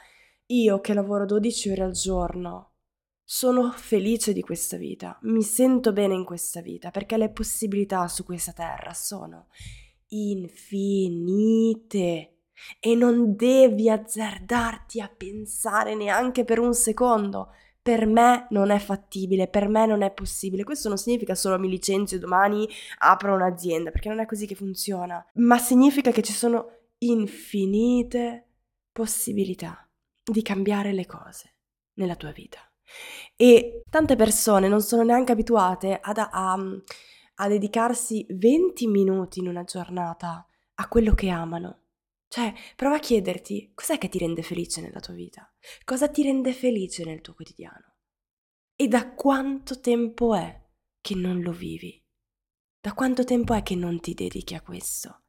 io 0.46 0.80
che 0.80 0.94
lavoro 0.94 1.26
12 1.26 1.72
ore 1.72 1.84
al 1.84 1.92
giorno, 1.92 2.72
sono 3.22 3.72
felice 3.72 4.32
di 4.32 4.42
questa 4.42 4.78
vita, 4.78 5.20
mi 5.24 5.44
sento 5.44 5.92
bene 5.92 6.14
in 6.14 6.24
questa 6.24 6.62
vita, 6.62 6.92
perché 6.92 7.18
le 7.18 7.30
possibilità 7.30 8.08
su 8.08 8.24
questa 8.24 8.54
terra 8.54 8.94
sono 8.94 9.48
infinite. 10.08 12.32
E 12.80 12.96
non 12.96 13.36
devi 13.36 13.88
azzardarti 13.88 15.00
a 15.00 15.14
pensare 15.16 15.94
neanche 15.94 16.44
per 16.44 16.58
un 16.58 16.74
secondo 16.74 17.50
per 17.88 18.06
me 18.06 18.48
non 18.50 18.70
è 18.70 18.80
fattibile, 18.80 19.48
per 19.48 19.70
me 19.70 19.86
non 19.86 20.02
è 20.02 20.12
possibile. 20.12 20.66
Questo 20.66 20.90
non 20.90 20.98
significa 20.98 21.36
solo 21.36 21.58
mi 21.58 21.70
licenzio 21.70 22.20
domani 22.20 22.68
apro 22.98 23.34
un'azienda, 23.34 23.92
perché 23.92 24.10
non 24.10 24.20
è 24.20 24.26
così 24.26 24.46
che 24.46 24.56
funziona, 24.56 25.26
ma 25.36 25.58
significa 25.58 26.12
che 26.12 26.22
ci 26.22 26.34
sono 26.34 26.70
infinite 26.98 28.48
possibilità 28.92 29.90
di 30.22 30.42
cambiare 30.42 30.92
le 30.92 31.06
cose 31.06 31.60
nella 31.94 32.18
tua 32.18 32.32
vita. 32.32 32.60
E 33.38 33.84
tante 33.90 34.18
persone 34.18 34.68
non 34.68 34.82
sono 34.82 35.04
neanche 35.04 35.32
abituate 35.32 35.98
ad, 35.98 36.18
a, 36.18 36.58
a 37.36 37.48
dedicarsi 37.48 38.26
20 38.28 38.86
minuti 38.88 39.40
in 39.40 39.48
una 39.48 39.64
giornata 39.64 40.46
a 40.76 40.88
quello 40.90 41.14
che 41.14 41.30
amano 41.30 41.84
cioè, 42.30 42.54
prova 42.76 42.96
a 42.98 43.00
chiederti 43.00 43.72
cos'è 43.74 43.98
che 43.98 44.10
ti 44.10 44.18
rende 44.18 44.42
felice 44.42 44.82
nella 44.82 45.00
tua 45.00 45.14
vita? 45.14 45.50
Cosa 45.86 46.10
ti 46.10 46.24
rende 46.24 46.54
felice 46.54 47.06
nel 47.06 47.22
tuo 47.22 47.34
quotidiano? 47.34 47.96
E 48.76 48.88
da 48.88 49.14
quanto 49.14 49.80
tempo 49.80 50.36
è 50.36 50.62
che 51.02 51.16
non 51.16 51.42
lo 51.42 51.52
vivi? 51.52 52.04
Da 52.80 52.94
quanto 52.94 53.24
tempo 53.24 53.54
è 53.54 53.64
che 53.64 53.76
non 53.76 54.00
ti 54.00 54.14
dedichi 54.14 54.56
a 54.56 54.62
questo? 54.62 55.24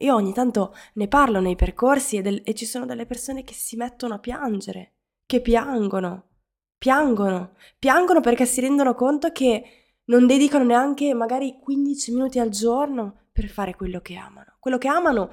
Io 0.00 0.14
ogni 0.14 0.34
tanto 0.34 0.74
ne 0.94 1.08
parlo 1.08 1.40
nei 1.40 1.56
percorsi 1.56 2.16
e, 2.16 2.22
del, 2.22 2.42
e 2.44 2.54
ci 2.54 2.66
sono 2.66 2.84
delle 2.84 3.06
persone 3.06 3.42
che 3.42 3.54
si 3.54 3.76
mettono 3.76 4.14
a 4.14 4.18
piangere, 4.18 4.96
che 5.24 5.40
piangono, 5.40 6.28
piangono, 6.76 7.56
piangono 7.78 8.20
perché 8.20 8.44
si 8.44 8.60
rendono 8.60 8.94
conto 8.94 9.32
che 9.32 9.94
non 10.04 10.26
dedicano 10.26 10.64
neanche 10.64 11.14
magari 11.14 11.58
15 11.58 12.12
minuti 12.12 12.38
al 12.38 12.50
giorno 12.50 13.26
per 13.32 13.48
fare 13.48 13.74
quello 13.74 14.00
che 14.00 14.16
amano. 14.16 14.56
Quello 14.60 14.78
che 14.78 14.88
amano 14.88 15.32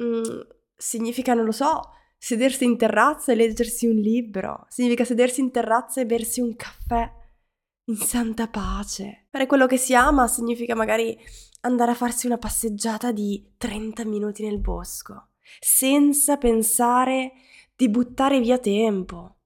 mm, 0.00 0.40
significa, 0.76 1.34
non 1.34 1.44
lo 1.44 1.52
so, 1.52 1.80
sedersi 2.18 2.64
in 2.64 2.76
terrazza 2.76 3.32
e 3.32 3.36
leggersi 3.36 3.86
un 3.86 3.96
libro, 3.96 4.66
significa 4.68 5.04
sedersi 5.04 5.40
in 5.40 5.50
terrazza 5.50 6.00
e 6.00 6.06
bersi 6.06 6.40
un 6.40 6.56
caffè 6.56 7.10
in 7.84 7.96
santa 7.96 8.48
pace. 8.48 9.26
Fare 9.30 9.46
quello 9.46 9.66
che 9.66 9.76
si 9.76 9.94
ama 9.94 10.26
significa 10.26 10.74
magari 10.74 11.18
andare 11.60 11.92
a 11.92 11.94
farsi 11.94 12.26
una 12.26 12.38
passeggiata 12.38 13.12
di 13.12 13.54
30 13.56 14.04
minuti 14.04 14.42
nel 14.44 14.60
bosco, 14.60 15.28
senza 15.60 16.36
pensare 16.36 17.32
di 17.74 17.88
buttare 17.88 18.40
via 18.40 18.58
tempo. 18.58 19.36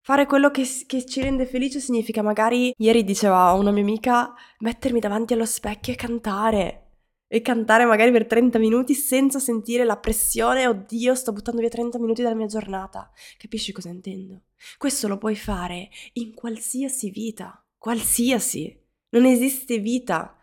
Fare 0.00 0.26
quello 0.26 0.50
che, 0.52 0.64
che, 0.86 1.04
ci 1.04 1.20
rende 1.20 1.46
felice 1.46 1.80
significa 1.80 2.22
magari, 2.22 2.72
ieri 2.76 3.02
diceva 3.02 3.52
una 3.52 3.72
mia 3.72 3.82
amica, 3.82 4.32
mettermi 4.60 5.00
davanti 5.00 5.32
allo 5.32 5.44
specchio 5.44 5.92
e 5.92 5.96
cantare 5.96 6.85
e 7.28 7.42
cantare 7.42 7.84
magari 7.84 8.12
per 8.12 8.26
30 8.26 8.58
minuti 8.58 8.94
senza 8.94 9.38
sentire 9.38 9.84
la 9.84 9.96
pressione, 9.96 10.66
oddio, 10.66 11.14
sto 11.14 11.32
buttando 11.32 11.60
via 11.60 11.70
30 11.70 11.98
minuti 11.98 12.22
dalla 12.22 12.34
mia 12.34 12.46
giornata. 12.46 13.10
Capisci 13.36 13.72
cosa 13.72 13.88
intendo? 13.88 14.42
Questo 14.78 15.08
lo 15.08 15.18
puoi 15.18 15.34
fare 15.34 15.88
in 16.14 16.34
qualsiasi 16.34 17.10
vita, 17.10 17.64
qualsiasi. 17.76 18.78
Non 19.10 19.24
esiste 19.24 19.78
vita 19.78 20.36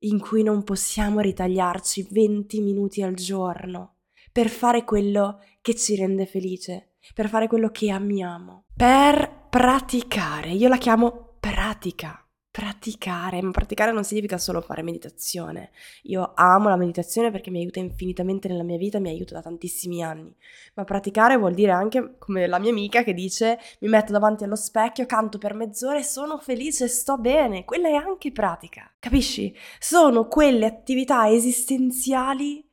in 0.00 0.20
cui 0.20 0.42
non 0.42 0.62
possiamo 0.62 1.20
ritagliarci 1.20 2.06
20 2.10 2.60
minuti 2.60 3.02
al 3.02 3.14
giorno 3.14 3.94
per 4.30 4.50
fare 4.50 4.84
quello 4.84 5.40
che 5.62 5.74
ci 5.74 5.96
rende 5.96 6.26
felice, 6.26 6.96
per 7.14 7.28
fare 7.28 7.46
quello 7.46 7.70
che 7.70 7.90
amiamo, 7.90 8.64
per 8.74 9.46
praticare. 9.48 10.50
Io 10.50 10.68
la 10.68 10.76
chiamo 10.76 11.36
pratica 11.40 12.25
praticare, 12.56 13.42
ma 13.42 13.50
praticare 13.50 13.92
non 13.92 14.02
significa 14.02 14.38
solo 14.38 14.62
fare 14.62 14.80
meditazione. 14.80 15.72
Io 16.04 16.32
amo 16.34 16.70
la 16.70 16.76
meditazione 16.76 17.30
perché 17.30 17.50
mi 17.50 17.58
aiuta 17.58 17.80
infinitamente 17.80 18.48
nella 18.48 18.62
mia 18.62 18.78
vita, 18.78 18.98
mi 18.98 19.10
aiuta 19.10 19.34
da 19.34 19.42
tantissimi 19.42 20.02
anni. 20.02 20.34
Ma 20.72 20.84
praticare 20.84 21.36
vuol 21.36 21.52
dire 21.52 21.72
anche, 21.72 22.14
come 22.16 22.46
la 22.46 22.58
mia 22.58 22.70
amica 22.70 23.02
che 23.02 23.12
dice, 23.12 23.58
mi 23.80 23.88
metto 23.88 24.12
davanti 24.12 24.44
allo 24.44 24.56
specchio, 24.56 25.04
canto 25.04 25.36
per 25.36 25.52
mezz'ora 25.52 25.98
e 25.98 26.02
sono 26.02 26.38
felice, 26.38 26.88
sto 26.88 27.18
bene. 27.18 27.66
Quella 27.66 27.88
è 27.88 27.92
anche 27.94 28.32
pratica, 28.32 28.90
capisci? 28.98 29.54
Sono 29.78 30.26
quelle 30.26 30.64
attività 30.64 31.28
esistenziali 31.28 32.66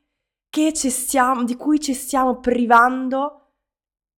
stiamo, 0.92 1.44
di 1.44 1.58
cui 1.58 1.82
ci 1.82 1.94
stiamo 1.94 2.40
privando 2.40 3.56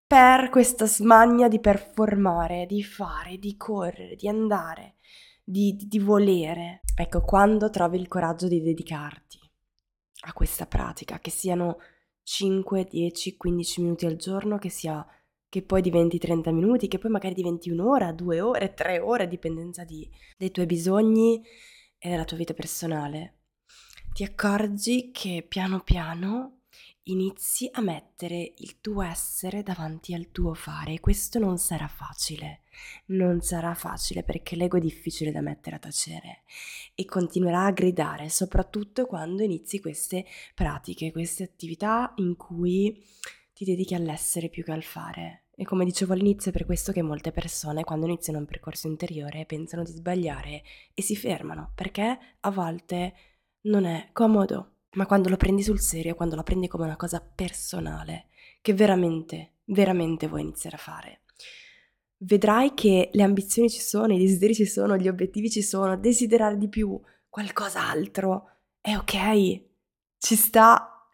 per 0.06 0.50
questa 0.50 0.86
smania 0.86 1.48
di 1.48 1.60
performare, 1.60 2.68
di 2.68 2.84
fare, 2.84 3.40
di 3.40 3.58
correre, 3.58 4.16
di 4.16 4.28
andare 4.28 4.95
di, 5.46 5.76
di 5.78 6.00
volere. 6.00 6.82
Ecco, 6.96 7.22
quando 7.22 7.70
trovi 7.70 8.00
il 8.00 8.08
coraggio 8.08 8.48
di 8.48 8.62
dedicarti 8.62 9.40
a 10.28 10.34
questa 10.34 10.66
pratica, 10.66 11.20
che 11.20 11.30
siano 11.30 11.78
5, 12.24 12.86
10, 12.86 13.38
15 13.38 13.82
minuti 13.82 14.06
al 14.06 14.16
giorno, 14.16 14.58
che 14.58 14.70
sia 14.70 15.06
che 15.48 15.62
poi 15.62 15.82
diventi 15.82 16.18
30 16.18 16.52
minuti, 16.52 16.88
che 16.88 16.98
poi 16.98 17.12
magari 17.12 17.36
diventi 17.36 17.70
un'ora, 17.70 18.12
due 18.12 18.42
ore, 18.42 18.74
tre 18.74 19.00
ore, 19.00 19.24
a 19.24 19.28
dipendenza 19.28 19.86
di, 19.86 20.10
dei 20.36 20.52
tuoi 20.52 20.66
bisogni 20.66 21.42
e 21.98 22.10
della 22.10 22.26
tua 22.26 22.36
vita 22.36 22.54
personale, 22.54 23.44
ti 24.12 24.24
accorgi 24.24 25.12
che 25.12 25.46
piano 25.48 25.82
piano 25.82 26.64
inizi 27.08 27.70
a 27.72 27.82
mettere 27.82 28.54
il 28.58 28.80
tuo 28.80 29.02
essere 29.04 29.62
davanti 29.62 30.14
al 30.14 30.32
tuo 30.32 30.54
fare 30.54 30.94
e 30.94 31.00
questo 31.00 31.38
non 31.38 31.58
sarà 31.58 31.88
facile. 31.88 32.62
Non 33.08 33.42
sarà 33.42 33.74
facile 33.74 34.24
perché 34.24 34.56
l'ego 34.56 34.78
è 34.78 34.82
difficile 34.82 35.32
da 35.32 35.42
mettere 35.42 35.76
a 35.76 35.80
tacere 35.80 36.44
e 36.96 37.06
continuerà 37.06 37.66
a 37.66 37.72
gridare, 37.72 38.30
soprattutto 38.30 39.06
quando 39.06 39.44
inizi 39.44 39.80
queste 39.80 40.26
pratiche, 40.54 41.12
queste 41.12 41.44
attività 41.44 42.14
in 42.18 42.36
cui 42.36 43.04
ti 43.54 43.66
dedichi 43.66 43.94
all'essere 43.94 44.50
più 44.50 44.64
che 44.64 44.72
al 44.72 44.84
fare. 44.84 45.46
E 45.56 45.64
come 45.64 45.86
dicevo 45.86 46.14
all'inizio, 46.14 46.52
è 46.52 46.54
per 46.54 46.66
questo 46.66 46.92
che 46.92 47.02
molte 47.02 47.32
persone, 47.32 47.86
quando 47.86 48.08
iniziano 48.08 48.40
un 48.40 48.46
percorso 48.46 48.88
interiore, 48.88 49.46
pensano 49.46 49.84
di 49.84 49.92
sbagliare 49.92 50.64
e 50.94 51.02
si 51.02 51.16
fermano, 51.16 51.72
perché 51.76 52.20
a 52.42 52.52
volte 52.52 53.14
non 53.62 53.86
è 53.86 54.10
comodo 54.12 54.75
ma 54.96 55.06
quando 55.06 55.30
lo 55.30 55.38
prendi 55.38 55.64
sul 55.64 55.80
serio, 55.80 56.16
quando 56.16 56.36
la 56.36 56.44
prendi 56.44 56.68
come 56.68 56.86
una 56.86 56.96
cosa 56.96 57.22
personale, 57.22 58.28
che 58.62 58.74
veramente, 58.74 59.54
veramente 59.66 60.28
vuoi 60.28 60.42
iniziare 60.42 60.76
a 60.76 60.80
fare, 60.80 61.22
vedrai 62.18 62.74
che 62.74 63.10
le 63.14 63.24
ambizioni 63.24 63.70
ci 63.70 63.80
sono, 63.80 64.14
i 64.14 64.18
desideri 64.18 64.56
ci 64.56 64.66
sono, 64.66 64.98
gli 64.98 65.08
obiettivi 65.08 65.50
ci 65.50 65.62
sono, 65.62 65.98
desiderare 65.98 66.58
di 66.58 66.68
più, 66.68 67.00
qualcos'altro, 67.30 68.50
è 68.82 68.96
ok, 68.96 69.62
ci 70.18 70.36
sta 70.36 71.08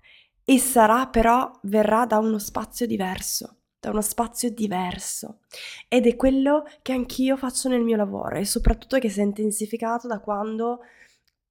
e 0.43 0.57
sarà 0.59 1.07
però, 1.07 1.51
verrà 1.63 2.05
da 2.05 2.17
uno 2.17 2.39
spazio 2.39 2.85
diverso 2.85 3.57
da 3.81 3.89
uno 3.89 4.01
spazio 4.01 4.51
diverso. 4.51 5.39
Ed 5.87 6.05
è 6.05 6.15
quello 6.15 6.65
che 6.83 6.93
anch'io 6.93 7.35
faccio 7.35 7.67
nel 7.67 7.81
mio 7.81 7.97
lavoro 7.97 8.35
e 8.35 8.45
soprattutto 8.45 8.99
che 8.99 9.09
si 9.09 9.21
è 9.21 9.23
intensificato 9.23 10.07
da 10.07 10.19
quando 10.19 10.81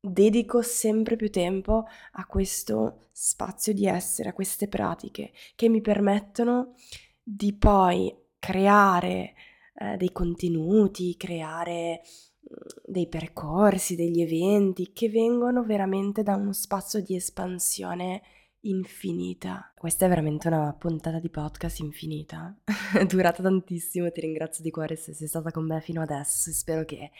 dedico 0.00 0.62
sempre 0.62 1.16
più 1.16 1.30
tempo 1.30 1.86
a 2.12 2.26
questo 2.26 3.08
spazio 3.12 3.74
di 3.74 3.86
essere, 3.86 4.30
a 4.30 4.32
queste 4.32 4.66
pratiche 4.66 5.32
che 5.54 5.68
mi 5.68 5.80
permettono 5.80 6.74
di 7.22 7.52
poi 7.52 8.14
creare 8.38 9.34
eh, 9.74 9.96
dei 9.96 10.10
contenuti, 10.10 11.16
creare 11.16 12.00
mm, 12.00 12.82
dei 12.84 13.08
percorsi, 13.08 13.94
degli 13.94 14.22
eventi 14.22 14.92
che 14.92 15.10
vengono 15.10 15.62
veramente 15.62 16.22
da 16.22 16.34
uno 16.34 16.52
spazio 16.52 17.02
di 17.02 17.14
espansione 17.14 18.22
infinita. 18.62 19.72
Questa 19.76 20.06
è 20.06 20.08
veramente 20.08 20.48
una 20.48 20.74
puntata 20.74 21.18
di 21.18 21.30
podcast 21.30 21.80
infinita. 21.80 22.54
durata 23.06 23.42
tantissimo, 23.42 24.10
ti 24.10 24.20
ringrazio 24.20 24.62
di 24.62 24.70
cuore 24.70 24.96
se 24.96 25.12
sei 25.12 25.28
stata 25.28 25.50
con 25.50 25.66
me 25.66 25.80
fino 25.80 26.02
adesso 26.02 26.50
e 26.50 26.52
spero 26.52 26.84
che 26.84 27.10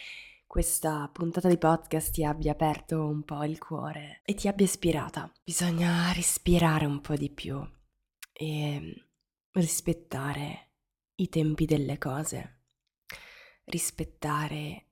questa 0.51 1.09
puntata 1.12 1.46
di 1.46 1.59
podcast 1.59 2.11
ti 2.11 2.24
abbia 2.24 2.51
aperto 2.51 3.07
un 3.07 3.22
po' 3.22 3.44
il 3.44 3.57
cuore 3.59 4.20
e 4.24 4.34
ti 4.34 4.48
abbia 4.48 4.64
ispirata. 4.64 5.32
Bisogna 5.44 6.11
respirare 6.11 6.86
un 6.86 7.01
po' 7.01 7.14
di 7.14 7.30
più 7.30 7.64
e 8.32 9.05
rispettare 9.53 10.70
i 11.14 11.28
tempi 11.28 11.66
delle 11.66 11.98
cose, 11.98 12.62
rispettare 13.66 14.86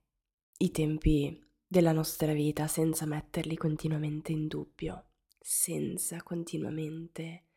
i 0.59 0.71
tempi 0.71 1.45
della 1.67 1.91
nostra 1.91 2.31
vita 2.31 2.65
senza 2.67 3.05
metterli 3.05 3.57
continuamente 3.57 4.31
in 4.31 4.47
dubbio, 4.47 5.09
senza 5.41 6.23
continuamente 6.23 7.48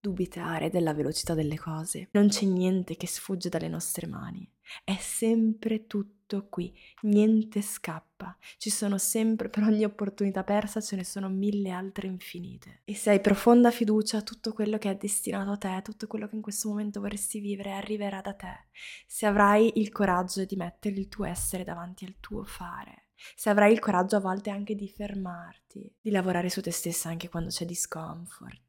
dubitare 0.00 0.70
della 0.70 0.94
velocità 0.94 1.34
delle 1.34 1.58
cose. 1.58 2.08
Non 2.12 2.28
c'è 2.28 2.46
niente 2.46 2.96
che 2.96 3.06
sfugge 3.06 3.48
dalle 3.48 3.68
nostre 3.68 4.06
mani, 4.06 4.48
è 4.84 4.96
sempre 4.96 5.86
tutto 5.86 6.46
qui, 6.48 6.74
niente 7.02 7.62
scappa. 7.62 8.36
Ci 8.58 8.70
sono 8.70 8.98
sempre, 8.98 9.48
per 9.48 9.62
ogni 9.62 9.84
opportunità 9.84 10.44
persa 10.44 10.80
ce 10.80 10.96
ne 10.96 11.04
sono 11.04 11.28
mille 11.28 11.70
altre 11.70 12.06
infinite. 12.06 12.82
E 12.84 12.94
se 12.94 13.10
hai 13.10 13.20
profonda 13.20 13.70
fiducia, 13.70 14.22
tutto 14.22 14.52
quello 14.52 14.78
che 14.78 14.90
è 14.90 14.96
destinato 14.96 15.50
a 15.50 15.56
te, 15.56 15.80
tutto 15.82 16.06
quello 16.06 16.28
che 16.28 16.36
in 16.36 16.42
questo 16.42 16.68
momento 16.68 17.00
vorresti 17.00 17.40
vivere, 17.40 17.72
arriverà 17.72 18.20
da 18.20 18.34
te. 18.34 18.66
Se 19.06 19.26
avrai 19.26 19.72
il 19.76 19.90
coraggio 19.90 20.44
di 20.44 20.56
mettere 20.56 20.96
il 20.96 21.08
tuo 21.08 21.24
essere 21.24 21.64
davanti 21.64 22.04
al 22.04 22.16
tuo 22.20 22.44
fare. 22.44 23.06
Se 23.34 23.50
avrai 23.50 23.72
il 23.72 23.80
coraggio 23.80 24.16
a 24.16 24.20
volte 24.20 24.50
anche 24.50 24.76
di 24.76 24.88
fermarti, 24.88 25.92
di 26.00 26.10
lavorare 26.10 26.50
su 26.50 26.60
te 26.60 26.70
stessa 26.70 27.08
anche 27.08 27.28
quando 27.28 27.48
c'è 27.48 27.64
discomfort 27.64 28.67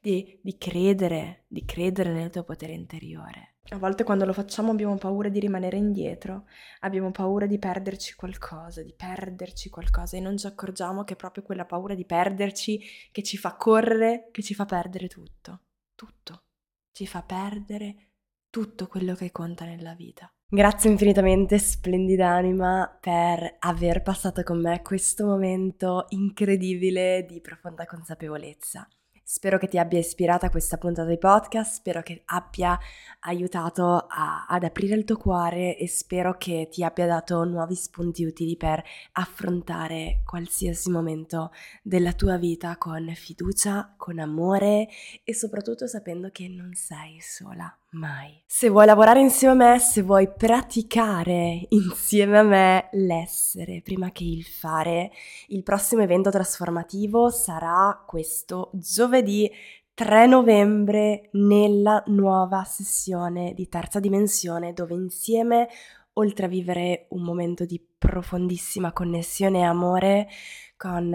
di, 0.00 0.38
di 0.42 0.56
credere, 0.56 1.44
di 1.48 1.64
credere 1.64 2.12
nel 2.12 2.30
tuo 2.30 2.44
potere 2.44 2.72
interiore. 2.72 3.56
A 3.70 3.78
volte 3.78 4.04
quando 4.04 4.24
lo 4.24 4.32
facciamo 4.32 4.70
abbiamo 4.70 4.96
paura 4.96 5.28
di 5.28 5.40
rimanere 5.40 5.76
indietro, 5.76 6.44
abbiamo 6.80 7.10
paura 7.10 7.46
di 7.46 7.58
perderci 7.58 8.14
qualcosa, 8.14 8.82
di 8.82 8.94
perderci 8.94 9.70
qualcosa 9.70 10.16
e 10.16 10.20
non 10.20 10.36
ci 10.36 10.46
accorgiamo 10.46 11.02
che 11.02 11.14
è 11.14 11.16
proprio 11.16 11.42
quella 11.42 11.64
paura 11.64 11.94
di 11.94 12.04
perderci 12.04 12.80
che 13.10 13.22
ci 13.24 13.36
fa 13.36 13.56
correre, 13.56 14.28
che 14.30 14.42
ci 14.42 14.54
fa 14.54 14.66
perdere 14.66 15.08
tutto. 15.08 15.62
Tutto. 15.96 16.44
Ci 16.92 17.06
fa 17.06 17.22
perdere 17.22 18.12
tutto 18.50 18.86
quello 18.86 19.14
che 19.14 19.32
conta 19.32 19.64
nella 19.64 19.94
vita. 19.94 20.30
Grazie 20.48 20.90
infinitamente, 20.90 21.58
splendida 21.58 22.28
anima, 22.28 22.96
per 23.00 23.56
aver 23.58 24.02
passato 24.02 24.44
con 24.44 24.60
me 24.60 24.80
questo 24.80 25.26
momento 25.26 26.04
incredibile 26.10 27.26
di 27.28 27.40
profonda 27.40 27.84
consapevolezza. 27.84 28.88
Spero 29.28 29.58
che 29.58 29.66
ti 29.66 29.76
abbia 29.76 29.98
ispirata 29.98 30.50
questa 30.50 30.78
puntata 30.78 31.08
di 31.08 31.18
podcast, 31.18 31.78
spero 31.78 32.00
che 32.00 32.22
abbia 32.26 32.78
aiutato 33.22 34.06
a, 34.08 34.46
ad 34.48 34.62
aprire 34.62 34.94
il 34.94 35.02
tuo 35.02 35.16
cuore 35.16 35.76
e 35.76 35.88
spero 35.88 36.36
che 36.36 36.68
ti 36.70 36.84
abbia 36.84 37.08
dato 37.08 37.42
nuovi 37.42 37.74
spunti 37.74 38.24
utili 38.24 38.56
per 38.56 38.80
affrontare 39.14 40.20
qualsiasi 40.24 40.90
momento 40.90 41.50
della 41.82 42.12
tua 42.12 42.36
vita 42.36 42.76
con 42.76 43.12
fiducia, 43.16 43.94
con 43.96 44.20
amore 44.20 44.86
e 45.24 45.34
soprattutto 45.34 45.88
sapendo 45.88 46.30
che 46.30 46.46
non 46.46 46.74
sei 46.74 47.20
sola 47.20 47.76
mai. 47.90 48.42
Se 48.46 48.68
vuoi 48.68 48.86
lavorare 48.86 49.20
insieme 49.20 49.52
a 49.52 49.72
me, 49.72 49.78
se 49.78 50.02
vuoi 50.02 50.32
praticare 50.32 51.66
insieme 51.68 52.38
a 52.38 52.42
me 52.42 52.88
l'essere 52.92 53.80
prima 53.82 54.10
che 54.10 54.24
il 54.24 54.44
fare, 54.44 55.10
il 55.48 55.62
prossimo 55.62 56.02
evento 56.02 56.30
trasformativo 56.30 57.30
sarà 57.30 58.02
questo 58.06 58.70
giovedì 58.74 59.50
3 59.94 60.26
novembre 60.26 61.30
nella 61.32 62.02
nuova 62.08 62.64
sessione 62.64 63.54
di 63.54 63.68
terza 63.68 63.98
dimensione 63.98 64.74
dove 64.74 64.94
insieme, 64.94 65.68
oltre 66.14 66.46
a 66.46 66.48
vivere 66.48 67.06
un 67.10 67.22
momento 67.22 67.64
di 67.64 67.82
profondissima 67.96 68.92
connessione 68.92 69.60
e 69.60 69.64
amore 69.64 70.28
con 70.76 71.14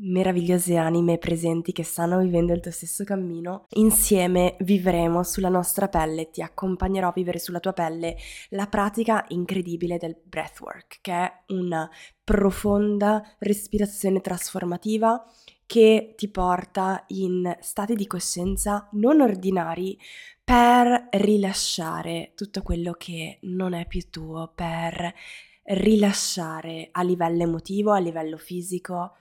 meravigliose 0.00 0.76
anime 0.76 1.18
presenti 1.18 1.72
che 1.72 1.82
stanno 1.82 2.18
vivendo 2.20 2.52
il 2.52 2.60
tuo 2.60 2.70
stesso 2.70 3.04
cammino, 3.04 3.66
insieme 3.70 4.56
vivremo 4.60 5.22
sulla 5.22 5.48
nostra 5.48 5.88
pelle, 5.88 6.30
ti 6.30 6.42
accompagnerò 6.42 7.08
a 7.08 7.12
vivere 7.14 7.38
sulla 7.38 7.60
tua 7.60 7.72
pelle 7.72 8.16
la 8.50 8.66
pratica 8.66 9.24
incredibile 9.28 9.98
del 9.98 10.16
breathwork, 10.22 10.98
che 11.00 11.12
è 11.12 11.32
una 11.48 11.88
profonda 12.22 13.22
respirazione 13.38 14.20
trasformativa 14.20 15.24
che 15.66 16.14
ti 16.16 16.30
porta 16.30 17.04
in 17.08 17.54
stati 17.60 17.94
di 17.94 18.06
coscienza 18.06 18.88
non 18.92 19.20
ordinari 19.20 19.98
per 20.42 21.08
rilasciare 21.10 22.32
tutto 22.34 22.62
quello 22.62 22.92
che 22.92 23.38
non 23.42 23.74
è 23.74 23.86
più 23.86 24.08
tuo, 24.08 24.50
per 24.54 25.12
rilasciare 25.64 26.88
a 26.90 27.02
livello 27.02 27.42
emotivo, 27.42 27.92
a 27.92 27.98
livello 27.98 28.38
fisico, 28.38 29.12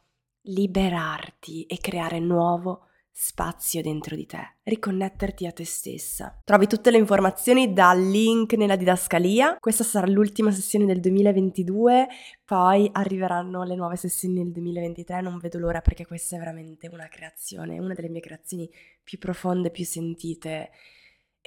liberarti 0.47 1.63
e 1.63 1.77
creare 1.79 2.19
nuovo 2.19 2.87
spazio 3.19 3.81
dentro 3.81 4.15
di 4.15 4.27
te, 4.27 4.57
riconnetterti 4.61 5.47
a 5.47 5.51
te 5.51 5.65
stessa. 5.65 6.39
Trovi 6.43 6.67
tutte 6.67 6.91
le 6.91 6.99
informazioni 6.99 7.73
dal 7.73 7.99
link 7.99 8.53
nella 8.53 8.75
didascalia. 8.75 9.57
Questa 9.59 9.83
sarà 9.83 10.05
l'ultima 10.05 10.51
sessione 10.51 10.85
del 10.85 10.99
2022, 10.99 12.07
poi 12.45 12.87
arriveranno 12.91 13.63
le 13.63 13.75
nuove 13.75 13.95
sessioni 13.95 14.35
nel 14.35 14.51
2023, 14.51 15.21
non 15.21 15.39
vedo 15.39 15.57
l'ora 15.57 15.81
perché 15.81 16.05
questa 16.05 16.35
è 16.35 16.39
veramente 16.39 16.87
una 16.91 17.07
creazione, 17.07 17.79
una 17.79 17.95
delle 17.95 18.09
mie 18.09 18.21
creazioni 18.21 18.69
più 19.03 19.17
profonde, 19.17 19.71
più 19.71 19.83
sentite 19.83 20.69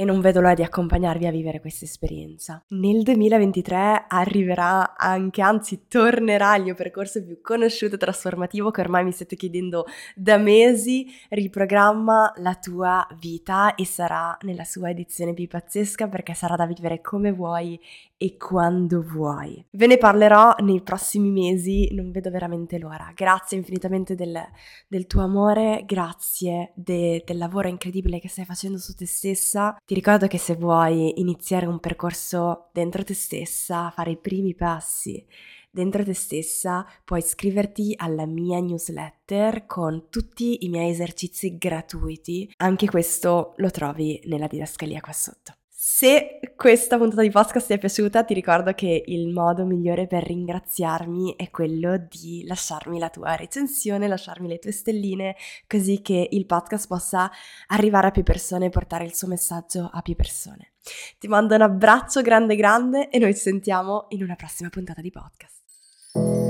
e 0.01 0.05
non 0.07 0.22
vedo 0.22 0.40
l'ora 0.40 0.55
di 0.55 0.62
accompagnarvi 0.62 1.26
a 1.26 1.30
vivere 1.30 1.61
questa 1.61 1.84
esperienza. 1.84 2.64
Nel 2.68 3.03
2023 3.03 4.07
arriverà 4.09 4.96
anche, 4.96 5.42
anzi 5.42 5.88
tornerà 5.88 6.57
il 6.57 6.62
mio 6.62 6.74
percorso 6.74 7.22
più 7.22 7.42
conosciuto 7.42 7.96
e 7.96 7.98
trasformativo 7.98 8.70
che 8.70 8.80
ormai 8.80 9.05
mi 9.05 9.12
state 9.12 9.36
chiedendo 9.36 9.84
da 10.14 10.38
mesi, 10.38 11.07
riprogramma 11.28 12.32
la 12.36 12.55
tua 12.55 13.07
vita 13.18 13.74
e 13.74 13.84
sarà 13.84 14.38
nella 14.40 14.64
sua 14.64 14.88
edizione 14.88 15.34
più 15.34 15.46
pazzesca 15.46 16.09
perché 16.09 16.32
sarà 16.32 16.57
da 16.57 16.64
vivere 16.64 17.03
come 17.03 17.30
vuoi 17.30 17.78
e 18.23 18.37
quando 18.37 19.01
vuoi. 19.01 19.64
Ve 19.71 19.87
ne 19.87 19.97
parlerò 19.97 20.55
nei 20.59 20.83
prossimi 20.83 21.31
mesi, 21.31 21.89
non 21.95 22.11
vedo 22.11 22.31
veramente 22.31 22.77
l'ora. 22.77 23.12
Grazie 23.14 23.57
infinitamente 23.57 24.14
del, 24.14 24.39
del 24.87 25.07
tuo 25.07 25.23
amore, 25.23 25.85
grazie 25.87 26.73
de, 26.75 27.23
del 27.25 27.39
lavoro 27.39 27.68
incredibile 27.68 28.21
che 28.21 28.29
stai 28.29 28.45
facendo 28.45 28.77
su 28.77 28.95
te 28.95 29.07
stessa. 29.07 29.75
Ti 29.83 29.95
ricordo 29.95 30.27
che 30.27 30.37
se 30.37 30.55
vuoi 30.55 31.18
iniziare 31.18 31.64
un 31.64 31.81
percorso 31.81 32.68
dentro 32.75 33.03
te 33.05 33.14
stessa, 33.14 33.89
fare 33.89 34.11
i 34.11 34.18
primi 34.18 34.55
passi 34.55 35.27
dentro 35.71 36.03
te 36.03 36.14
stessa, 36.14 36.85
puoi 37.05 37.21
iscriverti 37.21 37.95
alla 37.97 38.27
mia 38.27 38.59
newsletter 38.59 39.66
con 39.66 40.09
tutti 40.11 40.64
i 40.64 40.68
miei 40.68 40.91
esercizi 40.91 41.57
gratuiti. 41.57 42.53
Anche 42.57 42.87
questo 42.89 43.55
lo 43.57 43.71
trovi 43.71 44.21
nella 44.25 44.49
didascalia 44.49 45.01
qua 45.01 45.12
sotto. 45.12 45.55
Se 45.93 46.38
questa 46.57 46.97
puntata 46.97 47.20
di 47.20 47.30
podcast 47.30 47.66
ti 47.66 47.72
è 47.72 47.78
piaciuta, 47.78 48.22
ti 48.22 48.32
ricordo 48.32 48.72
che 48.72 49.03
il 49.07 49.28
modo 49.28 49.66
migliore 49.66 50.07
per 50.07 50.22
ringraziarmi 50.22 51.34
è 51.36 51.51
quello 51.51 51.99
di 51.99 52.45
lasciarmi 52.47 52.99
la 52.99 53.11
tua 53.11 53.34
recensione, 53.34 54.07
lasciarmi 54.07 54.49
le 54.49 54.59
tue 54.61 54.70
stelline, 54.70 55.36
così 55.66 56.01
che 56.01 56.28
il 56.30 56.47
podcast 56.47 56.86
possa 56.86 57.30
arrivare 57.66 58.07
a 58.07 58.11
più 58.12 58.22
persone 58.22 58.66
e 58.66 58.70
portare 58.70 59.05
il 59.05 59.14
suo 59.14 59.26
messaggio 59.26 59.91
a 59.93 60.01
più 60.01 60.14
persone. 60.14 60.74
Ti 61.18 61.26
mando 61.26 61.57
un 61.57 61.62
abbraccio 61.62 62.22
grande 62.22 62.55
grande 62.55 63.11
e 63.11 63.18
noi 63.18 63.34
ci 63.34 63.41
sentiamo 63.41 64.07
in 64.11 64.22
una 64.22 64.36
prossima 64.36 64.70
puntata 64.70 65.03
di 65.03 65.11
podcast. 65.11 66.49